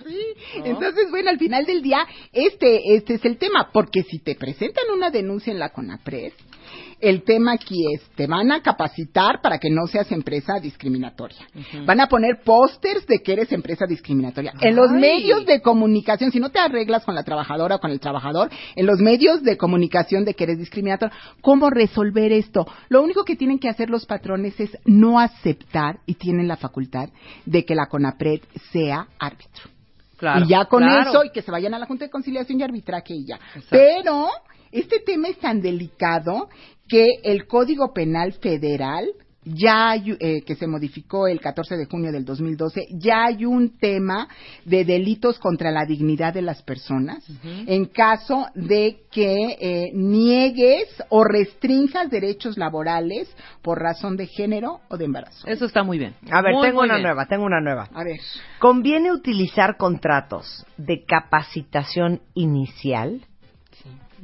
Sí, 0.05 0.19
entonces, 0.65 1.09
bueno, 1.09 1.29
al 1.29 1.37
final 1.37 1.65
del 1.65 1.81
día, 1.81 2.05
este, 2.31 2.95
este 2.95 3.15
es 3.15 3.25
el 3.25 3.37
tema, 3.37 3.69
porque 3.71 4.03
si 4.03 4.19
te 4.19 4.35
presentan 4.35 4.85
una 4.93 5.11
denuncia 5.11 5.51
en 5.51 5.59
la 5.59 5.69
CONAPRES, 5.69 6.33
el 7.03 7.23
tema 7.23 7.51
aquí 7.53 7.83
es, 7.93 8.01
te 8.15 8.27
van 8.27 8.51
a 8.51 8.61
capacitar 8.61 9.41
para 9.41 9.59
que 9.59 9.69
no 9.69 9.87
seas 9.87 10.09
empresa 10.11 10.59
discriminatoria. 10.61 11.45
Van 11.85 11.99
a 11.99 12.07
poner 12.07 12.41
pósters 12.43 13.05
de 13.05 13.19
que 13.19 13.33
eres 13.33 13.51
empresa 13.51 13.85
discriminatoria. 13.85 14.53
En 14.61 14.75
los 14.75 14.89
medios 14.89 15.45
de 15.45 15.61
comunicación, 15.61 16.31
si 16.31 16.39
no 16.39 16.49
te 16.49 16.59
arreglas 16.59 17.03
con 17.03 17.13
la 17.13 17.23
trabajadora 17.23 17.75
o 17.75 17.79
con 17.79 17.91
el 17.91 17.99
trabajador, 17.99 18.49
en 18.75 18.85
los 18.85 18.99
medios 18.99 19.43
de 19.43 19.57
comunicación 19.57 20.23
de 20.23 20.33
que 20.33 20.45
eres 20.45 20.59
discriminatoria, 20.59 21.13
¿cómo 21.41 21.69
resolver 21.69 22.31
esto? 22.31 22.65
Lo 22.87 23.03
único 23.03 23.25
que 23.25 23.35
tienen 23.35 23.59
que 23.59 23.67
hacer 23.67 23.89
los 23.89 24.05
patrones 24.05 24.57
es 24.61 24.77
no 24.85 25.19
aceptar 25.19 25.99
y 26.05 26.15
tienen 26.15 26.47
la 26.47 26.55
facultad 26.55 27.09
de 27.45 27.65
que 27.65 27.75
la 27.75 27.87
CONAPRED 27.87 28.41
sea 28.71 29.07
árbitro 29.19 29.73
Claro, 30.17 30.45
y 30.45 30.47
ya 30.47 30.65
con 30.65 30.83
claro. 30.83 31.09
eso 31.09 31.23
y 31.25 31.31
que 31.31 31.41
se 31.41 31.51
vayan 31.51 31.73
a 31.73 31.79
la 31.79 31.85
Junta 31.85 32.05
de 32.05 32.11
Conciliación 32.11 32.57
y 32.57 32.63
Arbitraje 32.63 33.13
y 33.13 33.25
ya. 33.25 33.35
Exacto. 33.35 33.67
Pero 33.71 34.29
este 34.71 34.99
tema 34.99 35.27
es 35.27 35.37
tan 35.37 35.61
delicado 35.61 36.49
que 36.93 37.21
el 37.23 37.47
Código 37.47 37.91
Penal 37.91 38.33
Federal 38.33 39.07
ya 39.45 39.89
hay, 39.89 40.15
eh, 40.19 40.43
que 40.45 40.53
se 40.53 40.67
modificó 40.67 41.27
el 41.27 41.41
14 41.41 41.75
de 41.75 41.87
junio 41.87 42.11
del 42.11 42.23
2012, 42.23 42.85
ya 42.91 43.25
hay 43.25 43.45
un 43.45 43.79
tema 43.79 44.27
de 44.63 44.85
delitos 44.85 45.39
contra 45.39 45.71
la 45.71 45.85
dignidad 45.87 46.35
de 46.35 46.43
las 46.43 46.61
personas 46.61 47.25
en 47.43 47.85
caso 47.85 48.45
de 48.53 48.99
que 49.11 49.57
eh, 49.59 49.91
niegues 49.95 50.87
o 51.09 51.23
restrinjas 51.23 52.11
derechos 52.11 52.59
laborales 52.59 53.27
por 53.63 53.81
razón 53.81 54.15
de 54.15 54.27
género 54.27 54.81
o 54.87 54.95
de 54.95 55.05
embarazo. 55.05 55.47
Eso 55.47 55.65
está 55.65 55.81
muy 55.81 55.97
bien. 55.97 56.13
A 56.29 56.43
ver, 56.43 56.53
Muy, 56.53 56.67
tengo 56.67 56.81
muy 56.81 56.85
una 56.85 56.97
bien. 56.97 57.07
nueva, 57.07 57.25
tengo 57.25 57.43
una 57.43 57.59
nueva. 57.59 57.89
A 57.91 58.03
ver. 58.03 58.19
¿Conviene 58.59 59.11
utilizar 59.11 59.77
contratos 59.77 60.63
de 60.77 61.03
capacitación 61.05 62.21
inicial? 62.35 63.25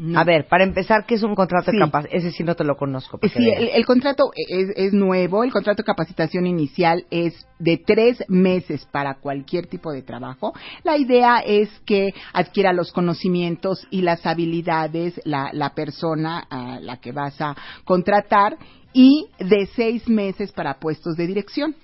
No. 0.02 0.18
A 0.18 0.24
ver, 0.24 0.48
para 0.48 0.64
empezar, 0.64 1.06
¿qué 1.06 1.16
es 1.16 1.24
un 1.24 1.36
contrato 1.36 1.72
Sí. 1.72 1.78
de 1.78 1.84
capacitación? 1.84 2.22
Ese 2.28 2.32
sí 2.38 2.44
no 2.46 2.56
te 2.56 2.64
lo 2.64 2.78
conozco. 2.78 3.20
Sí, 3.22 3.30
el, 3.36 3.68
el 3.68 3.86
contrato 3.86 4.32
es, 4.34 4.70
es 4.78 4.94
nuevo, 4.94 5.44
el 5.44 5.52
contrato 5.52 5.84
de 5.84 5.86
capacitación 5.86 6.48
inicial 6.48 7.06
es 7.12 7.46
de 7.60 7.76
tres 7.86 8.24
meses 8.30 8.86
para 8.94 9.16
cualquier 9.16 9.68
tipo 9.68 9.92
de 9.92 10.02
trabajo. 10.02 10.54
La 10.86 10.98
idea 10.98 11.40
es 11.46 11.70
que 11.86 12.14
adquiera 12.32 12.72
los 12.72 12.94
conocimientos 12.94 13.86
y 13.92 14.02
las 14.02 14.26
habilidades 14.26 15.20
la, 15.26 15.50
la 15.52 15.72
persona 15.76 16.48
a 16.50 16.80
la 16.80 17.02
que 17.02 17.12
vas 17.12 17.36
a 17.42 17.58
contratar 17.84 18.58
y 18.94 19.28
de 19.38 19.66
seis 19.76 20.08
meses 20.08 20.54
para 20.54 20.80
puestos 20.80 21.18
de 21.18 21.28
dirección. 21.28 21.76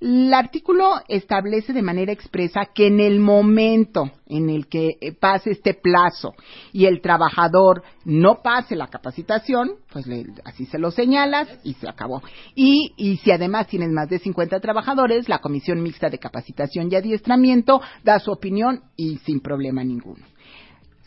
El 0.00 0.32
artículo 0.34 1.00
establece 1.08 1.72
de 1.72 1.80
manera 1.82 2.12
expresa 2.12 2.66
que 2.74 2.88
en 2.88 3.00
el 3.00 3.18
momento 3.18 4.10
en 4.26 4.50
el 4.50 4.66
que 4.66 4.96
eh, 5.00 5.12
pase 5.12 5.52
este 5.52 5.72
plazo 5.72 6.34
y 6.72 6.84
el 6.84 7.00
trabajador 7.00 7.82
no 8.04 8.42
pase 8.42 8.76
la 8.76 8.88
capacitación, 8.88 9.76
pues 9.90 10.06
le- 10.06 10.26
así 10.44 10.66
se 10.66 10.78
lo 10.78 10.90
señalas 10.90 11.48
y 11.64 11.74
se 11.74 11.88
acabó. 11.88 12.22
Y, 12.54 12.92
y 12.96 13.16
si 13.18 13.30
además 13.30 13.68
tienes 13.68 13.90
más 13.90 14.08
de 14.10 14.18
50 14.18 14.60
trabajadores, 14.60 15.28
la 15.28 15.38
Comisión 15.38 15.82
Mixta 15.82 16.10
de 16.10 16.18
Capacitación 16.18 16.88
y 16.92 16.96
Adiestramiento 16.96 17.80
da 18.04 18.18
su 18.18 18.30
opinión 18.32 18.82
y 18.96 19.16
sin 19.18 19.40
problema 19.40 19.82
ninguno. 19.82 20.24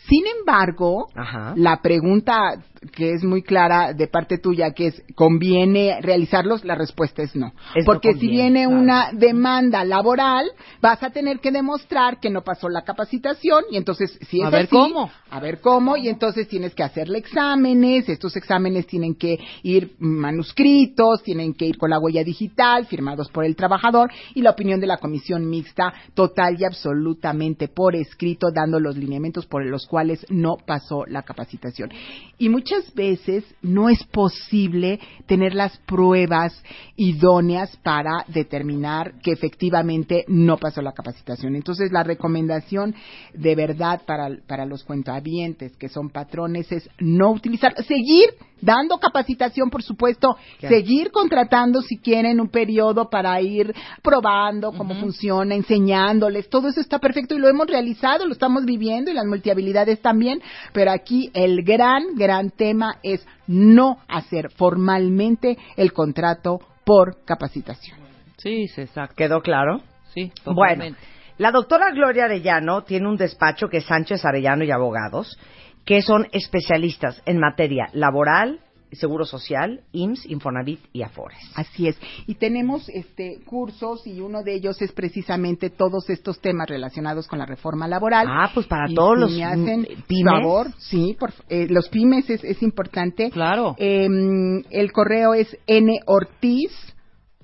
Sin 0.07 0.23
embargo, 0.39 1.07
Ajá. 1.13 1.53
la 1.55 1.81
pregunta 1.83 2.53
que 2.95 3.13
es 3.13 3.23
muy 3.23 3.41
clara 3.41 3.93
de 3.93 4.07
parte 4.07 4.37
tuya, 4.37 4.71
que 4.71 4.87
es, 4.87 5.03
¿conviene 5.15 5.99
realizarlos? 6.01 6.63
La 6.63 6.75
respuesta 6.75 7.21
es 7.21 7.35
no. 7.35 7.53
Es 7.75 7.85
no 7.85 7.85
Porque 7.85 8.13
si 8.13 8.27
viene 8.27 8.65
claro. 8.65 8.81
una 8.81 9.11
demanda 9.11 9.83
laboral, 9.83 10.49
vas 10.81 11.01
a 11.03 11.09
tener 11.09 11.39
que 11.39 11.51
demostrar 11.51 12.19
que 12.19 12.29
no 12.29 12.43
pasó 12.43 12.69
la 12.69 12.83
capacitación 12.83 13.65
y 13.71 13.77
entonces, 13.77 14.17
si 14.29 14.39
es 14.41 14.47
A 14.47 14.49
ver 14.49 14.61
así, 14.65 14.69
cómo. 14.75 15.11
a 15.29 15.39
ver 15.39 15.59
cómo, 15.59 15.97
y 15.97 16.07
entonces 16.07 16.47
tienes 16.47 16.73
que 16.73 16.83
hacerle 16.83 17.17
exámenes, 17.19 18.07
estos 18.07 18.35
exámenes 18.35 18.87
tienen 18.87 19.15
que 19.15 19.37
ir 19.63 19.95
manuscritos, 19.99 21.21
tienen 21.23 21.53
que 21.53 21.65
ir 21.65 21.77
con 21.77 21.89
la 21.89 21.99
huella 21.99 22.23
digital, 22.23 22.85
firmados 22.85 23.29
por 23.29 23.45
el 23.45 23.55
trabajador, 23.55 24.09
y 24.33 24.41
la 24.41 24.51
opinión 24.51 24.79
de 24.79 24.87
la 24.87 24.97
comisión 24.97 25.49
mixta 25.49 25.93
total 26.13 26.55
y 26.59 26.65
absolutamente 26.65 27.67
por 27.67 27.95
escrito, 27.95 28.51
dando 28.53 28.79
los 28.79 28.95
lineamientos 28.95 29.45
por 29.45 29.65
los 29.65 29.85
cuales 29.85 30.25
no 30.29 30.57
pasó 30.65 31.05
la 31.05 31.23
capacitación. 31.23 31.89
Y 32.37 32.49
muchas 32.49 32.68
veces 32.93 33.43
no 33.61 33.89
es 33.89 34.03
posible 34.05 34.99
tener 35.25 35.53
las 35.53 35.77
pruebas 35.79 36.63
idóneas 36.95 37.75
para 37.77 38.25
determinar 38.27 39.19
que 39.21 39.31
efectivamente 39.31 40.25
no 40.27 40.57
pasó 40.57 40.81
la 40.81 40.93
capacitación. 40.93 41.55
Entonces, 41.55 41.91
la 41.91 42.03
recomendación 42.03 42.95
de 43.33 43.55
verdad 43.55 44.01
para, 44.05 44.29
para 44.47 44.65
los 44.65 44.83
cuentavientes 44.83 45.75
que 45.77 45.89
son 45.89 46.09
patrones 46.09 46.71
es 46.71 46.89
no 46.99 47.31
utilizar, 47.31 47.75
seguir 47.83 48.29
dando 48.61 48.97
capacitación, 48.97 49.69
por 49.69 49.83
supuesto, 49.83 50.37
Claro. 50.59 50.75
seguir 50.75 51.11
contratando 51.11 51.81
si 51.81 51.97
quieren 51.97 52.39
un 52.39 52.49
periodo 52.49 53.09
para 53.09 53.39
ir 53.41 53.73
probando 54.01 54.71
cómo 54.71 54.95
funciona, 54.95 55.55
enseñándoles, 55.55 56.49
todo 56.49 56.67
eso 56.67 56.81
está 56.81 56.99
perfecto 56.99 57.35
y 57.35 57.39
lo 57.39 57.47
hemos 57.47 57.67
realizado, 57.67 58.25
lo 58.25 58.33
estamos 58.33 58.65
viviendo 58.65 59.11
y 59.11 59.13
las 59.13 59.25
multihabilidades 59.25 60.01
también, 60.01 60.41
pero 60.73 60.91
aquí 60.91 61.29
el 61.33 61.63
gran, 61.63 62.15
gran 62.15 62.51
tema 62.51 62.97
es 63.03 63.25
no 63.47 63.97
hacer 64.07 64.49
formalmente 64.51 65.57
el 65.75 65.93
contrato 65.93 66.59
por 66.83 67.23
capacitación. 67.25 67.97
Sí, 68.37 68.67
sí, 68.67 68.81
exacto. 68.81 69.15
¿Quedó 69.15 69.41
claro? 69.41 69.81
Sí, 70.13 70.31
Bueno, 70.45 70.55
totalmente. 70.83 70.99
la 71.37 71.51
doctora 71.51 71.91
Gloria 71.91 72.25
Arellano 72.25 72.83
tiene 72.83 73.07
un 73.07 73.17
despacho 73.17 73.67
que 73.67 73.77
es 73.77 73.85
Sánchez 73.85 74.23
Arellano 74.25 74.63
y 74.63 74.71
Abogados, 74.71 75.37
que 75.85 76.01
son 76.01 76.27
especialistas 76.31 77.21
en 77.25 77.39
materia 77.39 77.89
laboral, 77.93 78.59
seguro 78.91 79.23
social, 79.25 79.81
IMSS, 79.91 80.25
Infonavit 80.25 80.79
y 80.93 81.03
Afores. 81.03 81.37
Así 81.55 81.87
es. 81.87 81.95
Y 82.25 82.35
tenemos 82.35 82.89
este 82.89 83.39
cursos 83.45 84.05
y 84.07 84.19
uno 84.19 84.41
de 84.41 84.55
ellos 84.55 84.81
es 84.81 84.91
precisamente 84.91 85.69
todos 85.69 86.09
estos 86.09 86.39
temas 86.41 86.67
relacionados 86.67 87.27
con 87.27 87.37
la 87.37 87.45
reforma 87.45 87.87
laboral. 87.87 88.25
Ah, 88.27 88.49
pues 88.53 88.65
para 88.65 88.89
Y 88.89 88.95
todos 88.95 89.15
si 89.15 89.21
los 89.21 89.31
me 89.37 89.43
hacen 89.43 89.87
pymes. 90.07 90.33
favor, 90.33 90.67
sí, 90.79 91.15
por, 91.19 91.33
eh, 91.49 91.67
los 91.69 91.87
pymes 91.89 92.29
es, 92.29 92.43
es 92.43 92.63
importante. 92.63 93.29
Claro. 93.29 93.75
Em, 93.77 94.63
el 94.71 94.91
correo 94.91 95.35
es 95.35 95.55
nortiz 95.67 96.71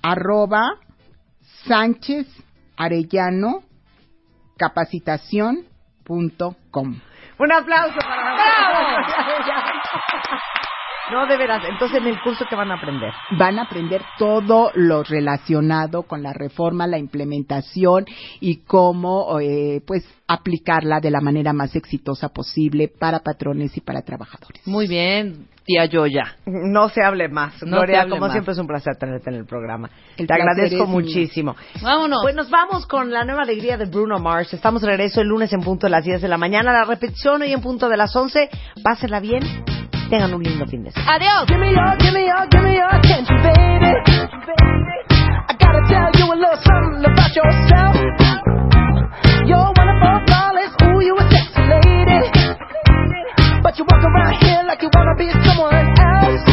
arroba 0.01 0.79
sánchez 1.67 2.27
arellano 2.75 3.63
capacitación 4.57 5.65
punto 6.03 6.55
com. 6.71 6.99
Un 7.37 7.51
aplauso 7.51 7.99
para 7.99 8.31
Arellano. 8.31 9.03
No, 11.11 11.27
de 11.27 11.37
veras. 11.37 11.63
Entonces, 11.69 11.97
en 11.99 12.07
el 12.07 12.19
curso 12.21 12.45
que 12.49 12.55
van 12.55 12.71
a 12.71 12.75
aprender. 12.75 13.11
van 13.37 13.59
a 13.59 13.63
aprender 13.63 14.01
todo 14.17 14.71
lo 14.75 15.03
relacionado 15.03 16.03
con 16.03 16.23
la 16.23 16.33
reforma, 16.33 16.87
la 16.87 16.97
implementación 16.97 18.05
y 18.39 18.57
cómo, 18.63 19.39
eh, 19.39 19.81
pues, 19.85 20.03
aplicarla 20.27 20.99
de 20.99 21.11
la 21.11 21.21
manera 21.21 21.53
más 21.53 21.75
exitosa 21.75 22.29
posible 22.29 22.87
para 22.87 23.19
patrones 23.19 23.77
y 23.77 23.81
para 23.81 24.01
trabajadores. 24.01 24.65
Muy 24.65 24.87
bien, 24.87 25.47
tía 25.63 25.85
Yoya. 25.85 26.37
No 26.47 26.89
se 26.89 27.03
hable 27.03 27.29
más. 27.29 27.61
No 27.61 27.77
Gloria, 27.77 28.01
hable 28.01 28.09
como 28.11 28.21
más. 28.21 28.31
siempre 28.31 28.53
es 28.53 28.57
un 28.59 28.65
placer 28.67 28.95
tenerte 28.97 29.29
en 29.29 29.35
el 29.35 29.45
programa. 29.45 29.89
El 30.17 30.25
Te 30.25 30.33
agradezco 30.33 30.85
mío. 30.87 30.87
muchísimo. 30.87 31.55
Vámonos. 31.83 32.19
Pues 32.23 32.33
nos 32.35 32.49
vamos 32.49 32.87
con 32.87 33.11
la 33.11 33.23
nueva 33.23 33.43
alegría 33.43 33.77
de 33.77 33.85
Bruno 33.85 34.17
Mars. 34.17 34.53
Estamos 34.53 34.81
de 34.81 34.87
regreso 34.87 35.21
el 35.21 35.27
lunes 35.27 35.53
en 35.53 35.61
punto 35.61 35.85
de 35.85 35.91
las 35.91 36.03
10 36.03 36.21
de 36.23 36.27
la 36.27 36.37
mañana. 36.37 36.73
La 36.73 36.85
repetición 36.85 37.43
hoy 37.43 37.53
en 37.53 37.61
punto 37.61 37.87
de 37.89 37.97
las 37.97 38.15
11. 38.15 38.49
Pásenla 38.83 39.19
bien. 39.19 39.43
Tengan 40.09 40.33
un 40.33 40.43
lindo 40.43 40.65
fin 40.67 40.83
de 40.83 40.91
semana. 40.91 41.15
Adiós. 41.15 41.45
Give 41.47 41.57
me 41.59 41.71
your, 41.71 41.97
give 41.97 42.13
me 42.13 42.25
your, 42.25 42.47
give 42.47 42.61
me 42.63 42.75
your 42.75 42.89
attention, 42.89 43.37
baby. 43.41 43.91
I 45.49 45.53
gotta 45.57 45.81
tell 45.89 46.11
you 46.19 46.31
a 46.31 46.37
little 46.37 46.59
something 46.61 47.05
about 47.05 47.35
yourself. 47.35 47.95
You're 49.45 49.73
wonderful, 49.75 50.21
flawless, 50.27 50.73
ooh, 50.83 51.01
you 51.01 51.15
a 51.17 51.23
sexy 51.29 51.61
lady. 51.65 52.21
But 53.63 53.77
you 53.77 53.85
walk 53.89 54.03
around 54.03 54.33
here 54.45 54.63
like 54.67 54.81
you 54.83 54.89
wanna 54.93 55.15
be 55.17 55.29
someone 55.43 55.73
else. 55.73 56.45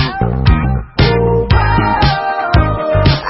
Ooh, 1.12 1.46
wow. 1.52 2.50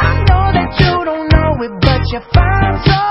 I 0.00 0.22
know 0.28 0.52
that 0.54 0.70
you 0.78 1.04
don't 1.04 1.28
know 1.34 1.62
it, 1.66 1.72
but 1.80 2.00
you're 2.12 2.22
so 2.32 3.01